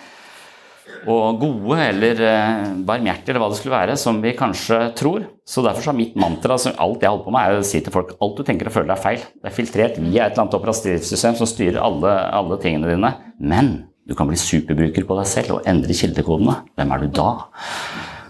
og 1.08 1.40
gode 1.40 1.78
eller 1.80 2.20
eh, 2.26 2.70
barmhjertige 2.86 3.32
eller 3.32 3.42
hva 3.44 3.50
det 3.52 3.58
skulle 3.60 3.76
være, 3.76 3.96
som 4.00 4.18
vi 4.20 4.34
kanskje 4.36 4.80
tror. 4.98 5.24
Så 5.48 5.64
derfor 5.64 5.86
så 5.86 5.92
er 5.94 5.98
mitt 6.00 6.18
mantra, 6.20 6.58
som 6.60 6.76
alt 6.76 7.04
jeg 7.04 7.12
holder 7.12 7.26
på 7.26 7.34
med, 7.34 7.46
er 7.46 7.60
å 7.60 7.66
si 7.66 7.80
til 7.80 7.94
folk 7.94 8.12
alt 8.18 8.36
du 8.36 8.44
tenker 8.46 8.68
og 8.68 8.74
føler 8.74 8.94
er 8.94 9.02
feil. 9.02 9.24
Det 9.40 9.48
er 9.50 9.56
filtrert 9.56 10.00
via 10.00 10.26
et 10.26 10.34
eller 10.34 10.44
annet 10.44 10.58
operativsystem 10.60 11.38
som 11.40 11.48
styrer 11.48 11.80
alle, 11.80 12.14
alle 12.36 12.60
tingene 12.62 12.92
dine. 12.92 13.14
Men 13.40 13.72
du 14.08 14.16
kan 14.18 14.28
bli 14.28 14.38
superbruker 14.40 15.06
på 15.08 15.20
deg 15.20 15.28
selv 15.30 15.58
og 15.58 15.68
endre 15.70 15.96
kildekodene. 15.96 16.56
Hvem 16.76 16.96
er 16.96 17.04
du 17.04 17.12
da? 17.20 17.30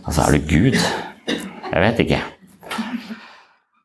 Altså, 0.05 0.27
er 0.27 0.37
du 0.37 0.51
Gud? 0.51 0.77
Jeg 1.71 1.83
vet 1.87 2.05
ikke. 2.05 2.21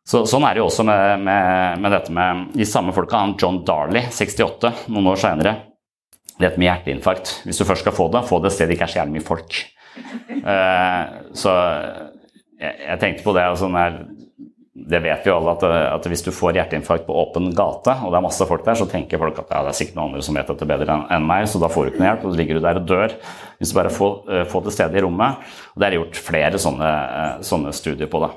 Så, 0.06 0.22
sånn 0.30 0.46
er 0.46 0.54
det 0.54 0.62
jo 0.62 0.68
også 0.68 0.84
med, 0.86 1.24
med, 1.26 1.80
med, 1.82 1.94
dette 1.96 2.14
med 2.14 2.50
de 2.54 2.68
samme 2.70 2.94
folka. 2.94 3.24
Han 3.24 3.34
John 3.42 3.64
Darley, 3.66 4.06
68, 4.14 4.86
noen 4.94 5.10
år 5.16 5.22
seinere. 5.22 5.56
Dette 6.42 6.60
med 6.60 6.68
hjerteinfarkt. 6.68 7.40
Hvis 7.48 7.62
du 7.62 7.68
først 7.68 7.86
skal 7.86 7.96
få 7.96 8.10
det, 8.12 8.26
få 8.28 8.42
det 8.44 8.52
et 8.52 8.58
sted 8.58 8.68
det 8.68 8.76
ikke 8.76 8.90
er 8.90 8.92
så 8.92 9.00
jævlig 9.00 9.20
mye 9.20 9.28
folk. 9.30 9.62
Uh, 10.44 11.32
så 11.38 11.54
jeg, 12.60 12.98
tenkte 13.00 13.24
på 13.24 13.32
det 13.36 13.46
altså 13.48 13.70
Det 14.76 15.00
vet 15.00 15.24
vi 15.24 15.30
jo 15.30 15.38
alle, 15.38 15.54
at, 15.56 15.64
at, 15.96 16.08
hvis 16.12 16.26
du 16.26 16.34
får 16.36 16.58
hjerteinfarkt 16.58 17.06
på 17.08 17.16
åpen 17.16 17.48
gate, 17.56 17.94
og 18.04 18.12
det 18.12 18.20
er 18.20 18.26
masse 18.26 18.48
folk 18.48 18.66
der, 18.66 18.76
så 18.76 18.88
tenker 18.92 19.22
folk 19.22 19.40
at 19.40 19.54
ja, 19.54 19.62
det 19.64 19.72
er 19.72 19.78
sikkert 19.80 19.96
noen 19.96 20.12
andre 20.12 20.26
som 20.28 20.36
vet 20.36 20.52
dette 20.52 20.68
bedre 20.68 20.98
enn 20.98 21.06
en 21.16 21.28
meg, 21.30 21.48
så 21.48 21.62
da 21.64 21.70
får 21.72 21.86
du 21.86 21.94
ikke 21.94 22.02
noe 22.04 22.10
hjelp, 22.10 22.26
og 22.26 22.34
så 22.34 22.42
ligger 22.42 22.60
du 22.60 22.66
der 22.66 22.82
og 22.82 22.90
dør. 22.90 23.16
Hvis 23.62 23.72
du 23.72 23.78
bare 23.78 23.94
får, 23.96 24.18
uh, 24.28 24.42
får 24.52 24.66
til 24.66 24.76
stede 24.76 25.00
i 25.00 25.06
rommet. 25.06 25.48
Og 25.72 25.80
det 25.80 25.88
er 25.88 25.98
gjort 26.02 26.20
flere 26.28 26.60
sånne, 26.62 26.92
uh, 26.92 27.38
sånne 27.48 27.72
studier 27.76 28.12
på 28.12 28.22
det. 28.26 28.34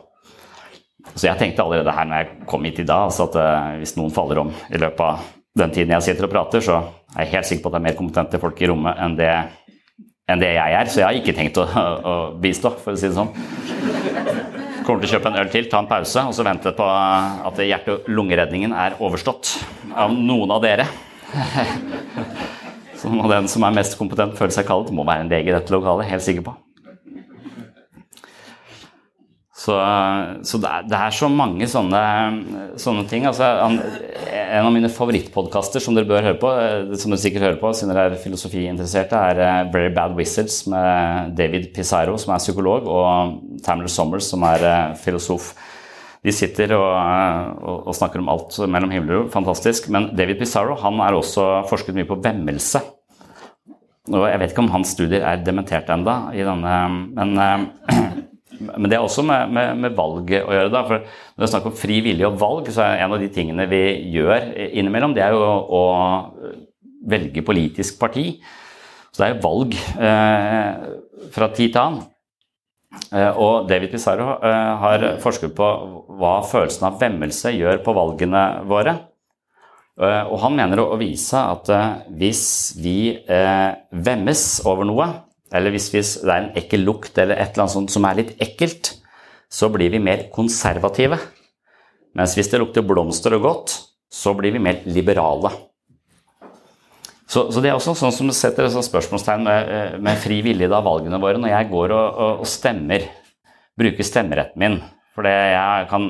Så 1.17 1.27
jeg 1.27 1.41
tenkte 1.41 1.67
allerede 1.67 1.95
her 1.99 2.07
når 2.07 2.23
jeg 2.23 2.47
kom 2.47 2.65
hit 2.69 2.79
i 2.79 2.87
dag, 2.87 3.09
altså 3.09 3.27
at 3.27 3.37
hvis 3.81 3.97
noen 3.97 4.15
faller 4.15 4.43
om 4.45 4.51
i 4.69 4.79
løpet 4.79 5.03
av 5.03 5.27
den 5.59 5.73
tiden 5.75 5.95
jeg 5.97 6.05
sitter 6.05 6.29
og 6.29 6.35
prater, 6.35 6.63
så 6.63 6.83
er 7.19 7.27
jeg 7.27 7.35
helt 7.35 7.49
sikker 7.49 7.65
på 7.65 7.71
at 7.71 7.75
det 7.75 7.81
er 7.81 7.87
mer 7.89 7.99
kompetente 7.99 8.41
folk 8.43 8.61
i 8.63 8.69
rommet 8.71 9.01
enn 9.03 9.17
det, 9.19 9.33
enn 10.31 10.43
det 10.43 10.53
jeg 10.55 10.77
er. 10.81 10.91
Så 10.91 11.01
jeg 11.03 11.09
har 11.09 11.19
ikke 11.19 11.35
tenkt 11.37 11.59
å, 11.59 11.65
å 11.67 12.15
bistå, 12.39 12.73
for 12.79 12.95
å 12.95 13.01
si 13.01 13.11
det 13.11 13.17
sånn. 13.17 13.33
Kommer 14.87 15.03
til 15.03 15.11
å 15.11 15.13
kjøpe 15.17 15.33
en 15.33 15.41
øl 15.43 15.51
til, 15.53 15.67
ta 15.69 15.83
en 15.83 15.91
pause 15.91 16.23
og 16.31 16.37
så 16.37 16.47
vente 16.47 16.73
på 16.77 16.87
at 16.87 17.59
hjerte- 17.65 17.99
og 17.99 18.09
lungeredningen 18.09 18.73
er 18.73 18.97
overstått 19.03 19.59
av 19.99 20.15
noen 20.15 20.55
av 20.55 20.63
dere. 20.65 20.89
Så 22.99 23.07
må 23.13 23.29
den 23.31 23.47
som 23.47 23.63
er 23.63 23.77
mest 23.77 23.95
kompetent, 23.95 24.35
føle 24.35 24.51
seg 24.51 24.67
kallet. 24.67 24.91
må 24.91 25.05
være 25.07 25.23
en 25.23 25.29
lege 25.31 25.53
i 25.53 25.55
dette 25.55 25.71
lokalet, 25.71 26.09
helt 26.11 26.25
sikker 26.25 26.43
på. 26.49 26.55
Så, 29.69 29.75
så 30.49 30.59
det, 30.63 30.69
er, 30.69 30.85
det, 30.89 30.97
er, 30.97 31.13
så 31.13 31.29
mange 31.29 31.67
sånne, 31.69 32.03
sånne 32.81 33.03
ting. 33.11 33.27
Altså, 33.29 33.45
en 33.45 34.65
av 34.65 34.73
mine 34.73 34.89
favorittpodkaster 34.89 35.83
som 35.85 35.97
dere 35.97 36.09
bør 36.09 36.25
høre 36.25 36.39
på, 36.41 36.53
som 36.97 37.13
dere 37.13 37.21
sikkert 37.21 37.45
hører 37.45 37.59
på 37.61 37.73
siden 37.77 37.93
dere 37.93 38.07
er 38.09 38.23
filosofiinteresserte, 38.23 39.19
er 39.33 39.43
eh, 39.45 39.59
Very 39.75 39.91
Bad 39.93 40.15
Wizards 40.17 40.63
med 40.73 41.35
David 41.37 41.69
Pizarro, 41.77 42.17
som 42.17 42.33
er 42.33 42.41
psykolog, 42.41 42.89
og 42.89 43.61
Tamler 43.67 43.93
Sommers, 43.93 44.31
som 44.33 44.47
er 44.49 44.65
eh, 44.65 44.95
filosof. 45.03 45.51
De 46.25 46.33
sitter 46.33 46.73
og, 46.79 46.89
og, 47.61 47.91
og 47.91 47.99
snakker 47.99 48.23
om 48.23 48.31
alt 48.33 48.57
mellom 48.65 48.95
himmel 48.95 49.13
og 49.13 49.21
jord. 49.21 49.35
Fantastisk. 49.37 49.91
Men 49.93 50.09
David 50.17 50.41
Pizarro 50.41 50.79
han 50.81 50.97
er 51.05 51.19
også 51.19 51.45
forsket 51.69 51.97
mye 51.99 52.09
på 52.09 52.19
vemmelse. 52.25 52.81
Og 54.09 54.25
jeg 54.25 54.41
vet 54.41 54.55
ikke 54.55 54.65
om 54.65 54.73
hans 54.73 54.97
studier 54.97 55.25
er 55.29 55.45
dementert 55.45 55.91
enda 55.93 56.17
men 56.33 57.37
eh, 57.45 57.69
men 58.59 58.89
det 58.91 58.99
er 58.99 59.05
også 59.05 59.23
med, 59.27 59.53
med, 59.55 59.81
med 59.85 59.97
valget 59.99 60.45
å 60.47 60.55
gjøre. 60.55 60.73
Da. 60.75 60.85
For 60.89 61.03
når 61.03 61.43
det 61.43 61.47
er 61.47 61.53
snakk 61.55 61.69
om 61.71 61.77
fri 61.79 61.99
vilje 62.05 62.29
og 62.29 62.39
valg, 62.41 62.71
så 62.75 62.85
er 62.85 63.05
en 63.05 63.15
av 63.17 63.23
de 63.23 63.31
tingene 63.33 63.69
vi 63.71 63.83
gjør 64.15 64.49
innimellom, 64.69 65.15
det 65.17 65.25
er 65.27 65.37
jo 65.37 65.43
å 65.79 65.83
velge 67.09 67.45
politisk 67.47 67.99
parti. 68.01 68.31
Så 69.13 69.23
det 69.23 69.29
er 69.29 69.35
jo 69.35 69.45
valg 69.45 69.75
eh, 69.75 70.89
fra 71.35 71.51
tid 71.55 71.75
til 71.75 71.83
annen. 71.83 72.07
Eh, 73.13 73.33
og 73.37 73.69
David 73.69 73.93
Pizarro 73.93 74.39
eh, 74.45 74.73
har 74.83 75.07
forsket 75.23 75.55
på 75.57 75.69
hva 76.19 76.39
følelsen 76.49 76.89
av 76.89 76.99
vemmelse 77.01 77.53
gjør 77.57 77.83
på 77.85 77.95
valgene 77.97 78.45
våre. 78.69 78.97
Eh, 79.99 80.25
og 80.31 80.39
han 80.45 80.55
mener 80.59 80.83
å, 80.83 80.93
å 80.95 81.01
vise 81.01 81.41
at 81.41 81.71
eh, 81.75 81.89
hvis 82.21 82.45
vi 82.79 82.99
eh, 83.19 83.71
vemmes 83.91 84.45
over 84.69 84.87
noe, 84.87 85.09
eller 85.55 85.73
hvis, 85.73 85.89
hvis, 85.95 86.15
det 86.25 86.33
er 86.33 86.43
en 86.43 86.57
ekkel 86.61 86.85
lukt 86.85 87.19
eller 87.19 87.39
et 87.39 87.53
eller 87.55 87.65
annet 87.65 87.77
sånt 87.77 87.93
som 87.93 88.05
er 88.09 88.21
litt 88.21 88.35
ekkelt, 88.43 88.93
så 89.49 89.71
blir 89.73 89.93
vi 89.95 90.01
mer 90.03 90.27
konservative. 90.35 91.17
Mens 92.19 92.35
hvis 92.37 92.51
det 92.53 92.61
lukter 92.61 92.85
blomster 92.85 93.37
og 93.39 93.47
godt, 93.47 93.77
så 94.13 94.35
blir 94.37 94.53
vi 94.53 94.63
mer 94.63 94.83
liberale. 94.89 95.53
Så, 97.29 97.47
så 97.53 97.61
det 97.61 97.71
er 97.71 97.77
også 97.77 97.93
sånn 97.97 98.15
som 98.15 98.31
setter 98.33 98.67
et 98.67 98.77
spørsmålstegn 98.87 99.43
med, 99.45 99.73
eh, 99.73 99.97
med, 100.01 100.17
fri 100.21 100.41
vilje 100.45 100.69
av 100.73 100.87
valgene 100.87 101.21
våre. 101.21 101.41
Når 101.41 101.53
jeg 101.53 101.69
går 101.73 101.93
og, 101.93 102.07
og, 102.09 102.45
og 102.45 102.49
stemmer, 102.49 103.05
bruker 103.79 104.07
stemmeretten 104.07 104.59
min 104.59 104.81
For 105.19 105.27
jeg 105.27 105.87
kan 105.91 106.05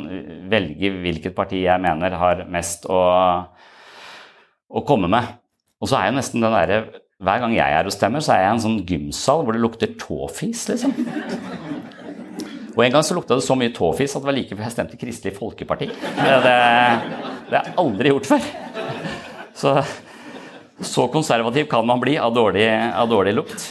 velge 0.52 0.90
hvilket 1.00 1.34
parti 1.36 1.62
jeg 1.62 1.80
mener 1.80 2.14
har 2.20 2.42
mest 2.52 2.84
å, 2.92 3.00
å 4.68 4.82
komme 4.86 5.08
med. 5.10 5.30
Og 5.80 5.88
så 5.88 5.96
er 5.96 6.10
jo 6.10 6.18
nesten 6.18 6.44
den 6.44 6.54
derre 6.54 6.80
hver 7.18 7.40
gang 7.42 7.54
jeg 7.56 7.74
er 7.74 7.88
og 7.88 7.94
stemmer, 7.94 8.22
så 8.22 8.34
er 8.34 8.44
jeg 8.44 8.48
i 8.48 8.54
en 8.54 8.62
sånn 8.62 8.82
gymsal 8.86 9.40
hvor 9.42 9.56
det 9.56 9.62
lukter 9.62 9.94
tåfis, 9.98 10.68
liksom. 10.70 10.92
Og 12.78 12.84
en 12.84 12.92
gang 12.94 13.02
så 13.02 13.16
lukta 13.16 13.34
det 13.34 13.42
så 13.42 13.56
mye 13.58 13.72
tåfis 13.74 14.12
at 14.14 14.22
det 14.22 14.28
var 14.28 14.36
like 14.36 14.54
før 14.54 14.68
jeg 14.68 14.74
stemte 14.76 14.98
Kristelig 15.00 15.34
Folkeparti. 15.34 15.88
Det, 15.90 16.36
det, 16.44 16.52
har 17.50 17.56
jeg 17.56 17.74
aldri 17.82 18.12
gjort 18.12 18.28
før. 18.30 18.46
Så, 19.58 19.72
så 20.86 21.08
konservativ 21.10 21.66
kan 21.72 21.82
man 21.88 21.98
bli 21.98 22.14
av 22.22 22.36
dårlig, 22.36 22.68
av 22.70 23.10
dårlig 23.10 23.34
lukt. 23.34 23.66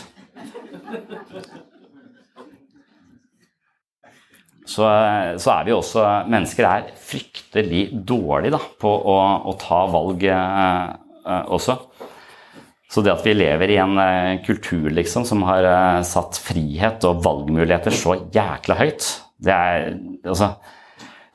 Så, 4.67 4.83
så, 5.39 5.53
er 5.53 5.63
vi 5.63 5.71
også 5.71 6.03
Mennesker 6.27 6.67
er 6.67 6.89
fryktelig 6.99 7.85
dårlige 7.95 8.59
på 8.83 8.91
å, 8.91 9.15
å 9.47 9.55
ta 9.61 9.85
valg 9.87 10.27
eh, 10.27 11.47
også. 11.47 11.79
Så 12.87 13.03
det 13.03 13.11
at 13.11 13.25
vi 13.25 13.35
lever 13.35 13.73
i 13.73 13.79
en 13.83 13.99
uh, 13.99 14.39
kultur 14.45 14.87
liksom, 14.93 15.25
som 15.27 15.43
har 15.47 15.65
uh, 15.67 16.03
satt 16.07 16.39
frihet 16.39 17.03
og 17.07 17.23
valgmuligheter 17.25 17.95
så 17.95 18.15
jækla 18.31 18.77
høyt 18.79 19.07
det 19.43 19.53
er, 19.53 19.91
altså, 20.25 20.55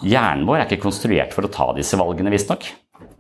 Hjernen 0.03 0.47
vår 0.49 0.59
er 0.59 0.65
ikke 0.67 0.83
konstruert 0.83 1.35
for 1.35 1.47
å 1.47 1.51
ta 1.53 1.69
disse 1.77 1.95
valgene, 1.95 2.33
visstnok. 2.35 2.65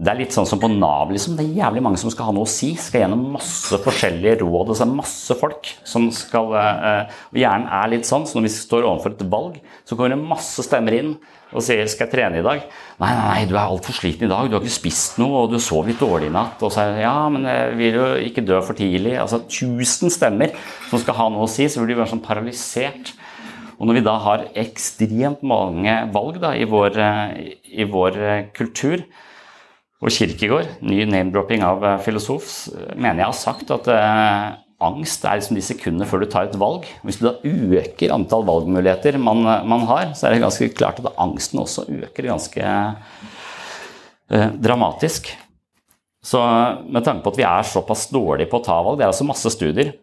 Det 0.02 0.10
er 0.10 0.18
litt 0.18 0.34
sånn 0.34 0.48
som 0.50 0.58
på 0.58 0.66
Nav. 0.72 1.12
Liksom. 1.14 1.36
Det 1.38 1.44
er 1.44 1.60
jævlig 1.60 1.82
mange 1.86 2.00
som 2.00 2.10
skal 2.10 2.26
ha 2.26 2.34
noe 2.34 2.48
å 2.48 2.50
si. 2.50 2.72
Skal 2.74 3.04
gjennom 3.04 3.22
masse 3.36 3.78
forskjellige 3.84 4.40
råd. 4.40 4.72
Altså 4.72 4.88
masse 4.90 5.36
folk 5.38 5.70
som 5.86 6.08
skal 6.14 6.50
uh, 6.56 7.04
og 7.30 7.38
Hjernen 7.38 7.68
er 7.70 7.92
litt 7.92 8.08
sånn, 8.08 8.26
så 8.26 8.38
når 8.38 8.48
vi 8.48 8.52
står 8.56 8.88
overfor 8.88 9.14
et 9.14 9.22
valg, 9.30 9.60
så 9.86 9.94
kommer 9.94 10.16
det 10.16 10.18
masse 10.32 10.66
stemmer 10.66 10.98
inn 10.98 11.14
og 11.53 11.62
sier 11.62 11.86
'skal 11.86 12.07
jeg 12.07 12.12
trene 12.12 12.38
i 12.38 12.42
dag'? 12.42 12.64
Nei, 13.00 13.12
nei, 13.14 13.28
nei, 13.28 13.44
du 13.46 13.55
er 13.55 13.68
altfor 13.68 13.92
sliten 13.92 14.24
i 14.24 14.28
dag, 14.28 14.48
du 14.48 14.57
har 14.57 14.62
ikke 14.62 14.80
spist 14.80 15.18
noe, 15.18 15.44
og 15.44 15.50
du 15.50 15.59
sov 15.59 15.86
litt 15.86 16.00
dårlig 16.00 16.28
i 16.28 16.32
natt. 16.32 16.62
Og 16.62 16.72
så 16.72 16.80
er 16.80 16.94
det 16.94 17.03
'ja, 17.03 17.28
men 17.28 17.44
jeg 17.44 17.76
vil 17.76 17.94
jo 17.94 18.07
ikke 18.16 18.46
dø 18.46 18.61
for 18.62 18.74
tidlig'. 18.74 19.20
Altså 19.20 19.42
tusen 19.48 20.11
stemmer 20.11 20.50
som 20.88 20.98
skal 20.98 21.14
ha 21.14 21.28
noe 21.28 21.44
å 21.44 21.48
si, 21.48 21.68
så 21.68 21.80
blir 21.80 21.94
de 21.94 22.00
være 22.00 22.12
sånn 22.16 22.24
paralysert. 22.24 23.12
Og 23.82 23.88
når 23.88 23.98
vi 23.98 24.05
da 24.07 24.14
har 24.22 24.44
ekstremt 24.55 25.42
mange 25.42 25.92
valg 26.14 26.38
da, 26.38 26.53
i, 26.55 26.62
vår, 26.70 26.98
eh, 27.03 27.32
i 27.82 27.86
vår 27.90 28.18
eh, 28.22 28.44
kultur, 28.55 29.03
og 30.03 30.11
Kirkegård, 30.11 30.80
ny 30.86 31.03
name-dropping 31.11 31.64
av 31.66 31.82
eh, 31.82 31.98
filosof, 31.98 32.46
mener 32.94 33.24
jeg 33.24 33.26
har 33.26 33.38
sagt 33.40 33.74
at 33.74 33.90
angst 34.84 35.24
er 35.24 35.38
liksom 35.38 35.56
de 35.58 35.64
sekundene 35.64 36.08
før 36.08 36.22
du 36.22 36.28
tar 36.30 36.48
et 36.48 36.58
valg. 36.60 36.86
Hvis 37.06 37.20
du 37.20 37.26
da 37.28 37.34
øker 37.42 38.14
antall 38.14 38.44
valgmuligheter 38.48 39.18
man, 39.20 39.42
man 39.68 39.86
har, 39.90 40.12
så 40.18 40.28
er 40.28 40.34
det 40.34 40.44
ganske 40.44 40.68
klart 40.76 41.00
at 41.02 41.12
angsten 41.22 41.62
også 41.62 41.86
øker 41.88 42.28
ganske 42.28 42.66
eh, 44.32 44.48
dramatisk. 44.62 45.32
Så 46.22 46.38
med 46.86 47.02
tanke 47.06 47.24
på 47.24 47.32
at 47.34 47.40
vi 47.40 47.46
er 47.48 47.66
såpass 47.66 48.06
dårlige 48.14 48.50
på 48.50 48.60
å 48.60 48.64
ta 48.66 48.78
valg, 48.84 49.00
det 49.00 49.06
er 49.06 49.10
altså 49.10 49.26
masse 49.26 49.50
studier, 49.50 49.94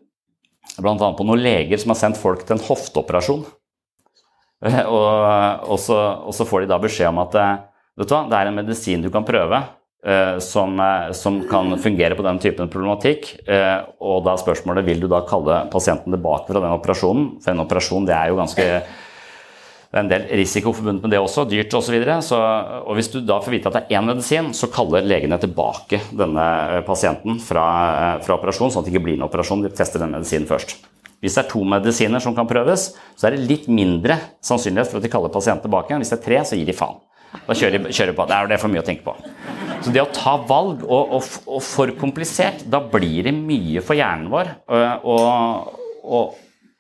bl.a. 0.80 0.96
på 0.96 1.28
noen 1.28 1.42
leger 1.44 1.80
som 1.80 1.94
har 1.94 2.00
sendt 2.02 2.20
folk 2.20 2.44
til 2.44 2.58
en 2.58 2.66
hofteoperasjon. 2.66 3.46
Eh, 4.68 4.84
og, 4.84 5.10
og, 5.70 5.78
så, 5.80 5.98
og, 6.26 6.34
så, 6.36 6.48
får 6.48 6.66
de 6.66 6.72
da 6.74 6.80
beskjed 6.84 7.14
om 7.14 7.22
at 7.24 7.38
eh, 7.40 7.60
vet 8.00 8.10
du 8.10 8.16
hva, 8.16 8.26
det 8.28 8.40
er 8.40 8.50
en 8.50 8.60
medisin 8.60 9.06
du 9.06 9.12
kan 9.14 9.28
prøve 9.28 9.62
som, 10.40 10.80
eh, 10.80 11.12
som, 11.12 11.42
kan 11.50 11.78
fungere 11.80 12.16
på 12.16 12.24
den 12.24 12.40
typen 12.40 12.70
problematikk. 12.72 13.34
Eh, 13.48 13.82
og 14.00 14.24
da 14.24 14.38
spørsmålet 14.40 14.88
vil 14.88 15.04
du 15.04 15.10
da 15.12 15.26
kalle 15.28 15.66
pasienten 15.72 16.16
tilbake 16.16 16.48
fra 16.48 16.64
den 16.64 16.76
operasjonen. 16.78 17.30
For 17.44 17.52
en 17.52 17.64
operasjon 17.66 18.08
det 18.08 18.16
er 18.16 18.32
jo 18.32 18.40
ganske 18.40 18.68
det 19.90 19.98
er 19.98 20.04
en 20.04 20.10
del 20.12 20.26
risiko 20.38 20.70
forbundet 20.70 21.02
med 21.02 21.12
det 21.16 21.18
også, 21.18 21.48
dyrt 21.50 21.74
osv. 21.74 21.96
Og, 21.98 22.74
og 22.86 22.94
hvis 22.94 23.10
du 23.10 23.24
da 23.26 23.40
får 23.42 23.56
vite 23.56 23.72
at 23.72 23.76
det 23.76 23.82
er 23.88 23.98
én 23.98 24.06
medisin, 24.06 24.52
så 24.54 24.70
kaller 24.70 25.02
legene 25.02 25.40
tilbake 25.42 25.98
denne 26.14 26.84
pasienten 26.86 27.40
fra, 27.42 27.66
fra 28.22 28.38
operasjon, 28.38 28.70
sånn 28.70 28.84
at 28.84 28.88
det 28.88 28.94
ikke 28.94 29.08
blir 29.08 29.18
en 29.18 29.26
operasjon. 29.26 29.66
De 29.66 29.74
tester 29.74 30.04
den 30.04 30.14
medisinen 30.14 30.46
først. 30.48 30.78
Hvis 31.20 31.36
det 31.36 31.42
er 31.42 31.50
to 31.50 31.64
medisiner 31.66 32.22
som 32.24 32.38
kan 32.38 32.48
prøves, 32.48 32.92
så 33.18 33.28
er 33.28 33.36
det 33.36 33.50
litt 33.50 33.66
mindre 33.66 34.20
sannsynlighet 34.46 34.94
for 34.94 35.02
at 35.02 35.10
de 35.10 35.12
kaller 35.18 35.34
pasienten 35.34 35.66
tilbake. 35.66 35.98
Hvis 36.00 36.14
det 36.14 36.20
er 36.22 36.26
tre, 36.28 36.44
så 36.46 36.62
gir 36.62 36.70
de 36.70 36.78
faen. 36.78 37.02
Da 37.50 37.58
kjører 37.58 38.14
de 38.14 38.16
på. 38.16 38.30
Det 38.30 38.38
er 38.38 38.54
det 38.54 38.62
for 38.62 38.72
mye 38.72 38.86
å 38.86 38.88
tenke 38.88 39.10
på. 39.10 39.18
Så 39.80 39.94
det 39.96 40.04
å 40.04 40.12
ta 40.12 40.36
valg, 40.50 40.84
og, 40.84 41.16
og, 41.16 41.28
og 41.48 41.64
for 41.64 41.92
komplisert, 42.00 42.66
da 42.68 42.82
blir 42.84 43.30
det 43.30 43.34
mye 43.36 43.84
for 43.86 43.96
hjernen 43.98 44.28
vår 44.32 44.54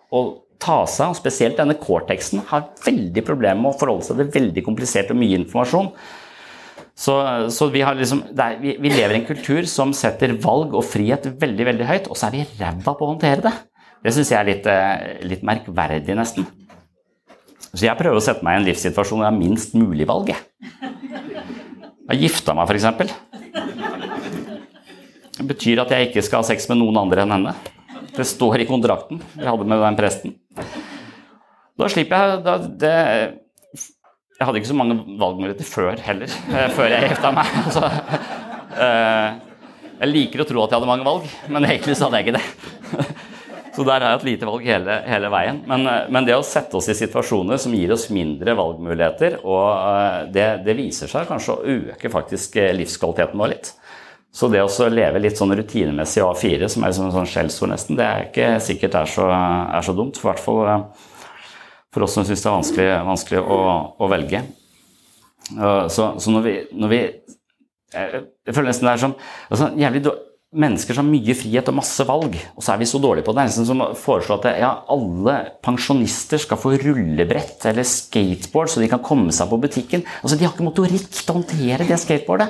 å 0.10 0.24
ta 0.60 0.80
seg, 0.90 1.14
og 1.14 1.18
spesielt 1.18 1.60
denne 1.60 1.78
cortexen, 1.80 2.44
har 2.50 2.72
veldig 2.84 3.24
problemer 3.26 3.62
med 3.62 3.72
å 3.72 3.80
forholde 3.80 4.10
seg 4.10 4.20
til 4.20 4.34
veldig 4.34 4.66
komplisert 4.66 5.14
og 5.14 5.22
mye 5.22 5.40
informasjon. 5.40 5.94
Så, 7.00 7.16
så 7.56 7.70
vi, 7.72 7.80
liksom, 7.96 8.26
er, 8.36 8.58
vi, 8.60 8.74
vi, 8.76 8.92
lever 8.92 9.16
i 9.16 9.20
en 9.22 9.28
kultur 9.30 9.64
som 9.72 9.94
setter 9.96 10.34
valg 10.44 10.74
og 10.76 10.84
frihet 10.84 11.30
veldig 11.40 11.68
veldig 11.70 11.88
høyt, 11.88 12.10
og 12.12 12.20
så 12.20 12.28
er 12.28 12.36
vi 12.36 12.48
ræva 12.60 12.92
på 12.92 13.06
å 13.06 13.14
håndtere 13.14 13.46
det. 13.46 13.54
Det 14.04 14.12
syns 14.16 14.34
jeg 14.34 14.40
er 14.40 14.50
litt, 14.50 14.68
eh, 14.68 15.22
litt, 15.28 15.46
merkverdig, 15.48 16.18
nesten. 16.20 16.48
Så 17.70 17.86
jeg 17.86 17.96
prøver 18.00 18.20
å 18.20 18.24
sette 18.24 18.44
meg 18.44 18.58
i 18.58 18.60
en 18.60 18.68
livssituasjon 18.68 19.20
hvor 19.20 19.28
jeg 19.28 19.32
har 19.32 19.40
minst 19.40 19.76
mulig 19.80 20.08
valg. 20.10 20.34
Jeg 20.34 21.29
har 22.10 22.22
gifta 22.24 22.56
meg, 22.58 22.70
f.eks. 22.70 22.86
Det 25.40 25.46
betyr 25.48 25.82
at 25.84 25.92
jeg 25.94 26.10
ikke 26.10 26.24
skal 26.26 26.42
ha 26.42 26.48
sex 26.50 26.66
med 26.72 26.82
noen 26.82 26.98
andre 27.00 27.24
enn 27.24 27.36
henne. 27.38 27.54
Det 28.16 28.26
står 28.28 28.64
i 28.64 28.68
kontrakten 28.68 29.22
jeg 29.38 29.48
hadde 29.48 29.68
med 29.70 29.84
den 29.84 30.00
presten. 30.00 30.34
Da 31.80 31.88
slipper 31.92 32.16
jeg 32.20 32.42
da, 32.44 32.56
det, 32.82 32.96
Jeg 34.36 34.48
hadde 34.48 34.60
ikke 34.60 34.72
så 34.72 34.76
mange 34.76 34.98
valgmuligheter 35.20 35.68
før 35.68 36.02
heller, 36.04 36.34
eh, 36.52 36.68
før 36.76 36.92
jeg 36.92 37.14
gifta 37.14 37.32
meg. 37.36 37.54
Altså, 37.70 37.84
jeg 40.00 40.08
liker 40.14 40.44
å 40.44 40.46
tro 40.48 40.62
at 40.64 40.72
jeg 40.72 40.80
hadde 40.80 40.88
mange 40.88 41.08
valg, 41.08 41.24
men 41.52 41.66
egentlig 41.68 41.96
så 41.98 42.08
hadde 42.08 42.20
jeg 42.22 42.30
ikke 42.30 42.38
det. 42.38 42.46
Så 43.80 43.86
der 43.88 44.04
har 44.04 44.10
jeg 44.10 44.18
hatt 44.18 44.24
lite 44.28 44.48
valg 44.50 44.66
hele, 44.68 44.96
hele 45.08 45.28
veien. 45.32 45.62
Men, 45.70 45.86
eh, 45.88 46.08
men, 46.12 46.26
det 46.28 46.34
å 46.36 46.44
sette 46.44 46.76
oss 46.76 46.90
i 46.92 46.96
situasjoner 47.00 47.62
som 47.64 47.72
gir 47.72 47.94
oss 47.96 48.10
mindre 48.12 48.52
valgmuligheter, 48.60 49.38
og 49.48 49.68
eh, 49.72 50.18
det, 50.36 50.48
det 50.66 50.76
viser 50.76 51.08
seg 51.08 51.30
kanskje 51.30 51.56
å 51.56 51.78
øke 51.78 52.12
faktisk 52.12 52.58
eh, 52.60 52.74
livskvaliteten 52.76 53.40
vår 53.40 53.54
litt. 53.54 53.72
Så 54.36 54.52
det 54.52 54.66
å 54.66 54.90
leve 54.92 55.24
litt 55.24 55.40
sånn 55.40 55.56
rutinemessig 55.56 56.26
A4, 56.26 56.68
som 56.68 56.84
er 56.84 56.92
liksom 56.92 57.08
en 57.08 57.16
sånn 57.22 57.32
skjellsord 57.32 57.72
nesten, 57.72 57.96
det 57.96 58.10
er 58.10 58.28
ikke 58.28 58.52
sikkert 58.68 59.00
er 59.00 59.14
så, 59.16 59.32
er 59.32 59.88
så 59.88 59.96
dumt. 59.96 60.20
For 60.20 60.34
hvert 60.34 60.44
fall 60.44 60.60
for 61.88 62.04
oss 62.04 62.20
som 62.20 62.28
syns 62.28 62.44
det 62.44 62.52
er 62.52 62.60
vanskelig, 62.60 62.92
vanskelig 63.08 63.42
å, 63.48 63.62
å, 63.96 64.10
velge. 64.12 64.44
Så, 65.48 66.12
så 66.20 66.36
når, 66.36 66.44
vi, 66.46 66.58
når 66.78 66.92
vi, 66.92 67.00
Jeg 67.96 68.54
føler 68.54 68.74
nesten 68.74 68.86
det 68.86 68.92
er 68.92 69.02
som 69.08 69.16
altså, 69.48 69.72
jævlig 69.80 70.04
mennesker 70.50 70.98
som 70.98 71.06
har 71.06 71.14
mye 71.14 71.34
frihet 71.38 71.68
og 71.70 71.76
masse 71.78 72.04
valg, 72.10 72.34
og 72.58 72.64
så 72.66 72.74
er 72.74 72.80
vi 72.82 72.88
så 72.90 72.98
dårlige 73.02 73.28
på 73.28 73.34
det. 73.34 73.38
Det 73.38 73.44
er 73.44 73.50
nesten 73.52 73.68
som 73.70 73.84
å 73.86 73.90
foreslå 73.98 74.40
at 74.40 74.48
ja, 74.58 74.72
alle 74.90 75.36
pensjonister 75.66 76.42
skal 76.42 76.58
få 76.58 76.74
rullebrett 76.82 77.68
eller 77.70 77.86
skateboard 77.86 78.72
så 78.74 78.82
de 78.82 78.90
kan 78.90 79.04
komme 79.06 79.36
seg 79.36 79.52
på 79.52 79.60
butikken. 79.62 80.06
Altså, 80.24 80.40
De 80.40 80.48
har 80.48 80.56
ikke 80.56 80.66
motorikk 80.66 81.06
til 81.14 81.30
å 81.30 81.38
håndtere 81.38 81.86
det 81.86 82.00
skateboardet. 82.02 82.50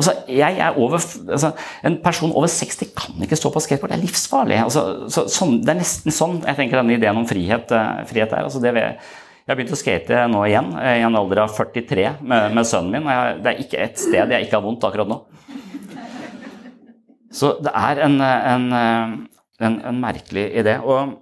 Altså, 0.00 0.16
jeg 0.32 0.58
er 0.62 0.76
over, 0.80 1.02
altså, 1.02 1.52
En 1.84 1.98
person 2.02 2.32
over 2.32 2.48
60 2.50 2.92
kan 2.96 3.22
ikke 3.22 3.38
stå 3.38 3.50
på 3.54 3.62
skateboard. 3.62 3.94
Det 3.94 4.00
er 4.00 4.06
livsfarlig. 4.08 4.60
Altså, 4.64 4.84
så, 5.12 5.28
sånn, 5.30 5.60
det 5.62 5.74
er 5.74 5.82
nesten 5.84 6.14
sånn 6.14 6.40
jeg 6.42 6.58
tenker 6.58 6.80
denne 6.80 6.98
ideen 6.98 7.20
om 7.20 7.28
frihet, 7.30 7.70
uh, 7.70 8.02
frihet 8.10 8.34
er. 8.34 8.48
Altså, 8.48 8.62
det 8.64 8.74
jeg, 8.74 8.96
jeg 9.44 9.52
har 9.52 9.58
begynt 9.58 9.76
å 9.76 9.78
skate 9.78 10.26
nå 10.30 10.42
igjen, 10.46 10.74
eh, 10.82 10.96
i 10.98 11.06
en 11.06 11.18
alder 11.18 11.44
av 11.44 11.54
43 11.54 12.08
med, 12.22 12.58
med 12.58 12.66
sønnen 12.66 12.90
min. 12.96 13.06
Jeg, 13.10 13.38
det 13.44 13.52
er 13.52 13.62
ikke 13.68 13.84
et 13.86 14.02
sted 14.02 14.34
jeg 14.34 14.46
ikke 14.48 14.58
har 14.58 14.66
vondt 14.66 14.86
akkurat 14.86 15.10
nå. 15.10 15.22
Så 17.30 17.54
det 17.62 17.72
er 17.76 18.04
en, 18.06 18.20
en, 18.20 18.70
en, 19.62 19.80
en 19.86 20.00
merkelig 20.02 20.48
idé. 20.62 20.78
Og 20.82 21.18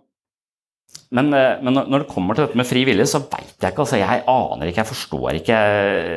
men, 1.09 1.31
men, 1.33 1.73
når 1.73 2.03
det 2.03 2.11
kommer 2.11 2.37
til 2.37 2.45
dette 2.45 2.59
med 2.61 2.69
fri 2.69 2.83
vilje, 2.85 3.07
så 3.09 3.23
veit 3.23 3.55
jeg 3.63 3.73
ikke. 3.73 3.85
altså 3.85 3.97
Jeg 3.97 4.25
aner 4.29 4.69
ikke, 4.69 4.83
jeg 4.83 4.91
forstår 4.91 5.39
ikke. 5.39 5.61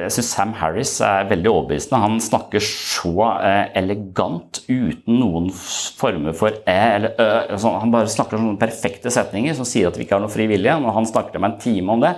Jeg 0.03 0.11
syns 0.11 0.31
Sam 0.35 0.51
Harris 0.59 0.97
er 1.07 1.29
veldig 1.29 1.47
overbevisende. 1.51 2.01
Han 2.03 2.17
snakker 2.23 2.63
så 2.65 3.13
eh, 3.37 3.69
elegant 3.79 4.59
uten 4.67 5.15
noen 5.15 5.47
former 5.55 6.35
for 6.35 6.59
æ 6.67 6.79
eller 6.97 7.15
ø. 7.15 7.29
Altså, 7.55 7.71
han 7.79 7.95
bare 7.95 8.11
snakker 8.11 8.35
sånne 8.35 8.59
perfekte 8.59 9.13
setninger 9.15 9.55
som 9.55 9.69
sier 9.69 9.87
at 9.87 9.99
vi 9.99 10.03
ikke 10.03 10.17
har 10.17 10.25
noe 10.25 10.33
fri 10.33 10.49
vilje. 10.51 10.75
Når 10.83 10.97
han 10.99 11.07
snakker 11.13 11.39
meg 11.39 11.53
en 11.53 11.63
time 11.63 11.95
om 11.95 12.03
det, 12.03 12.11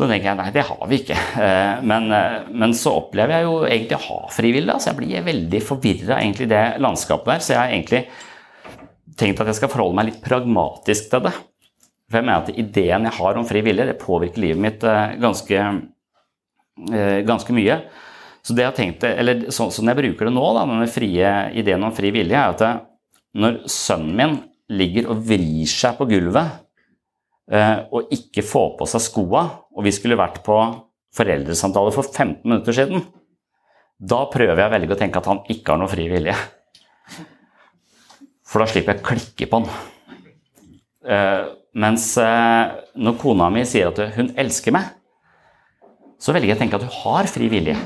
så 0.00 0.08
tenker 0.08 0.30
jeg 0.30 0.38
nei, 0.40 0.48
det 0.54 0.64
har 0.64 0.80
vi 0.88 0.98
ikke. 1.02 1.18
Eh, 1.44 1.84
men, 1.84 2.08
men 2.56 2.74
så 2.76 2.96
opplever 3.02 3.36
jeg 3.36 3.46
jo 3.46 3.54
egentlig 3.68 3.98
å 3.98 4.04
ha 4.06 4.18
fri 4.32 4.50
vilje. 4.56 4.74
Altså 4.74 4.90
jeg 4.90 5.00
blir 5.02 5.28
veldig 5.28 5.62
forvirra 5.64 6.18
i 6.24 6.50
det 6.50 6.64
landskapet 6.80 7.34
der. 7.34 7.44
Så 7.44 7.54
jeg 7.54 7.60
har 7.60 7.76
egentlig 7.76 8.02
tenkt 9.20 9.40
at 9.42 9.50
jeg 9.50 9.60
skal 9.60 9.72
forholde 9.72 9.98
meg 9.98 10.10
litt 10.10 10.20
pragmatisk 10.24 11.10
til 11.12 11.24
det. 11.28 11.34
For 12.10 12.18
jeg 12.18 12.26
mener 12.26 12.42
at 12.42 12.58
ideen 12.58 13.06
jeg 13.06 13.16
har 13.20 13.38
om 13.38 13.46
fri 13.46 13.62
vilje, 13.62 13.86
det 13.86 13.98
påvirker 14.00 14.42
livet 14.42 14.62
mitt 14.64 14.86
eh, 14.86 15.16
ganske, 15.22 15.66
eh, 16.90 17.18
ganske 17.26 17.54
mye. 17.54 17.76
Så 18.42 18.56
det 18.56 18.64
jeg 18.64 18.76
tenkte, 18.78 19.12
eller 19.20 19.50
sånn 19.54 19.70
som 19.74 19.86
jeg 19.86 19.98
bruker 19.98 20.26
det 20.26 20.34
nå, 20.34 20.46
da, 20.56 20.64
denne 20.66 20.88
frie 20.90 21.34
ideen 21.60 21.84
om 21.86 21.94
fri 21.94 22.10
vilje, 22.14 22.34
er 22.34 22.56
at 22.56 22.86
når 23.38 23.60
sønnen 23.70 24.16
min 24.18 24.38
ligger 24.74 25.10
og 25.12 25.22
vrir 25.28 25.70
seg 25.70 25.98
på 25.98 26.08
gulvet 26.10 26.42
eh, 26.42 26.58
og 27.50 28.12
ikke 28.14 28.44
få 28.46 28.60
på 28.78 28.86
seg 28.86 29.02
skoa, 29.02 29.40
og 29.74 29.82
vi 29.82 29.90
skulle 29.90 30.18
vært 30.18 30.36
på 30.46 30.54
foreldresamtale 31.16 31.90
for 31.94 32.06
15 32.06 32.44
minutter 32.44 32.76
siden, 32.76 33.02
da 33.98 34.20
prøver 34.30 34.62
jeg 34.62 34.70
å 34.70 34.74
velge 34.76 34.94
å 34.94 35.00
tenke 35.00 35.18
at 35.18 35.28
han 35.28 35.42
ikke 35.50 35.74
har 35.74 35.80
noe 35.82 35.90
fri 35.90 36.06
vilje. 36.12 36.36
For 38.46 38.62
da 38.62 38.68
slipper 38.70 38.96
jeg 38.96 39.02
å 39.02 39.08
klikke 39.10 39.48
på 39.50 39.60
han. 39.60 39.66
Mens 41.80 42.06
eh, 42.18 42.72
når 42.98 43.18
kona 43.20 43.46
mi 43.52 43.62
sier 43.68 43.92
at 43.92 44.00
hun 44.16 44.32
elsker 44.40 44.74
meg, 44.74 44.88
så 46.20 46.34
velger 46.34 46.52
jeg 46.52 46.58
å 46.58 46.60
tenke 46.64 46.80
at 46.80 46.86
hun 46.86 46.96
har 47.04 47.28
fri 47.30 47.46
vilje. 47.52 47.76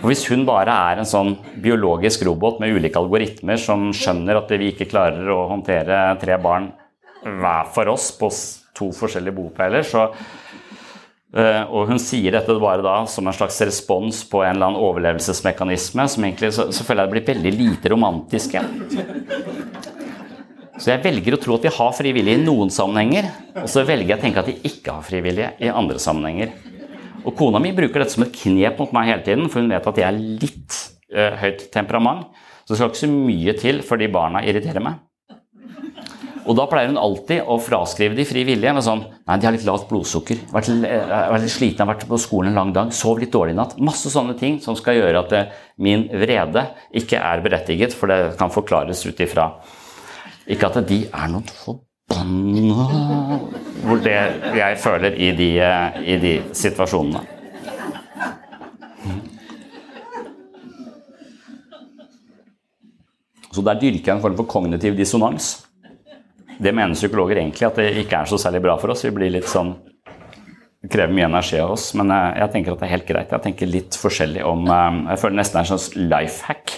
For 0.00 0.10
Hvis 0.10 0.26
hun 0.28 0.44
bare 0.46 0.74
er 0.90 1.00
en 1.00 1.08
sånn 1.08 1.32
biologisk 1.64 2.26
robot 2.28 2.60
med 2.62 2.76
ulike 2.76 3.00
algoritmer 3.00 3.58
som 3.60 3.88
skjønner 3.96 4.42
at 4.42 4.52
vi 4.52 4.70
ikke 4.70 4.90
klarer 4.90 5.30
å 5.32 5.46
håndtere 5.50 6.06
tre 6.20 6.36
barn 6.42 6.68
hver 7.24 7.70
for 7.74 7.90
oss 7.92 8.10
på 8.18 8.30
to 8.74 8.90
forskjellige 8.94 9.36
bopeiler, 9.36 9.86
så 9.86 10.10
Uh, 11.34 11.66
og 11.74 11.88
hun 11.88 11.98
sier 11.98 12.30
dette 12.30 12.54
bare 12.62 12.78
da 12.84 12.92
som 13.10 13.26
en 13.26 13.34
slags 13.34 13.56
respons 13.66 14.20
på 14.30 14.44
en 14.44 14.52
eller 14.52 14.68
annen 14.68 14.84
overlevelsesmekanisme, 14.86 16.04
som 16.06 16.26
egentlig 16.28 16.52
så, 16.54 16.68
så 16.70 16.84
føler 16.86 17.02
jeg 17.02 17.10
det 17.10 17.14
blir 17.16 17.26
veldig 17.32 17.52
lite 17.58 17.90
romantisk. 17.90 18.54
Så 20.78 20.92
jeg 20.92 21.02
velger 21.02 21.34
å 21.34 21.40
tro 21.42 21.56
at 21.56 21.66
de 21.66 21.72
har 21.74 21.96
frivillige 21.98 22.38
i 22.38 22.44
noen 22.44 22.70
sammenhenger, 22.70 23.26
og 23.64 23.66
så 23.72 23.82
velger 23.88 24.12
jeg 24.12 24.20
å 24.20 24.22
tenke 24.22 24.44
at 24.44 24.52
de 24.52 24.70
ikke 24.70 24.94
har 24.94 25.08
frivillige 25.08 25.50
i 25.58 25.72
andre 25.74 25.98
sammenhenger. 26.02 26.54
Og 27.24 27.34
kona 27.34 27.58
mi 27.62 27.74
bruker 27.74 28.04
dette 28.04 28.14
som 28.14 28.28
et 28.28 28.38
knep 28.38 28.78
mot 28.84 28.94
meg 28.94 29.10
hele 29.10 29.26
tiden, 29.26 29.50
for 29.50 29.64
hun 29.64 29.74
vet 29.74 29.90
at 29.90 30.00
jeg 30.04 30.06
er 30.06 30.22
litt 30.44 30.78
uh, 31.16 31.32
høyt 31.42 31.66
temperament. 31.74 32.28
Så 32.62 32.76
det 32.76 32.78
skal 32.78 32.94
ikke 32.94 33.02
så 33.02 33.10
mye 33.10 33.58
til 33.58 33.82
fordi 33.90 34.12
barna 34.20 34.46
irriterer 34.46 34.86
meg. 34.86 35.02
Og 36.44 36.56
da 36.58 36.66
pleier 36.68 36.90
hun 36.90 37.00
alltid 37.00 37.46
å 37.48 37.56
fraskrive 37.62 38.16
de 38.18 38.26
fri 38.28 38.42
vilje 38.44 38.72
med 38.76 38.84
sånn 38.84 39.04
Nei, 39.24 39.38
de 39.40 39.46
har 39.48 39.54
litt 39.54 39.64
lavt 39.64 39.86
blodsukker. 39.88 40.42
Vært, 40.52 40.68
eh, 40.84 41.12
vært 41.32 41.46
litt 41.46 41.54
sliten, 41.54 41.80
har 41.80 41.94
vært 41.94 42.04
på 42.08 42.18
skolen 42.20 42.52
en 42.52 42.58
lang 42.60 42.72
dag, 42.76 42.92
sov 42.92 43.18
litt 43.18 43.32
dårlig 43.32 43.54
i 43.54 43.56
natt. 43.56 43.78
Masse 43.80 44.12
sånne 44.12 44.36
ting 44.36 44.58
som 44.60 44.76
skal 44.76 44.98
gjøre 44.98 45.22
at 45.24 45.32
eh, 45.32 45.54
min 45.78 46.04
vrede 46.12 46.66
ikke 46.92 47.16
er 47.16 47.40
berettiget, 47.40 47.96
for 47.96 48.12
det 48.12 48.36
kan 48.36 48.52
forklares 48.52 49.06
ut 49.08 49.24
ifra 49.24 49.48
ikke 50.44 50.68
at 50.68 50.82
de 50.88 50.98
er 51.08 51.30
noen 51.32 51.46
forbanna 51.56 52.88
Hvor 53.84 54.02
det 54.04 54.16
jeg 54.58 54.76
føler 54.82 55.16
i 55.16 55.30
de, 55.36 55.48
i 56.04 56.18
de 56.20 56.34
situasjonene. 56.52 57.24
Så 63.54 63.62
der 63.62 63.78
dyrker 63.78 64.10
jeg 64.10 64.16
en 64.16 64.22
form 64.24 64.36
for 64.36 64.50
kognitiv 64.50 64.96
dissonans. 64.98 65.54
Det 66.58 66.72
mener 66.72 66.94
psykologer 66.94 67.40
egentlig 67.40 67.66
at 67.66 67.80
det 67.80 67.90
ikke 68.04 68.22
er 68.22 68.30
så 68.30 68.38
særlig 68.40 68.62
bra 68.64 68.76
for 68.80 68.94
oss. 68.94 69.04
Vi 69.06 69.12
blir 69.14 69.32
litt 69.34 69.50
sånn 69.50 69.74
krever 70.90 71.14
mye 71.16 71.26
energi 71.30 71.56
av 71.62 71.72
oss, 71.74 71.88
men 71.96 72.12
jeg 72.12 72.50
tenker 72.52 72.74
at 72.74 72.82
det 72.82 72.86
er 72.86 72.94
helt 72.98 73.08
greit. 73.08 73.32
Jeg 73.32 73.44
tenker 73.46 73.70
litt 73.70 73.96
forskjellig 73.96 74.44
om 74.44 74.66
eh, 74.68 74.98
Jeg 75.14 75.22
føler 75.22 75.38
nesten 75.40 75.56
det 75.56 75.62
er 75.62 75.64
en 75.64 75.72
slags 75.72 75.94
life 75.96 76.48
hack 76.48 76.74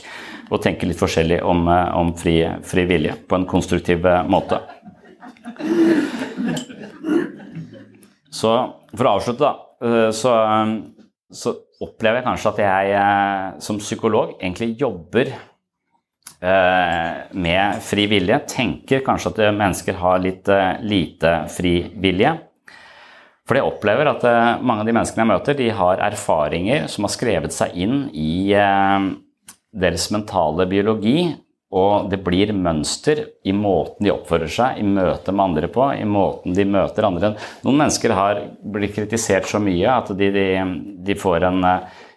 og 0.51 0.63
tenke 0.63 0.87
litt 0.87 1.01
forskjellig 1.01 1.41
om, 1.43 1.67
eh, 1.69 1.97
om 1.99 2.13
fri, 2.19 2.37
fri, 2.67 2.87
vilje 2.87 3.17
på 3.27 3.39
en 3.39 3.47
konstruktiv 3.51 4.07
eh, 4.07 4.23
måte. 4.31 4.61
Så 8.31 8.53
for 8.93 9.09
å 9.09 9.17
avslutte, 9.17 9.43
da, 9.43 9.55
eh, 9.83 10.11
så, 10.15 10.37
så 11.33 11.57
opplever 11.83 12.21
jeg 12.21 12.29
kanskje 12.29 12.53
at 12.53 12.63
jeg 12.63 13.63
som 13.65 13.83
psykolog 13.83 14.37
egentlig 14.39 14.77
jobber 14.81 15.35
med 16.47 17.79
fri 17.83 18.05
vilje. 18.11 18.39
Tenker 18.53 19.05
kanskje 19.07 19.33
at 19.33 19.41
mennesker 19.57 19.99
har 20.01 20.21
litt 20.23 20.51
lite 20.87 21.33
fri 21.51 21.79
vilje. 22.03 22.35
For 23.47 23.59
jeg 23.59 23.67
opplever 23.67 24.11
at 24.11 24.27
mange 24.63 24.83
av 24.83 24.89
de 24.89 24.95
menneskene 24.95 25.23
jeg 25.23 25.31
møter, 25.31 25.59
de 25.59 25.71
har 25.79 26.03
erfaringer 26.07 26.87
som 26.91 27.07
har 27.07 27.15
skrevet 27.15 27.55
seg 27.55 27.75
inn 27.79 28.07
i 28.15 28.51
deres 29.77 30.09
mentale 30.15 30.67
biologi, 30.71 31.35
og 31.77 32.09
det 32.13 32.21
blir 32.25 32.53
mønster 32.55 33.25
i 33.45 33.53
måten 33.55 34.07
de 34.07 34.13
oppfører 34.13 34.51
seg, 34.51 34.79
i 34.81 34.87
møte 34.87 35.33
med 35.35 35.45
andre 35.49 35.71
på, 35.73 35.89
i 35.99 36.07
måten 36.09 36.55
de 36.57 36.65
møter 36.69 37.09
andre. 37.09 37.33
Noen 37.67 37.81
mennesker 37.83 38.15
har 38.17 38.41
blitt 38.63 38.95
kritisert 38.95 39.49
så 39.51 39.61
mye 39.63 39.97
at 39.99 40.13
de, 40.17 40.31
de, 40.33 40.47
de 41.07 41.19
får 41.19 41.49
en 41.49 41.67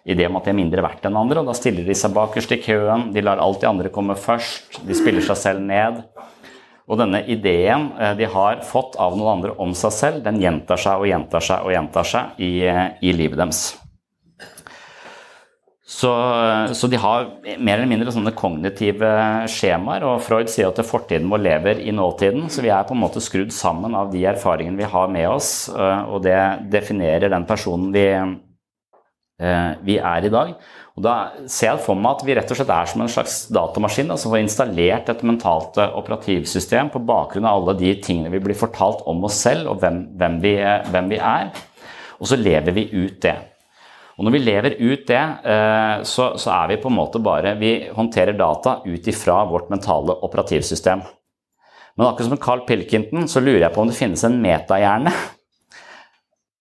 idé 0.04 0.26
om 0.28 0.38
at 0.38 0.46
de 0.48 0.52
er 0.52 0.58
mindre 0.58 0.84
verdt 0.84 1.06
enn 1.08 1.18
andre, 1.20 1.42
og 1.42 1.50
da 1.50 1.56
stiller 1.56 1.86
de 1.86 1.96
seg 1.96 2.14
bakerst 2.16 2.54
i 2.56 2.60
køen, 2.62 3.10
de 3.14 3.24
lar 3.24 3.42
alltid 3.42 3.68
andre 3.70 3.92
komme 3.94 4.16
først, 4.18 4.80
de 4.86 4.96
spiller 4.96 5.24
seg 5.24 5.40
selv 5.40 5.66
ned. 5.66 6.00
Og 6.90 6.98
denne 6.98 7.20
ideen 7.30 7.92
uh, 8.00 8.14
de 8.18 8.26
har 8.26 8.64
fått 8.66 8.96
av 8.98 9.14
noen 9.18 9.36
andre 9.36 9.54
om 9.62 9.76
seg 9.78 9.94
selv, 9.94 10.24
den 10.24 10.40
gjentar 10.42 10.80
seg 10.80 11.04
og 11.04 11.10
gjentar 11.10 11.46
seg 11.46 11.68
og 11.68 11.76
gjentar 11.76 12.10
seg 12.14 12.42
i, 12.42 12.50
uh, 12.66 12.88
i 12.98 13.14
livet 13.14 13.38
deres. 13.38 13.68
Så, 15.90 16.10
så, 16.72 16.86
de 16.86 16.98
har 17.02 17.26
mer 17.58 17.80
eller 17.80 17.88
mindre 17.90 18.12
sånne 18.14 18.30
kognitive 18.38 19.08
skjemaer. 19.50 20.04
Og 20.06 20.22
Freud 20.22 20.48
sier 20.48 20.70
at 20.70 20.78
fortiden 20.86 21.26
vår 21.32 21.42
lever 21.42 21.80
i 21.82 21.90
nåtiden. 21.92 22.46
Så 22.52 22.62
vi 22.62 22.70
er 22.70 22.86
på 22.86 22.94
en 22.94 23.02
måte 23.02 23.20
skrudd 23.20 23.50
sammen 23.52 23.96
av 23.98 24.12
de 24.12 24.22
erfaringene 24.30 24.78
vi 24.78 24.86
har 24.92 25.10
med 25.10 25.26
oss. 25.32 25.50
Eh, 25.68 26.04
og 26.06 26.22
det 26.24 26.38
definerer 26.70 27.32
den 27.34 27.44
personen 27.48 27.90
vi, 27.92 28.06
eh, 28.14 28.36
vi 29.40 29.94
er 29.96 30.26
i 30.26 30.32
dag. 30.32 30.50
Og 31.00 31.04
Da 31.06 31.14
ser 31.48 31.70
jeg 31.70 31.84
for 31.84 31.96
meg 31.96 32.18
at 32.18 32.24
vi 32.26 32.34
rett 32.36 32.50
og 32.52 32.58
slett 32.58 32.72
er 32.74 32.88
som 32.90 33.00
en 33.00 33.10
slags 33.10 33.36
datamaskin 33.54 34.10
som 34.12 34.34
får 34.34 34.42
installert 34.42 35.08
et 35.08 35.22
mentalt 35.24 35.78
eh, 35.80 35.94
operativsystem 35.96 36.90
på 36.92 37.00
bakgrunn 37.08 37.48
av 37.48 37.62
alle 37.62 37.78
de 37.80 37.94
tingene 38.04 38.32
vi 38.34 38.42
blir 38.44 38.58
fortalt 38.58 39.00
om 39.08 39.24
oss 39.24 39.38
selv 39.40 39.70
og 39.72 39.80
hvem, 39.80 40.02
hvem, 40.20 40.36
vi, 40.42 40.52
hvem 40.92 41.08
vi 41.14 41.22
er. 41.22 41.48
Og 42.20 42.28
så 42.28 42.36
lever 42.36 42.76
vi 42.76 42.84
ut 42.92 43.16
det. 43.24 43.36
Og 44.18 44.26
når 44.26 44.34
vi 44.34 44.42
lever 44.44 44.76
ut 44.76 45.06
det, 45.08 45.22
eh, 45.54 45.96
så, 46.04 46.34
så, 46.36 46.52
er 46.58 46.74
vi 46.74 46.80
på 46.82 46.90
en 46.90 46.98
måte 46.98 47.22
bare 47.24 47.54
Vi 47.56 47.72
håndterer 47.96 48.36
data 48.36 48.82
ut 48.84 49.08
ifra 49.08 49.40
vårt 49.48 49.72
mentale 49.72 50.20
operativsystem. 50.20 51.00
Men 51.96 52.06
akkurat 52.06 52.28
som 52.28 52.44
Carl 52.44 52.66
Pilkington 52.68 53.24
så 53.28 53.40
lurer 53.40 53.64
jeg 53.64 53.72
på 53.72 53.80
om 53.80 53.88
det 53.88 53.96
finnes 53.96 54.28
en 54.28 54.36
metahjerne. 54.42 55.16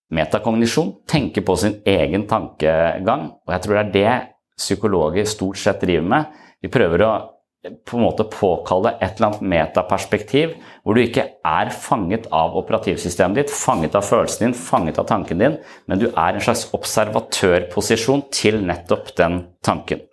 Metakognisjon 0.10 0.94
tenke 1.10 1.44
på 1.46 1.56
sin 1.60 1.80
egen 1.86 2.26
tankegang, 2.30 3.28
og 3.46 3.54
jeg 3.54 3.66
tror 3.66 3.76
det 3.78 3.82
er 3.82 3.92
det 3.94 4.16
psykologer 4.60 5.28
stort 5.30 5.60
sett 5.62 5.84
driver 5.84 6.08
med. 6.16 6.40
Vi 6.64 6.72
prøver 6.74 7.06
å 7.06 7.12
på 7.60 7.98
en 7.98 8.06
måte 8.06 8.24
påkalle 8.32 8.94
et 9.04 9.18
eller 9.18 9.34
annet 9.34 9.48
metaperspektiv 9.52 10.54
hvor 10.84 10.96
du 10.96 11.02
ikke 11.04 11.26
er 11.46 11.72
fanget 11.76 12.30
av 12.32 12.56
operativsystemet 12.56 13.42
ditt, 13.42 13.52
fanget 13.52 13.98
av 14.00 14.06
følelsen 14.08 14.46
din, 14.46 14.56
fanget 14.56 15.02
av 15.02 15.10
tanken 15.10 15.44
din, 15.44 15.58
men 15.86 16.00
du 16.00 16.08
er 16.08 16.38
en 16.38 16.44
slags 16.44 16.70
observatørposisjon 16.76 18.30
til 18.32 18.62
nettopp 18.64 19.12
den 19.20 19.42
tanken. 19.66 20.06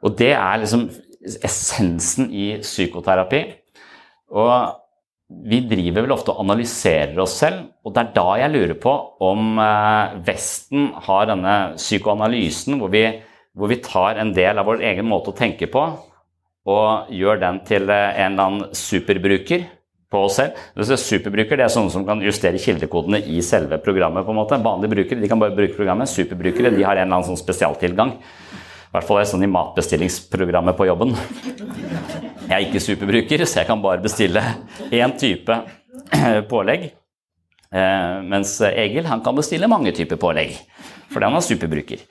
Og 0.00 0.16
det 0.16 0.32
er 0.32 0.62
liksom 0.62 0.88
essensen 1.44 2.30
i 2.32 2.54
psykoterapi. 2.64 3.42
Og 4.32 4.79
vi 5.30 5.60
driver 5.70 6.04
vel 6.04 6.12
ofte 6.14 6.32
og 6.34 6.42
analyserer 6.42 7.18
oss 7.22 7.36
selv, 7.38 7.68
og 7.86 7.94
det 7.94 8.02
er 8.02 8.14
da 8.16 8.28
jeg 8.40 8.52
lurer 8.52 8.76
på 8.82 8.94
om 9.22 9.58
eh, 9.62 10.16
Vesten 10.26 10.88
har 11.06 11.28
denne 11.30 11.56
psykoanalysen 11.76 12.80
hvor 12.80 12.90
vi, 12.90 13.04
hvor 13.54 13.70
vi 13.70 13.78
tar 13.84 14.18
en 14.18 14.32
del 14.34 14.58
av 14.58 14.66
vår 14.66 14.82
egen 14.90 15.06
måte 15.06 15.30
å 15.30 15.36
tenke 15.38 15.70
på 15.70 15.84
og 16.70 17.12
gjør 17.14 17.38
den 17.40 17.60
til 17.68 17.86
eh, 17.88 18.18
en 18.24 18.34
eller 18.34 18.48
annen 18.48 18.74
superbruker 18.76 19.68
på 20.10 20.24
oss 20.26 20.40
selv. 20.40 20.58
Superbruker 20.98 21.60
det 21.60 21.68
er 21.68 21.72
sånne 21.72 21.94
som 21.94 22.04
kan 22.06 22.22
justere 22.24 22.58
kildekodene 22.60 23.22
i 23.30 23.38
selve 23.46 23.78
programmet. 23.84 24.26
på 24.26 24.34
en 24.34 24.40
måte. 24.40 24.58
Vanlige 24.58 24.96
brukere 24.96 25.22
de 25.22 25.30
kan 25.30 25.38
bare 25.38 25.54
bruke 25.54 25.78
programmet. 25.78 26.10
Superbrukere 26.10 26.74
de 26.74 26.82
har 26.82 26.98
en 26.98 27.06
eller 27.06 27.20
annen 27.20 27.28
sånn 27.30 27.38
spesialtilgang. 27.38 28.16
I 28.18 28.96
hvert 28.96 29.06
fall 29.06 29.20
er 29.20 29.24
det 29.24 29.30
sånn 29.30 29.46
i 29.46 29.54
matbestillingsprogrammet 29.54 30.76
på 30.76 30.90
jobben. 30.90 31.14
Jeg 32.50 32.56
er 32.56 32.66
ikke 32.66 32.80
superbruker, 32.82 33.44
så 33.46 33.60
jeg 33.60 33.66
kan 33.68 33.78
bare 33.78 34.02
bestille 34.02 34.40
én 34.90 35.12
type 35.14 35.54
pålegg. 36.50 36.88
Eh, 37.70 38.16
mens 38.26 38.56
Egil 38.66 39.06
han 39.06 39.22
kan 39.22 39.36
bestille 39.38 39.68
mange 39.70 39.92
typer 39.94 40.18
pålegg, 40.18 40.56
fordi 41.12 41.28
han 41.28 41.38
er 41.38 41.46
superbruker. 41.46 42.02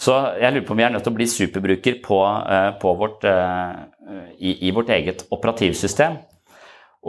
Så 0.00 0.14
jeg 0.40 0.54
lurer 0.54 0.64
på 0.64 0.72
om 0.72 0.80
vi 0.80 0.86
er 0.86 0.94
nødt 0.94 1.04
til 1.04 1.12
å 1.12 1.18
bli 1.18 1.28
superbruker 1.28 2.00
på, 2.06 2.22
eh, 2.24 2.70
på 2.80 2.94
vårt, 3.02 3.28
eh, 3.28 4.24
i, 4.40 4.54
i 4.70 4.72
vårt 4.72 4.94
eget 4.96 5.26
operativsystem. 5.28 6.16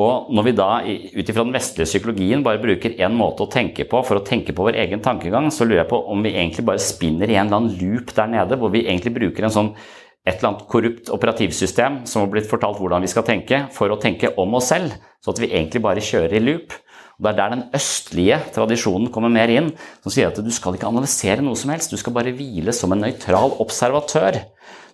Og 0.04 0.34
når 0.36 0.50
vi 0.50 0.56
da 0.58 0.70
ut 0.84 1.24
ifra 1.30 1.44
den 1.46 1.56
vestlige 1.56 1.88
psykologien 1.88 2.44
bare 2.44 2.60
bruker 2.60 2.98
én 2.98 3.16
måte 3.16 3.46
å 3.46 3.52
tenke 3.54 3.86
på 3.88 4.04
for 4.04 4.20
å 4.20 4.28
tenke 4.28 4.52
på 4.52 4.68
vår 4.68 4.82
egen 4.84 5.04
tankegang, 5.06 5.48
så 5.54 5.64
lurer 5.64 5.86
jeg 5.86 5.92
på 5.94 6.04
om 6.12 6.24
vi 6.26 6.34
egentlig 6.34 6.66
bare 6.68 6.84
spinner 6.84 7.30
i 7.30 7.38
en 7.38 7.48
eller 7.48 7.62
annen 7.62 7.76
loop 7.80 8.12
der 8.18 8.32
nede, 8.34 8.58
hvor 8.60 8.74
vi 8.74 8.88
egentlig 8.88 9.14
bruker 9.22 9.48
en 9.48 9.54
sånn 9.54 9.76
et 10.24 10.38
eller 10.38 10.54
annet 10.54 10.68
korrupt 10.72 11.12
operativsystem 11.12 12.04
som 12.08 12.24
har 12.24 12.32
blitt 12.32 12.48
fortalt 12.48 12.80
hvordan 12.80 13.04
vi 13.04 13.12
skal 13.12 13.26
tenke, 13.28 13.66
for 13.76 13.92
å 13.92 14.00
tenke 14.00 14.32
om 14.40 14.56
oss 14.56 14.70
selv, 14.72 14.96
så 15.20 15.34
at 15.34 15.42
vi 15.44 15.52
egentlig 15.52 15.84
bare 15.84 16.04
kjører 16.04 16.38
i 16.40 16.44
loop. 16.44 16.76
Og 17.18 17.26
Det 17.26 17.30
er 17.30 17.38
der 17.38 17.52
den 17.54 17.66
østlige 17.76 18.38
tradisjonen 18.56 19.12
kommer 19.14 19.30
mer 19.30 19.52
inn, 19.52 19.70
som 20.02 20.14
sier 20.14 20.32
at 20.32 20.40
du 20.40 20.52
skal 20.52 20.78
ikke 20.78 20.90
analysere 20.90 21.44
noe 21.44 21.60
som 21.60 21.74
helst, 21.74 21.92
du 21.92 22.00
skal 22.00 22.16
bare 22.16 22.34
hvile 22.36 22.74
som 22.74 22.96
en 22.96 23.04
nøytral 23.04 23.58
observatør. 23.64 24.40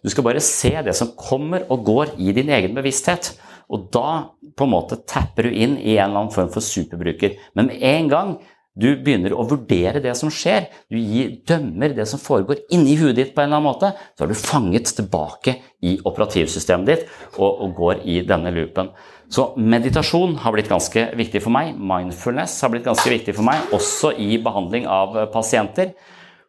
Du 0.04 0.10
skal 0.12 0.26
bare 0.26 0.44
se 0.44 0.74
det 0.84 0.96
som 0.98 1.14
kommer 1.18 1.66
og 1.70 1.86
går 1.88 2.16
i 2.18 2.34
din 2.36 2.50
egen 2.56 2.76
bevissthet. 2.76 3.34
Og 3.70 3.90
da 3.94 4.34
på 4.58 4.66
en 4.66 4.74
måte 4.74 4.98
tapper 5.08 5.48
du 5.48 5.54
inn 5.54 5.78
i 5.78 5.98
en 5.98 6.10
eller 6.10 6.24
annen 6.24 6.34
form 6.34 6.50
for 6.54 6.66
superbruker. 6.66 7.38
Men 7.56 7.70
med 7.70 7.84
en 7.86 8.10
gang 8.12 8.32
du 8.80 8.88
begynner 9.04 9.36
å 9.36 9.46
vurdere 9.50 10.02
det 10.04 10.16
som 10.18 10.32
skjer, 10.34 10.70
du 10.92 10.98
gir, 10.98 11.36
dømmer 11.48 11.94
det 11.98 12.06
som 12.10 12.22
foregår 12.22 12.64
inni 12.76 12.96
huet 13.00 13.18
ditt, 13.18 13.34
på 13.36 13.44
en 13.44 13.50
eller 13.50 13.60
annen 13.60 13.68
måte, 13.68 13.92
så 14.16 14.26
er 14.26 14.32
du 14.32 14.40
fanget 14.40 14.94
tilbake 14.98 15.58
i 15.86 15.98
operativsystemet 16.08 16.90
ditt 16.90 17.08
og, 17.38 17.50
og 17.50 17.74
går 17.78 18.04
i 18.08 18.20
denne 18.28 18.54
loopen. 18.56 18.92
Så 19.30 19.52
meditasjon 19.62 20.40
har 20.42 20.56
blitt 20.56 20.72
ganske 20.72 21.04
viktig 21.18 21.44
for 21.44 21.54
meg. 21.54 21.76
Mindfulness 21.78 22.56
har 22.64 22.72
blitt 22.74 22.88
ganske 22.88 23.12
viktig 23.14 23.36
for 23.38 23.46
meg, 23.46 23.68
også 23.76 24.16
i 24.18 24.40
behandling 24.42 24.88
av 24.90 25.20
pasienter. 25.34 25.94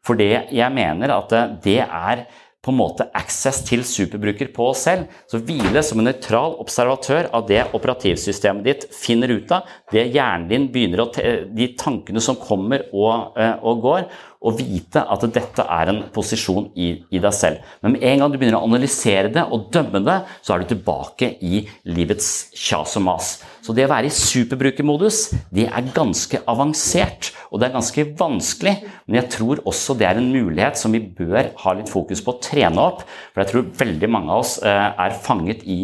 For 0.07 0.17
det 0.17 0.47
jeg 0.57 0.73
mener 0.73 1.13
at 1.13 1.35
det 1.65 1.83
er 1.85 2.25
på 2.61 2.73
en 2.73 2.77
måte 2.77 3.07
access 3.17 3.63
til 3.65 3.83
superbruker 3.89 4.51
på 4.53 4.67
oss 4.73 4.85
selv. 4.85 5.09
Så 5.31 5.41
hvile 5.45 5.81
som 5.87 6.01
en 6.01 6.11
nøytral 6.11 6.59
observatør 6.61 7.31
av 7.37 7.47
det 7.49 7.63
operativsystemet 7.77 8.67
ditt 8.67 8.87
finner 8.93 9.33
ut 9.33 9.55
av, 9.57 9.69
det 9.93 10.11
hjernen 10.13 10.49
din 10.51 10.69
begynner 10.73 11.07
å 11.07 11.09
De 11.11 11.67
tankene 11.79 12.21
som 12.23 12.37
kommer 12.37 12.85
og, 12.93 13.33
eh, 13.41 13.57
og 13.65 13.81
går, 13.83 14.05
og 14.41 14.57
vite 14.57 15.03
at 15.05 15.25
dette 15.35 15.65
er 15.69 15.91
en 15.93 15.99
posisjon 16.15 16.71
i, 16.73 16.95
i, 17.13 17.21
deg 17.21 17.35
selv. 17.37 17.65
Men 17.85 17.95
med 17.95 18.05
en 18.09 18.23
gang 18.23 18.33
du 18.33 18.39
begynner 18.41 18.57
å 18.61 18.69
analysere 18.69 19.29
det 19.35 19.43
og 19.53 19.67
dømme 19.75 20.01
det, 20.07 20.17
så 20.41 20.55
er 20.55 20.63
du 20.63 20.71
tilbake 20.71 21.35
i 21.45 21.61
livets 21.93 22.31
kjas 22.57 22.97
og 22.97 23.05
mas. 23.05 23.35
Så 23.61 23.77
det 23.77 23.85
å 23.85 23.93
være 23.93 24.09
i 24.09 24.15
superbrukermodus, 24.17 25.21
det 25.53 25.67
er 25.69 25.93
ganske 25.93 26.41
avansert, 26.49 27.35
og 27.51 27.61
det 27.61 27.69
er 27.69 27.77
ganske 27.77 28.07
vanskelig. 28.17 28.75
Men 29.05 29.21
jeg 29.21 29.33
tror 29.37 29.61
også 29.69 29.99
det 30.01 30.09
er 30.09 30.23
en 30.23 30.33
mulighet 30.33 30.81
som 30.81 30.97
vi 30.97 31.03
bør 31.05 31.53
ha 31.61 31.77
litt 31.77 31.93
fokus 31.93 32.25
på 32.25 32.33
å 32.33 32.41
trene 32.41 32.81
opp. 32.81 33.05
For 33.35 33.45
jeg 33.45 33.53
tror 33.53 33.71
veldig 33.85 34.11
mange 34.17 34.33
av 34.33 34.47
oss 34.47 34.57
eh, 34.65 34.89
er 35.05 35.21
fanget 35.21 35.69
i 35.69 35.83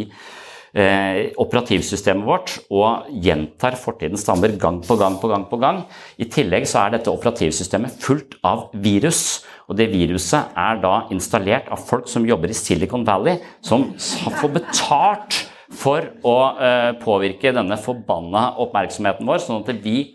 eh, 0.76 1.32
operativsystemet 1.40 2.26
vårt 2.26 2.52
og 2.68 3.08
gjentar 3.24 3.78
fortidens 3.80 4.24
stammer 4.26 4.52
gang 4.60 4.82
på 4.84 4.96
gang 5.00 5.18
på 5.20 5.30
gang. 5.32 5.46
på 5.48 5.58
gang. 5.62 5.82
I 6.18 6.28
tillegg 6.30 6.68
så 6.68 6.84
er 6.84 6.96
dette 6.96 7.12
operativsystemet 7.12 7.98
fullt 8.02 8.36
av 8.44 8.68
virus. 8.72 9.42
Og 9.66 9.78
det 9.78 9.88
viruset 9.90 10.52
er 10.56 10.80
da 10.82 10.94
installert 11.10 11.70
av 11.72 11.82
folk 11.82 12.06
som 12.08 12.26
jobber 12.28 12.52
i 12.52 12.58
Silicon 12.58 13.06
Valley, 13.06 13.40
som 13.64 13.88
får 13.98 14.52
betalt 14.60 15.40
for 15.72 16.04
å 16.22 16.36
eh, 16.62 16.92
påvirke 17.02 17.54
denne 17.54 17.78
forbanna 17.80 18.52
oppmerksomheten 18.62 19.26
vår, 19.26 19.42
sånn 19.42 19.64
at 19.64 19.82
vi 19.82 20.14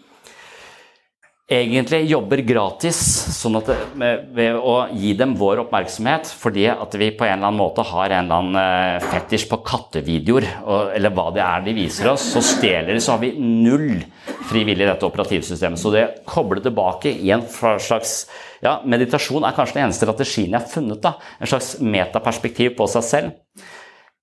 egentlig 1.52 2.06
jobber 2.08 2.42
gratis 2.48 2.98
sånn 3.36 3.58
at, 3.60 3.70
ved 3.96 4.56
å 4.56 4.76
gi 4.96 5.12
dem 5.20 5.34
vår 5.40 5.66
oppmerksomhet 5.66 6.30
fordi 6.38 6.68
at 6.72 6.96
vi 7.00 7.10
på 7.18 7.28
en 7.28 7.36
eller 7.36 7.50
annen 7.50 7.60
måte 7.60 7.84
har 7.90 8.14
en 8.14 8.30
eller 8.30 8.38
annen 8.38 9.02
uh, 9.02 9.10
fetisj 9.12 9.50
på 9.52 9.60
kattevideoer, 9.68 10.48
og, 10.64 10.94
eller 10.96 11.14
hva 11.16 11.28
det 11.36 11.44
er 11.44 11.66
de 11.68 11.76
viser 11.76 12.12
oss, 12.14 12.30
så 12.34 12.44
stjeler 12.46 12.94
de, 12.94 13.04
så 13.04 13.16
har 13.16 13.24
vi 13.24 13.34
null 13.36 14.00
frivillig 14.50 14.86
i 14.86 14.90
dette 14.90 15.08
operativsystemet. 15.08 15.82
Så 15.82 15.92
det 15.94 16.08
koble 16.30 16.64
tilbake 16.64 17.12
i 17.12 17.34
en 17.36 17.46
slags 17.52 18.24
ja, 18.62 18.78
Meditasjon 18.86 19.46
er 19.48 19.56
kanskje 19.58 19.80
den 19.80 19.88
eneste 19.88 20.06
strategien 20.06 20.52
jeg 20.52 20.60
har 20.60 20.70
funnet. 20.70 21.02
da, 21.04 21.16
En 21.42 21.50
slags 21.50 21.76
metaperspektiv 21.82 22.76
på 22.78 22.86
seg 22.92 23.08
selv. 23.08 23.64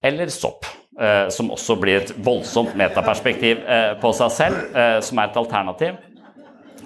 Eller 0.05 0.31
sopp. 0.33 0.69
Uh, 0.99 1.29
som 1.31 1.51
også 1.55 1.77
blir 1.79 2.01
et 2.01 2.13
voldsomt 2.27 2.73
metaperspektiv 2.79 3.61
uh, 3.67 3.93
på 4.03 4.11
seg 4.19 4.33
selv, 4.35 4.79
som 5.07 5.21
er 5.21 5.29
et 5.29 5.43
alternativ 5.43 5.99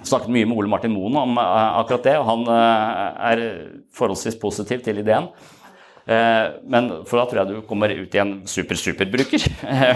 snakket 0.07 0.31
mye 0.35 0.47
med 0.49 0.59
Ole 0.59 0.71
Martin 0.71 0.93
Moen 0.93 1.17
om 1.19 1.37
uh, 1.39 1.79
akkurat 1.81 2.07
det, 2.07 2.15
og 2.19 2.29
han 2.29 2.47
uh, 2.49 3.31
er 3.31 3.43
forholdsvis 3.95 4.39
positiv 4.41 4.83
til 4.85 5.01
ideen. 5.03 5.29
Uh, 6.03 6.59
men 6.67 6.89
for 7.07 7.21
da 7.21 7.27
tror 7.27 7.41
jeg 7.41 7.51
du 7.51 7.67
kommer 7.67 7.93
ut 7.95 8.15
i 8.15 8.21
en 8.23 8.33
super-superbruker. 8.49 9.45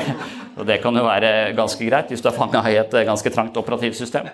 og 0.58 0.68
det 0.70 0.80
kan 0.84 0.96
jo 0.96 1.08
være 1.08 1.34
ganske 1.58 1.90
greit 1.90 2.14
hvis 2.14 2.24
du 2.24 2.32
er 2.32 2.38
fanga 2.38 2.64
i 2.72 2.80
et 2.80 2.96
ganske 3.08 3.34
trangt 3.34 3.60
operativsystem. 3.60 4.32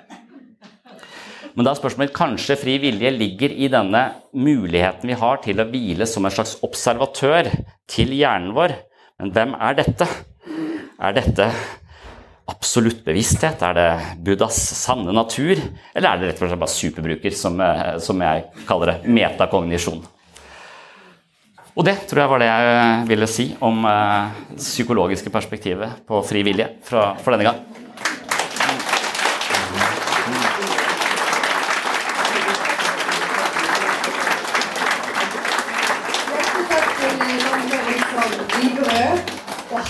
Men 1.54 1.68
da 1.68 1.74
er 1.74 1.78
spørsmålet 1.78 2.16
kanskje 2.16 2.58
fri 2.58 2.80
vilje 2.82 3.12
ligger 3.14 3.54
i 3.54 3.70
denne 3.70 4.02
muligheten 4.34 5.10
vi 5.12 5.18
har 5.20 5.42
til 5.44 5.62
å 5.62 5.68
hvile 5.70 6.08
som 6.10 6.26
en 6.26 6.34
slags 6.34 6.56
observatør 6.66 7.52
til 7.90 8.14
hjernen 8.18 8.56
vår. 8.58 8.74
Men 9.22 9.34
hvem 9.36 9.54
er 9.62 9.78
dette? 9.78 10.08
Er 11.04 11.14
dette 11.14 11.52
absolutt 12.50 13.04
bevissthet? 13.06 13.62
Er 13.64 13.78
det 13.78 13.90
Buddhas 14.24 14.58
sanne 14.78 15.14
natur? 15.16 15.60
Eller 15.94 16.10
er 16.10 16.20
det 16.20 16.32
rett 16.32 16.42
og 16.42 16.50
slett 16.50 16.64
bare 16.64 16.76
superbruker, 16.76 17.38
som, 17.38 17.60
eh, 17.62 18.00
som 18.00 18.20
jeg 18.22 18.44
kaller 18.68 18.94
det, 18.94 18.98
metakognisjon? 19.08 20.04
Og 21.74 21.86
det 21.86 21.96
tror 22.08 22.22
jeg 22.22 22.30
var 22.30 22.40
det 22.40 22.50
jeg 22.52 23.08
ville 23.10 23.28
si 23.28 23.48
om 23.62 23.86
eh, 23.86 24.44
psykologiske 24.58 25.32
perspektivet 25.34 26.04
på 26.08 26.22
fri 26.28 26.44
vilje 26.46 26.70
for 26.86 27.32
denne 27.34 27.50
gang. 27.50 27.64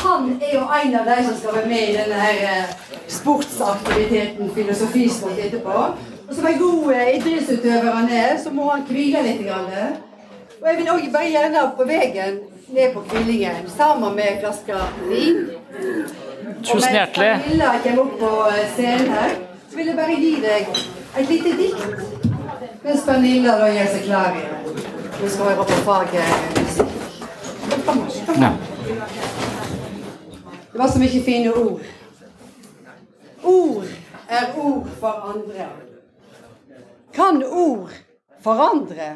han 0.03 0.41
er 0.41 0.53
jo 0.53 0.63
en 0.83 0.95
av 0.95 1.05
de 1.05 1.23
som 1.25 1.35
skal 1.37 1.55
være 1.55 1.67
med 1.67 1.89
i 1.89 1.97
denne 1.97 2.19
her 2.19 2.41
eh, 2.49 2.71
sportsaktiviteten 3.07 4.51
Filosofisport 4.55 5.39
etterpå. 5.39 5.83
Og 6.27 6.35
som 6.35 6.47
en 6.47 6.59
god 6.59 6.93
idrettsutøver 7.13 7.91
han 7.91 8.09
er, 8.09 8.37
så 8.43 8.51
må 8.51 8.69
han 8.71 8.83
hvile 8.87 9.21
litt. 9.23 9.43
Grann. 9.47 9.69
Og 10.61 10.67
jeg 10.69 10.77
vil 10.77 10.91
òg 10.93 11.07
bare 11.13 11.29
gjerne 11.29 11.63
på 11.77 11.87
veien 11.87 12.39
ned 12.73 12.93
på 12.93 13.03
hvilingen 13.11 13.69
sammen 13.77 14.15
med 14.15 14.29
en 14.31 14.39
flaske 14.39 14.81
vin. 15.09 15.41
Tusen 16.63 16.95
hjertelig. 16.95 17.29
Og 17.29 17.37
mens 17.37 17.45
Pernilla 17.45 17.71
kommer 17.83 18.03
opp 18.03 18.19
på 18.19 18.33
eh, 18.49 18.67
scenen 18.75 19.15
her, 19.17 19.37
så 19.69 19.77
vil 19.77 19.91
jeg 19.91 19.97
bare 19.99 20.19
gi 20.19 20.33
deg 20.43 20.83
et 21.17 21.29
lite 21.29 21.55
dikt. 21.59 21.87
Mens 22.83 23.07
Pernilla 23.07 23.57
da 23.59 23.71
gjør 23.71 23.95
seg 23.95 24.05
klar 24.09 24.37
igjen. 24.39 24.83
Hun 25.19 25.29
skal 25.29 25.49
høre 25.49 25.67
på 25.71 25.81
faget 25.87 26.59
musikk. 26.59 27.01
Ja. 28.39 28.53
Det 30.73 30.79
var 30.79 30.87
så 30.87 30.99
mye 30.99 31.19
fine 31.21 31.51
ord. 31.53 31.81
Ord 33.43 33.83
er 34.27 34.55
ord 34.57 34.87
for 34.99 35.27
andre. 35.29 35.67
Kan 37.13 37.43
ord 37.43 37.91
forandre? 38.41 39.09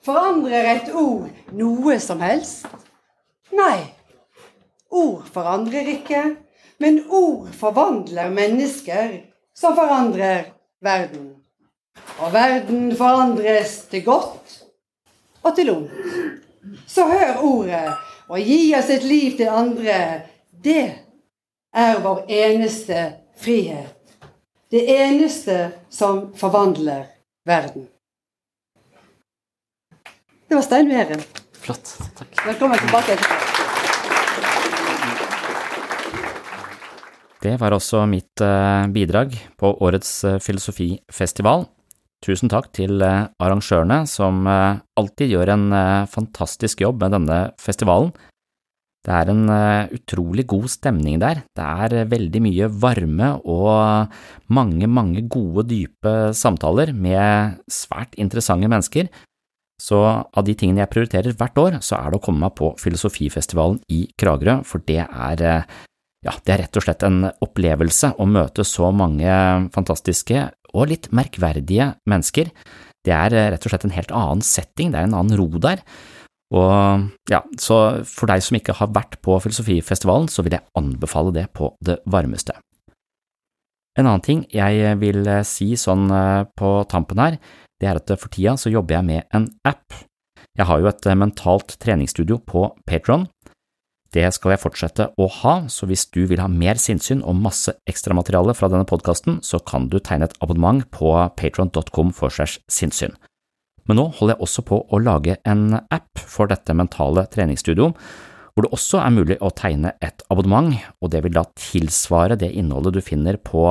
Forandrer 0.00 0.70
et 0.70 0.88
ord 0.96 1.28
noe 1.52 1.98
som 2.00 2.24
helst? 2.24 2.64
Nei. 3.52 3.90
Ord 4.88 5.28
forandrer 5.34 5.90
ikke, 5.92 6.22
men 6.80 7.02
ord 7.12 7.52
forvandler 7.52 8.32
mennesker 8.32 9.18
som 9.52 9.76
forandrer 9.76 10.48
verden. 10.80 11.34
Og 12.24 12.32
verden 12.32 12.96
forandres 12.96 13.82
til 13.92 14.06
godt 14.08 14.56
og 15.42 15.52
til 15.60 15.74
ondt. 15.76 15.92
Så 16.88 17.04
hør 17.04 17.44
ordet 17.44 17.84
og 18.32 18.40
gi 18.40 18.72
oss 18.80 18.88
et 18.96 19.04
liv 19.04 19.36
til 19.36 19.52
andre. 19.52 20.00
Det 20.62 20.90
er 21.76 22.00
vår 22.02 22.24
eneste 22.26 22.98
frihet. 23.38 23.94
Det 24.70 24.80
eneste 24.90 25.70
som 25.88 26.32
forvandler 26.34 27.04
verden. 27.46 27.84
Det 30.48 30.56
var 30.56 30.64
Stein 30.66 30.88
Meren. 30.90 31.22
Flott. 31.62 31.92
Takk. 32.18 32.40
Velkommen 32.46 32.80
tilbake. 32.82 33.14
Det 37.38 37.52
var 37.60 37.76
også 37.76 38.02
mitt 38.10 38.42
eh, 38.42 38.86
bidrag 38.90 39.36
på 39.60 39.70
årets 39.86 40.10
eh, 40.26 40.40
filosofifestival. 40.42 41.68
Tusen 42.26 42.50
takk 42.50 42.72
til 42.74 42.98
eh, 42.98 43.28
arrangørene, 43.38 44.00
som 44.10 44.42
alltid 44.50 45.36
gjør 45.36 45.54
en 45.54 45.68
fantastisk 46.10 46.82
jobb 46.82 47.04
med 47.04 47.14
denne 47.14 47.38
festivalen. 47.62 48.10
Det 49.08 49.16
er 49.16 49.30
en 49.32 49.46
utrolig 49.96 50.44
god 50.50 50.66
stemning 50.68 51.16
der. 51.22 51.40
Det 51.56 51.64
er 51.64 52.10
veldig 52.10 52.42
mye 52.44 52.66
varme 52.68 53.30
og 53.48 54.12
mange, 54.52 54.84
mange 54.84 55.22
gode, 55.32 55.64
dype 55.70 56.12
samtaler 56.36 56.92
med 56.92 57.56
svært 57.72 58.18
interessante 58.20 58.68
mennesker. 58.68 59.08
Så 59.80 60.02
av 60.02 60.44
de 60.44 60.52
tingene 60.58 60.82
jeg 60.82 60.92
prioriterer 60.92 61.36
hvert 61.38 61.60
år, 61.62 61.78
så 61.80 62.02
er 62.02 62.10
det 62.10 62.18
å 62.18 62.24
komme 62.26 62.44
meg 62.44 62.56
på 62.58 62.74
Filosofifestivalen 62.82 63.78
i 63.94 64.02
Kragerø, 64.18 64.58
for 64.66 64.84
det 64.84 65.04
er 65.06 65.44
ja, 66.26 66.34
det 66.34 66.52
er 66.52 66.64
rett 66.64 66.76
og 66.76 66.82
slett 66.82 67.04
en 67.06 67.28
opplevelse 67.30 68.10
å 68.18 68.26
møte 68.26 68.66
så 68.66 68.90
mange 68.90 69.30
fantastiske 69.74 70.48
og 70.74 70.90
litt 70.90 71.08
merkverdige 71.14 71.92
mennesker. 72.10 72.50
Det 73.06 73.14
er 73.14 73.36
rett 73.54 73.64
og 73.64 73.72
slett 73.72 73.86
en 73.86 73.94
helt 73.94 74.12
annen 74.12 74.42
setting, 74.44 74.90
det 74.92 75.00
er 75.00 75.08
en 75.08 75.16
annen 75.16 75.38
ro 75.38 75.46
der. 75.62 75.84
Og 76.56 77.08
ja, 77.28 77.42
så 77.60 77.78
for 78.08 78.30
deg 78.30 78.44
som 78.44 78.56
ikke 78.56 78.76
har 78.78 78.92
vært 78.94 79.18
på 79.24 79.36
Filosofifestivalen, 79.44 80.30
så 80.32 80.44
vil 80.44 80.56
jeg 80.56 80.66
anbefale 80.78 81.34
det 81.36 81.48
på 81.56 81.74
det 81.84 81.98
varmeste. 82.08 82.56
En 83.98 84.06
annen 84.06 84.24
ting 84.24 84.44
jeg 84.54 84.94
vil 85.00 85.26
si 85.44 85.72
sånn 85.76 86.06
eh, 86.14 86.44
på 86.56 86.70
tampen 86.88 87.20
her, 87.20 87.40
det 87.78 87.88
er 87.90 87.98
at 87.98 88.12
for 88.16 88.30
tida 88.32 88.54
så 88.58 88.70
jobber 88.72 88.98
jeg 88.98 89.08
med 89.08 89.34
en 89.34 89.48
app. 89.66 89.96
Jeg 90.58 90.66
har 90.66 90.80
jo 90.80 90.88
et 90.90 91.08
mentalt 91.18 91.76
treningsstudio 91.82 92.40
på 92.46 92.64
Patron, 92.88 93.26
det 94.16 94.24
skal 94.32 94.54
jeg 94.54 94.62
fortsette 94.62 95.10
å 95.20 95.26
ha, 95.42 95.54
så 95.68 95.86
hvis 95.88 96.06
du 96.14 96.22
vil 96.30 96.40
ha 96.40 96.48
mer 96.48 96.80
sinnssyn 96.80 97.20
og 97.20 97.36
masse 97.36 97.74
ekstramateriale 97.90 98.54
fra 98.56 98.70
denne 98.72 98.88
podkasten, 98.88 99.42
så 99.44 99.60
kan 99.60 99.90
du 99.92 99.98
tegne 100.00 100.28
et 100.28 100.36
abonnement 100.44 100.86
på 100.94 101.12
patron.com 101.36 102.14
for 102.16 102.32
sinnssyn. 102.32 103.18
Men 103.88 104.00
nå 104.00 104.08
holder 104.18 104.36
jeg 104.36 104.44
også 104.44 104.64
på 104.68 104.82
å 104.84 105.00
lage 105.00 105.38
en 105.48 105.78
app 105.80 106.20
for 106.20 106.50
dette 106.50 106.76
mentale 106.76 107.24
treningsstudioet, 107.32 107.96
hvor 108.52 108.66
det 108.66 108.74
også 108.74 108.98
er 109.00 109.14
mulig 109.14 109.36
å 109.44 109.52
tegne 109.54 109.92
et 110.02 110.24
abonnement, 110.34 110.72
og 110.98 111.12
det 111.12 111.22
vil 111.24 111.36
da 111.36 111.44
tilsvare 111.54 112.36
det 112.40 112.50
innholdet 112.58 112.96
du 112.96 113.02
finner 113.04 113.38
på 113.38 113.62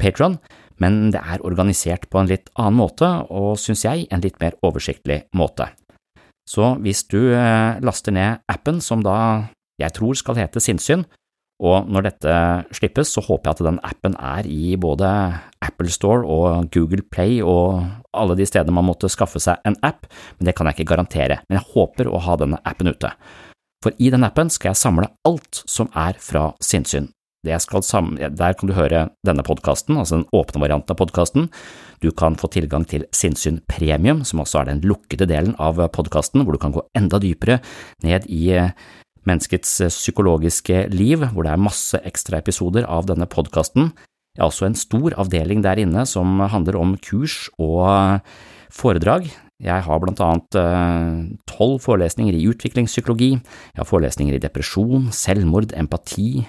Patron, 0.00 0.36
men 0.80 1.10
det 1.14 1.22
er 1.24 1.44
organisert 1.44 2.06
på 2.12 2.20
en 2.20 2.28
litt 2.28 2.50
annen 2.54 2.78
måte, 2.80 3.08
og 3.32 3.56
synes 3.60 3.84
jeg 3.86 4.06
en 4.12 4.22
litt 4.24 4.36
mer 4.42 4.56
oversiktlig 4.64 5.22
måte. 5.36 5.70
Så 6.48 6.74
hvis 6.84 7.04
du 7.08 7.32
eh, 7.32 7.80
laster 7.84 8.14
ned 8.16 8.44
appen, 8.50 8.80
som 8.84 9.04
da 9.04 9.16
jeg 9.80 9.96
tror 9.96 10.18
skal 10.18 10.38
hete 10.40 10.60
Sinnsyn, 10.60 11.06
og 11.60 11.88
når 11.92 12.08
dette 12.08 12.36
slippes, 12.76 13.12
så 13.12 13.24
håper 13.24 13.50
jeg 13.50 13.56
at 13.56 13.66
den 13.68 13.80
appen 13.84 14.16
er 14.16 14.48
i 14.48 14.76
både 14.80 15.08
Apple 15.64 15.92
Store 15.92 16.24
og 16.24 16.70
Google 16.74 17.04
Play 17.12 17.40
og 17.44 17.84
alle 18.16 18.36
de 18.38 18.46
stedene 18.48 18.74
man 18.74 18.88
måtte 18.88 19.10
skaffe 19.12 19.40
seg 19.42 19.60
en 19.68 19.76
app, 19.86 20.08
men 20.38 20.48
det 20.48 20.56
kan 20.56 20.68
jeg 20.68 20.78
ikke 20.78 20.92
garantere, 20.94 21.40
men 21.48 21.60
jeg 21.60 21.72
håper 21.74 22.08
å 22.08 22.20
ha 22.24 22.36
denne 22.40 22.60
appen 22.64 22.90
ute. 22.90 23.12
For 23.84 23.96
i 23.96 24.10
den 24.12 24.26
appen 24.26 24.50
skal 24.52 24.72
jeg 24.72 24.80
samle 24.82 25.08
alt 25.28 25.62
som 25.68 25.88
er 25.96 26.18
fra 26.20 26.50
sinnssyn. 26.60 27.08
der 27.42 28.52
kan 28.52 28.68
du 28.68 28.74
høre 28.76 29.08
denne 29.24 29.42
podkasten, 29.42 29.96
altså 29.96 30.18
den 30.18 30.28
åpne 30.32 30.60
varianten 30.60 30.92
av 30.92 30.98
podkasten. 31.00 31.48
Du 32.00 32.10
kan 32.10 32.36
få 32.36 32.48
tilgang 32.48 32.84
til 32.84 33.06
Sinnsyn 33.12 33.60
Premium, 33.66 34.24
som 34.24 34.40
også 34.40 34.60
er 34.60 34.64
den 34.64 34.80
lukkede 34.84 35.26
delen 35.26 35.54
av 35.58 35.80
podkasten, 35.92 36.44
hvor 36.44 36.52
du 36.52 36.58
kan 36.58 36.72
gå 36.72 36.84
enda 36.96 37.18
dypere 37.18 37.60
ned 38.02 38.28
i 38.28 38.60
Menneskets 39.28 39.80
eh, 39.84 39.92
psykologiske 39.92 40.86
liv, 40.94 41.24
hvor 41.32 41.44
det 41.44 41.52
er 41.52 41.60
masse 41.60 41.98
ekstra 42.08 42.40
episoder 42.40 42.86
av 42.88 43.08
denne 43.10 43.28
podkasten. 43.28 43.90
Jeg 44.36 44.44
har 44.44 44.50
også 44.50 44.68
en 44.68 44.78
stor 44.78 45.14
avdeling 45.18 45.62
der 45.64 45.80
inne 45.82 46.06
som 46.06 46.38
handler 46.52 46.78
om 46.78 46.96
kurs 47.02 47.48
og 47.58 48.20
foredrag. 48.70 49.26
Jeg 49.60 49.84
har 49.84 50.00
blant 50.00 50.20
annet 50.24 50.56
eh, 50.56 51.16
tolv 51.50 51.82
forelesninger 51.84 52.32
i 52.38 52.46
utviklingspsykologi, 52.48 53.34
jeg 53.36 53.76
har 53.82 53.88
forelesninger 53.88 54.38
i 54.38 54.40
depresjon, 54.40 55.10
selvmord, 55.12 55.74
empati, 55.76 56.46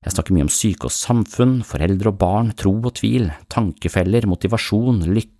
jeg 0.00 0.14
snakker 0.14 0.32
mye 0.32 0.46
om 0.46 0.52
syke 0.52 0.88
og 0.88 0.94
samfunn, 0.96 1.58
foreldre 1.64 2.08
og 2.08 2.18
barn, 2.20 2.52
tro 2.56 2.70
og 2.78 2.94
tvil, 2.96 3.26
tankefeller, 3.52 4.24
motivasjon, 4.28 5.02
lykke, 5.12 5.39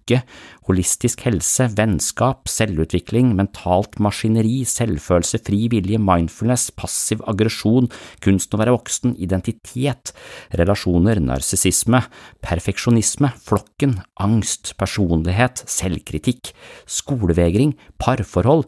holistisk 0.68 1.24
helse, 1.26 1.68
vennskap, 1.78 2.50
selvutvikling, 2.50 3.32
mentalt 3.38 3.98
maskineri, 4.02 4.60
selvfølelse, 4.68 5.40
fri 5.46 5.64
vilje, 5.72 6.00
mindfulness, 6.02 6.68
passiv 6.78 7.24
aggresjon, 7.30 7.90
kunsten 8.24 8.58
å 8.58 8.62
være 8.62 8.76
voksen, 8.76 9.16
identitet, 9.22 10.14
relasjoner, 10.60 11.22
narsissisme, 11.24 12.02
perfeksjonisme, 12.44 13.32
flokken, 13.46 13.98
angst, 14.22 14.74
personlighet, 14.80 15.64
selvkritikk, 15.70 16.54
skolevegring, 17.00 17.76
parforhold, 18.02 18.66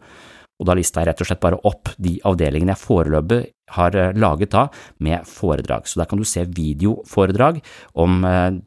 og 0.63 0.69
da 0.69 0.77
lista 0.79 1.03
jeg 1.03 1.11
rett 1.11 1.23
og 1.25 1.27
slett 1.27 1.43
bare 1.43 1.59
opp 1.67 1.91
de 1.99 2.19
avdelingene 2.29 2.77
jeg 2.77 2.85
foreløpig 2.85 3.41
har 3.77 3.97
eh, 3.99 4.13
laget 4.15 4.53
da 4.55 4.69
med 5.03 5.27
foredrag. 5.27 5.89
Så 5.91 5.99
der 5.99 6.11
kan 6.11 6.21
du 6.21 6.29
se 6.29 6.45
videoforedrag 6.47 7.59
om 7.99 8.23
eh, 8.29 8.61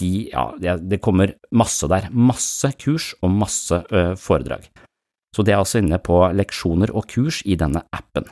de, 0.00 0.28
ja, 0.32 0.76
det 0.76 1.00
kommer 1.04 1.32
masse 1.50 1.88
der, 1.88 2.10
masse 2.12 2.70
kurs 2.80 3.14
og 3.22 3.32
masse 3.32 3.80
foredrag. 4.20 4.68
Så 5.36 5.44
det 5.44 5.52
er 5.52 5.60
altså 5.60 5.82
inne 5.82 5.98
på 6.00 6.20
leksjoner 6.32 6.92
og 6.96 7.08
kurs 7.12 7.42
i 7.44 7.56
denne 7.60 7.82
appen. 7.92 8.24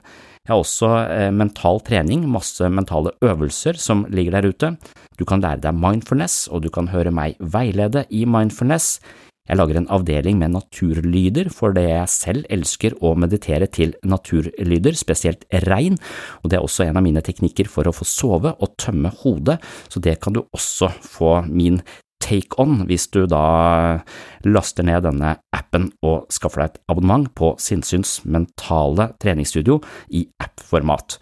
Jeg 0.44 0.52
har 0.52 0.60
også 0.60 0.88
mental 1.32 1.80
trening, 1.84 2.26
masse 2.28 2.68
mentale 2.68 3.12
øvelser 3.24 3.76
som 3.80 4.04
ligger 4.12 4.36
der 4.36 4.48
ute. 4.52 4.70
Du 5.16 5.24
kan 5.28 5.40
lære 5.40 5.62
deg 5.64 5.76
mindfulness, 5.76 6.48
og 6.52 6.64
du 6.64 6.70
kan 6.72 6.88
høre 6.92 7.12
meg 7.12 7.36
veilede 7.40 8.04
i 8.12 8.24
mindfulness. 8.28 8.98
Jeg 9.44 9.58
lager 9.60 9.76
en 9.76 9.90
avdeling 9.92 10.38
med 10.40 10.54
naturlyder 10.54 11.50
for 11.52 11.74
det 11.76 11.84
jeg 11.84 12.08
selv 12.08 12.46
elsker 12.52 12.94
å 13.04 13.10
meditere 13.12 13.66
til 13.68 13.92
naturlyder, 14.00 14.96
spesielt 14.96 15.44
regn, 15.66 15.98
og 16.40 16.48
det 16.48 16.56
er 16.56 16.64
også 16.64 16.86
en 16.86 16.96
av 16.96 17.04
mine 17.04 17.20
teknikker 17.24 17.68
for 17.68 17.84
å 17.84 17.92
få 17.92 18.08
sove 18.08 18.54
og 18.56 18.78
tømme 18.80 19.12
hodet, 19.20 19.58
så 19.92 20.00
det 20.00 20.16
kan 20.24 20.32
du 20.32 20.40
også 20.46 20.88
få 21.04 21.42
min 21.50 21.82
take 22.24 22.56
on 22.62 22.86
hvis 22.88 23.10
du 23.12 23.26
da 23.28 24.00
laster 24.48 24.88
ned 24.88 25.04
denne 25.04 25.36
appen 25.52 25.90
og 26.00 26.24
skaffer 26.32 26.64
deg 26.64 26.72
et 26.72 26.82
abonnement 26.94 27.28
på 27.36 27.52
Sinnsyns 27.60 28.22
mentale 28.24 29.10
treningsstudio 29.20 29.82
i 30.16 30.24
app-format. 30.40 31.18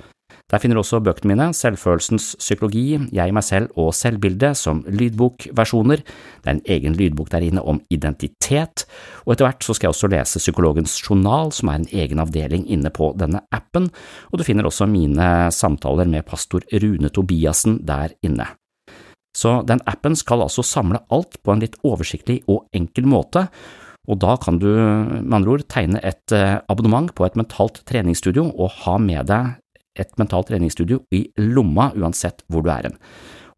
Der 0.53 0.61
finner 0.61 0.77
du 0.77 0.83
også 0.83 1.01
bøkene 1.01 1.33
mine, 1.33 1.47
Selvfølelsens 1.57 2.35
psykologi, 2.37 2.99
Jeg, 3.13 3.33
meg 3.33 3.45
selv 3.45 3.71
og 3.81 3.95
selvbildet, 3.97 4.53
som 4.61 4.83
lydbokversjoner. 4.85 6.03
Det 6.05 6.51
er 6.51 6.59
en 6.59 6.67
egen 6.69 6.97
lydbok 6.99 7.31
der 7.33 7.47
inne 7.47 7.63
om 7.65 7.81
identitet, 7.89 8.85
og 9.25 9.33
etter 9.33 9.49
hvert 9.49 9.65
så 9.65 9.73
skal 9.73 9.89
jeg 9.89 9.97
også 9.97 10.11
lese 10.13 10.43
Psykologens 10.43 10.99
journal, 11.01 11.55
som 11.57 11.71
er 11.73 11.81
en 11.81 11.89
egen 11.89 12.21
avdeling 12.21 12.67
inne 12.69 12.93
på 12.93 13.15
denne 13.17 13.41
appen, 13.51 13.89
og 14.29 14.39
du 14.39 14.45
finner 14.45 14.69
også 14.69 14.91
mine 14.91 15.49
samtaler 15.51 16.05
med 16.05 16.27
pastor 16.29 16.61
Rune 16.69 17.09
Tobiassen 17.09 17.81
der 17.89 18.13
inne. 18.23 18.51
Så 19.33 19.63
den 19.65 19.81
appen 19.89 20.13
skal 20.21 20.45
altså 20.45 20.61
samle 20.61 21.01
alt 21.09 21.41
på 21.41 21.55
en 21.55 21.65
litt 21.65 21.81
oversiktlig 21.81 22.43
og 22.45 22.67
enkel 22.77 23.09
måte, 23.09 23.47
og 24.11 24.19
da 24.21 24.37
kan 24.37 24.59
du 24.59 24.69
med 24.69 25.33
andre 25.33 25.55
ord 25.55 25.65
tegne 25.71 26.01
et 26.03 26.35
eh, 26.35 26.59
abonnement 26.69 27.09
på 27.15 27.25
et 27.25 27.37
mentalt 27.39 27.85
treningsstudio 27.87 28.49
og 28.51 28.83
ha 28.83 28.97
med 28.99 29.31
deg 29.31 29.62
et 29.99 30.13
mentalt 30.21 30.49
treningsstudio 30.51 31.03
i 31.15 31.27
lomma 31.41 31.91
uansett 31.99 32.45
hvor 32.49 32.65
du 32.65 32.71
er 32.73 32.89
hen. 32.89 32.97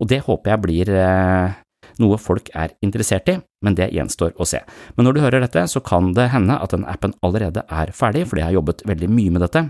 Og 0.03 0.11
det 0.11 0.25
håper 0.27 0.55
jeg 0.55 0.63
blir 0.65 0.91
eh, 0.91 1.55
noe 2.03 2.19
folk 2.19 2.51
er 2.57 2.75
interessert 2.85 3.31
i, 3.31 3.39
men 3.65 3.77
det 3.79 3.93
gjenstår 3.95 4.35
å 4.41 4.49
se. 4.49 4.61
Men 4.97 5.09
når 5.09 5.17
du 5.17 5.23
hører 5.23 5.45
dette, 5.45 5.67
så 5.71 5.83
kan 5.85 6.13
det 6.17 6.31
hende 6.35 6.59
at 6.59 6.75
den 6.75 6.87
appen 6.91 7.15
allerede 7.25 7.65
er 7.71 7.95
ferdig, 7.95 8.27
fordi 8.29 8.43
jeg 8.43 8.51
har 8.51 8.59
jobbet 8.59 8.85
veldig 8.89 9.11
mye 9.13 9.35
med 9.35 9.45
dette. 9.47 9.67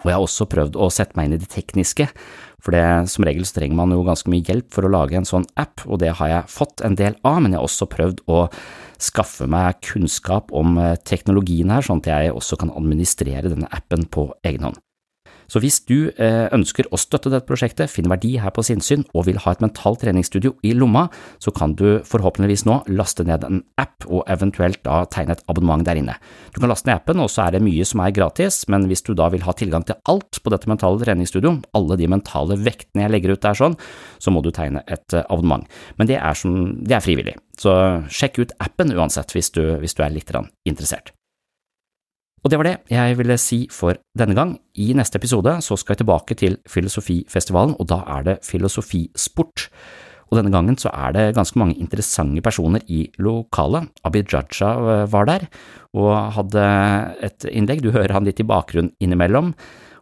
Og 0.00 0.06
jeg 0.06 0.14
har 0.14 0.24
også 0.24 0.46
prøvd 0.48 0.76
å 0.80 0.86
sette 0.94 1.18
meg 1.18 1.26
inn 1.26 1.34
i 1.36 1.40
det 1.42 1.50
tekniske, 1.52 2.06
for 2.62 2.76
det, 2.76 2.84
som 3.10 3.24
regel 3.26 3.44
så 3.48 3.58
trenger 3.58 3.76
man 3.80 3.92
jo 3.92 4.04
ganske 4.06 4.30
mye 4.32 4.44
hjelp 4.46 4.68
for 4.72 4.86
å 4.86 4.92
lage 4.92 5.18
en 5.18 5.28
sånn 5.28 5.48
app, 5.60 5.82
og 5.88 6.00
det 6.02 6.14
har 6.20 6.30
jeg 6.30 6.52
fått 6.52 6.84
en 6.86 6.96
del 6.96 7.16
av, 7.26 7.40
men 7.40 7.52
jeg 7.52 7.60
har 7.60 7.66
også 7.66 7.88
prøvd 7.90 8.22
å 8.30 8.44
skaffe 9.00 9.48
meg 9.50 9.80
kunnskap 9.84 10.52
om 10.56 10.78
eh, 10.80 10.94
teknologien 11.08 11.72
her, 11.72 11.84
sånn 11.84 12.04
at 12.04 12.12
jeg 12.12 12.36
også 12.36 12.60
kan 12.60 12.72
administrere 12.76 13.50
denne 13.50 13.68
appen 13.74 14.06
på 14.12 14.28
egen 14.46 14.68
hånd. 14.68 14.80
Så 15.50 15.60
hvis 15.62 15.80
du 15.88 16.10
eh, 16.14 16.46
ønsker 16.54 16.86
å 16.90 16.98
støtte 17.00 17.32
dette 17.32 17.48
prosjektet, 17.48 17.90
finner 17.90 18.14
verdi 18.14 18.36
her 18.40 18.52
på 18.54 18.64
sinnssyn 18.66 19.02
og 19.10 19.26
vil 19.26 19.40
ha 19.42 19.54
et 19.54 19.62
mentalt 19.64 20.02
treningsstudio 20.04 20.54
i 20.66 20.72
lomma, 20.76 21.08
så 21.42 21.52
kan 21.54 21.74
du 21.78 22.00
forhåpentligvis 22.06 22.66
nå 22.68 22.80
laste 22.94 23.26
ned 23.26 23.46
en 23.46 23.62
app 23.80 24.06
og 24.06 24.22
eventuelt 24.30 24.82
da 24.86 25.02
tegne 25.10 25.34
et 25.36 25.44
abonnement 25.50 25.84
der 25.86 25.98
inne. 26.00 26.16
Du 26.54 26.60
kan 26.62 26.70
laste 26.70 26.88
ned 26.88 27.00
appen, 27.00 27.22
og 27.22 27.30
så 27.32 27.46
er 27.48 27.56
det 27.56 27.64
mye 27.66 27.86
som 27.88 28.04
er 28.04 28.14
gratis, 28.14 28.62
men 28.70 28.86
hvis 28.90 29.04
du 29.06 29.12
da 29.18 29.30
vil 29.34 29.44
ha 29.46 29.54
tilgang 29.56 29.86
til 29.88 29.98
alt 30.10 30.40
på 30.42 30.54
dette 30.54 30.70
mentale 30.70 31.02
treningsstudio, 31.02 31.56
alle 31.76 31.98
de 31.98 32.10
mentale 32.10 32.58
vektene 32.60 33.06
jeg 33.06 33.14
legger 33.16 33.34
ut 33.34 33.44
der 33.44 33.58
sånn, 33.58 33.78
så 34.22 34.34
må 34.34 34.44
du 34.44 34.52
tegne 34.54 34.84
et 34.86 35.16
eh, 35.16 35.26
abonnement. 35.26 35.66
Men 35.98 36.10
det 36.10 36.20
er, 36.20 36.38
som, 36.38 36.76
det 36.78 36.98
er 36.98 37.04
frivillig, 37.04 37.38
så 37.60 37.72
sjekk 38.12 38.44
ut 38.44 38.58
appen 38.62 38.94
uansett 38.94 39.34
hvis 39.34 39.50
du, 39.56 39.64
hvis 39.82 39.98
du 39.98 40.04
er 40.06 40.14
litt 40.14 40.30
interessert. 40.68 41.10
Og 42.40 42.50
det 42.50 42.58
var 42.60 42.68
det 42.68 42.76
jeg 42.88 43.16
ville 43.18 43.36
si 43.40 43.66
for 43.72 43.98
denne 44.16 44.36
gang. 44.36 44.54
I 44.80 44.92
neste 44.96 45.20
episode 45.20 45.58
så 45.64 45.76
skal 45.76 45.94
jeg 45.94 46.02
tilbake 46.04 46.36
til 46.40 46.56
Filosofifestivalen, 46.68 47.76
og 47.76 47.90
da 47.90 48.00
er 48.16 48.24
det 48.30 48.38
filosofisport. 48.46 49.66
Og 50.30 50.38
denne 50.38 50.52
gangen 50.54 50.78
så 50.78 50.92
er 50.94 51.12
det 51.12 51.34
ganske 51.36 51.58
mange 51.58 51.76
interessante 51.82 52.40
personer 52.40 52.84
i 52.88 53.02
lokalet. 53.18 53.90
Abid 54.06 54.32
Raja 54.32 54.70
eh, 54.78 55.06
var 55.10 55.26
der 55.26 55.46
og 55.98 56.14
hadde 56.36 56.64
et 57.26 57.46
innlegg, 57.50 57.82
du 57.82 57.90
hører 57.90 58.14
han 58.14 58.28
litt 58.28 58.40
i 58.40 58.46
bakgrunnen 58.46 58.94
innimellom 59.02 59.50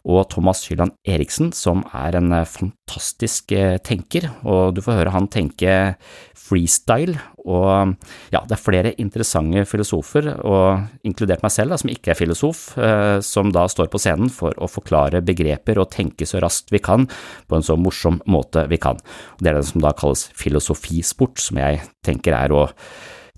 og 0.09 0.29
Thomas 0.33 0.63
Hylland 0.67 0.95
Eriksen, 1.07 1.51
som 1.55 1.83
er 1.95 2.17
en 2.17 2.33
eh, 2.33 2.47
fantastisk 2.49 3.53
eh, 3.55 3.77
tenker, 3.85 4.29
og 4.43 4.75
du 4.75 4.81
får 4.85 5.01
høre 5.01 5.13
han 5.13 5.29
tenke 5.31 5.75
freestyle, 6.39 7.17
og 7.49 7.93
ja, 8.33 8.41
det 8.45 8.55
er 8.55 8.61
flere 8.61 8.93
interessante 9.01 9.63
filosofer, 9.69 10.31
og 10.45 11.05
inkludert 11.07 11.43
meg 11.45 11.53
selv, 11.53 11.73
da, 11.73 11.79
som 11.81 11.93
ikke 11.93 12.13
er 12.13 12.19
filosof, 12.19 12.63
eh, 12.81 13.19
som 13.25 13.53
da 13.53 13.67
står 13.69 13.91
på 13.93 14.01
scenen 14.01 14.33
for 14.33 14.57
å 14.57 14.69
forklare 14.71 15.23
begreper 15.25 15.81
og 15.81 15.91
tenke 15.93 16.27
så 16.29 16.41
raskt 16.43 16.73
vi 16.73 16.81
kan, 16.83 17.07
på 17.47 17.59
en 17.59 17.65
så 17.65 17.77
morsom 17.79 18.21
måte 18.29 18.65
vi 18.71 18.81
kan. 18.81 18.99
Det 19.39 19.53
er 19.53 19.61
det 19.61 19.69
som 19.69 19.85
da 19.85 19.93
kalles 19.97 20.27
filosofisport, 20.37 21.39
som 21.43 21.61
jeg 21.61 21.83
tenker 22.05 22.37
er 22.37 22.55
å 22.55 22.67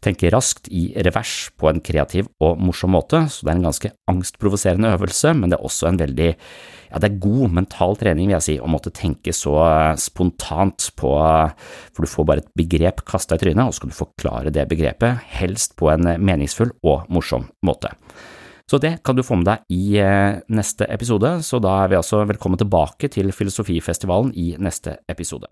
tenke 0.02 0.32
raskt 0.34 0.70
i 0.74 0.90
revers 1.06 1.52
på 1.60 1.70
en 1.70 1.82
kreativ 1.84 2.30
og 2.42 2.60
morsom 2.62 2.96
måte, 2.96 3.24
så 3.30 3.46
det 3.46 3.54
er 3.54 3.60
en 3.60 3.68
ganske 3.68 3.92
angstprovoserende 4.10 4.94
øvelse, 4.96 5.34
men 5.38 5.52
det 5.52 5.60
er 5.60 5.68
også 5.68 5.92
en 5.92 6.02
veldig, 6.02 6.30
ja, 6.90 7.02
det 7.02 7.10
er 7.10 7.22
god 7.22 7.56
mental 7.60 7.96
trening, 8.00 8.32
vil 8.32 8.38
jeg 8.40 8.48
si, 8.48 8.58
å 8.58 8.72
måtte 8.72 8.94
tenke 8.98 9.34
så 9.36 9.56
spontant 10.02 10.90
på, 10.98 11.14
for 11.94 12.02
du 12.02 12.10
får 12.10 12.30
bare 12.32 12.46
et 12.46 12.52
begrep 12.58 13.06
kasta 13.08 13.38
i 13.38 13.46
trynet, 13.46 13.64
og 13.64 13.76
så 13.76 13.82
skal 13.84 13.94
du 13.94 14.00
forklare 14.02 14.54
det 14.54 14.68
begrepet, 14.72 15.22
helst 15.38 15.78
på 15.80 15.94
en 15.94 16.16
meningsfull 16.18 16.74
og 16.82 17.10
morsom 17.14 17.52
måte. 17.68 17.94
Så 18.72 18.80
det 18.80 19.02
kan 19.04 19.18
du 19.18 19.24
få 19.28 19.36
med 19.36 19.50
deg 19.50 19.74
i 19.76 19.98
eh, 20.00 20.38
neste 20.56 20.88
episode, 20.88 21.34
så 21.44 21.60
da 21.60 21.82
er 21.84 21.92
vi 21.92 22.00
altså 22.00 22.24
velkommen 22.24 22.62
tilbake 22.62 23.12
til 23.12 23.34
Filosofifestivalen 23.36 24.32
i 24.32 24.54
neste 24.64 24.96
episode. 25.12 25.52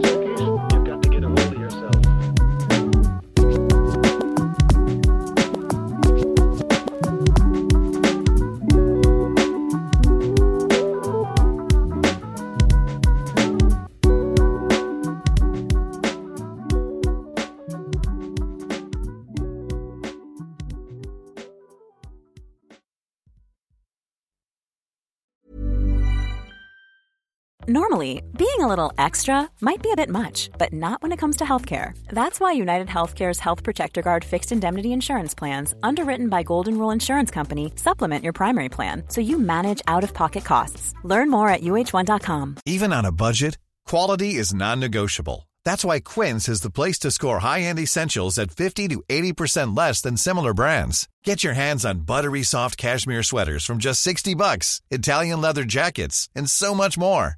Normally, 27.71 28.21
being 28.37 28.59
a 28.59 28.67
little 28.67 28.91
extra 28.97 29.49
might 29.61 29.81
be 29.81 29.93
a 29.93 29.95
bit 29.95 30.09
much, 30.09 30.49
but 30.57 30.73
not 30.73 31.01
when 31.01 31.13
it 31.13 31.17
comes 31.17 31.37
to 31.37 31.45
healthcare. 31.45 31.93
That's 32.09 32.37
why 32.37 32.51
United 32.51 32.89
Healthcare's 32.89 33.39
Health 33.39 33.63
Protector 33.63 34.01
Guard 34.01 34.25
fixed 34.25 34.51
indemnity 34.51 34.91
insurance 34.91 35.33
plans, 35.33 35.73
underwritten 35.81 36.27
by 36.27 36.43
Golden 36.43 36.77
Rule 36.77 36.91
Insurance 36.91 37.31
Company, 37.31 37.71
supplement 37.75 38.25
your 38.25 38.33
primary 38.33 38.67
plan 38.67 39.03
so 39.07 39.21
you 39.21 39.39
manage 39.39 39.81
out 39.87 40.03
of 40.03 40.13
pocket 40.13 40.43
costs. 40.43 40.93
Learn 41.05 41.31
more 41.31 41.47
at 41.47 41.61
uh1.com. 41.61 42.57
Even 42.65 42.91
on 42.91 43.05
a 43.05 43.11
budget, 43.13 43.57
quality 43.85 44.35
is 44.35 44.53
non-negotiable. 44.53 45.47
That's 45.63 45.85
why 45.85 46.01
Quince 46.01 46.49
is 46.49 46.59
the 46.59 46.71
place 46.71 46.99
to 46.99 47.09
score 47.09 47.39
high-end 47.39 47.79
essentials 47.79 48.37
at 48.37 48.51
50 48.51 48.89
to 48.89 49.01
80% 49.07 49.77
less 49.77 50.01
than 50.01 50.17
similar 50.17 50.53
brands. 50.53 51.07
Get 51.23 51.41
your 51.45 51.53
hands 51.53 51.85
on 51.85 51.99
buttery 52.01 52.43
soft 52.43 52.75
cashmere 52.77 53.23
sweaters 53.23 53.63
from 53.63 53.77
just 53.77 54.01
60 54.01 54.35
bucks, 54.35 54.81
Italian 54.91 55.39
leather 55.39 55.63
jackets, 55.63 56.27
and 56.35 56.49
so 56.49 56.75
much 56.75 56.97
more. 56.97 57.37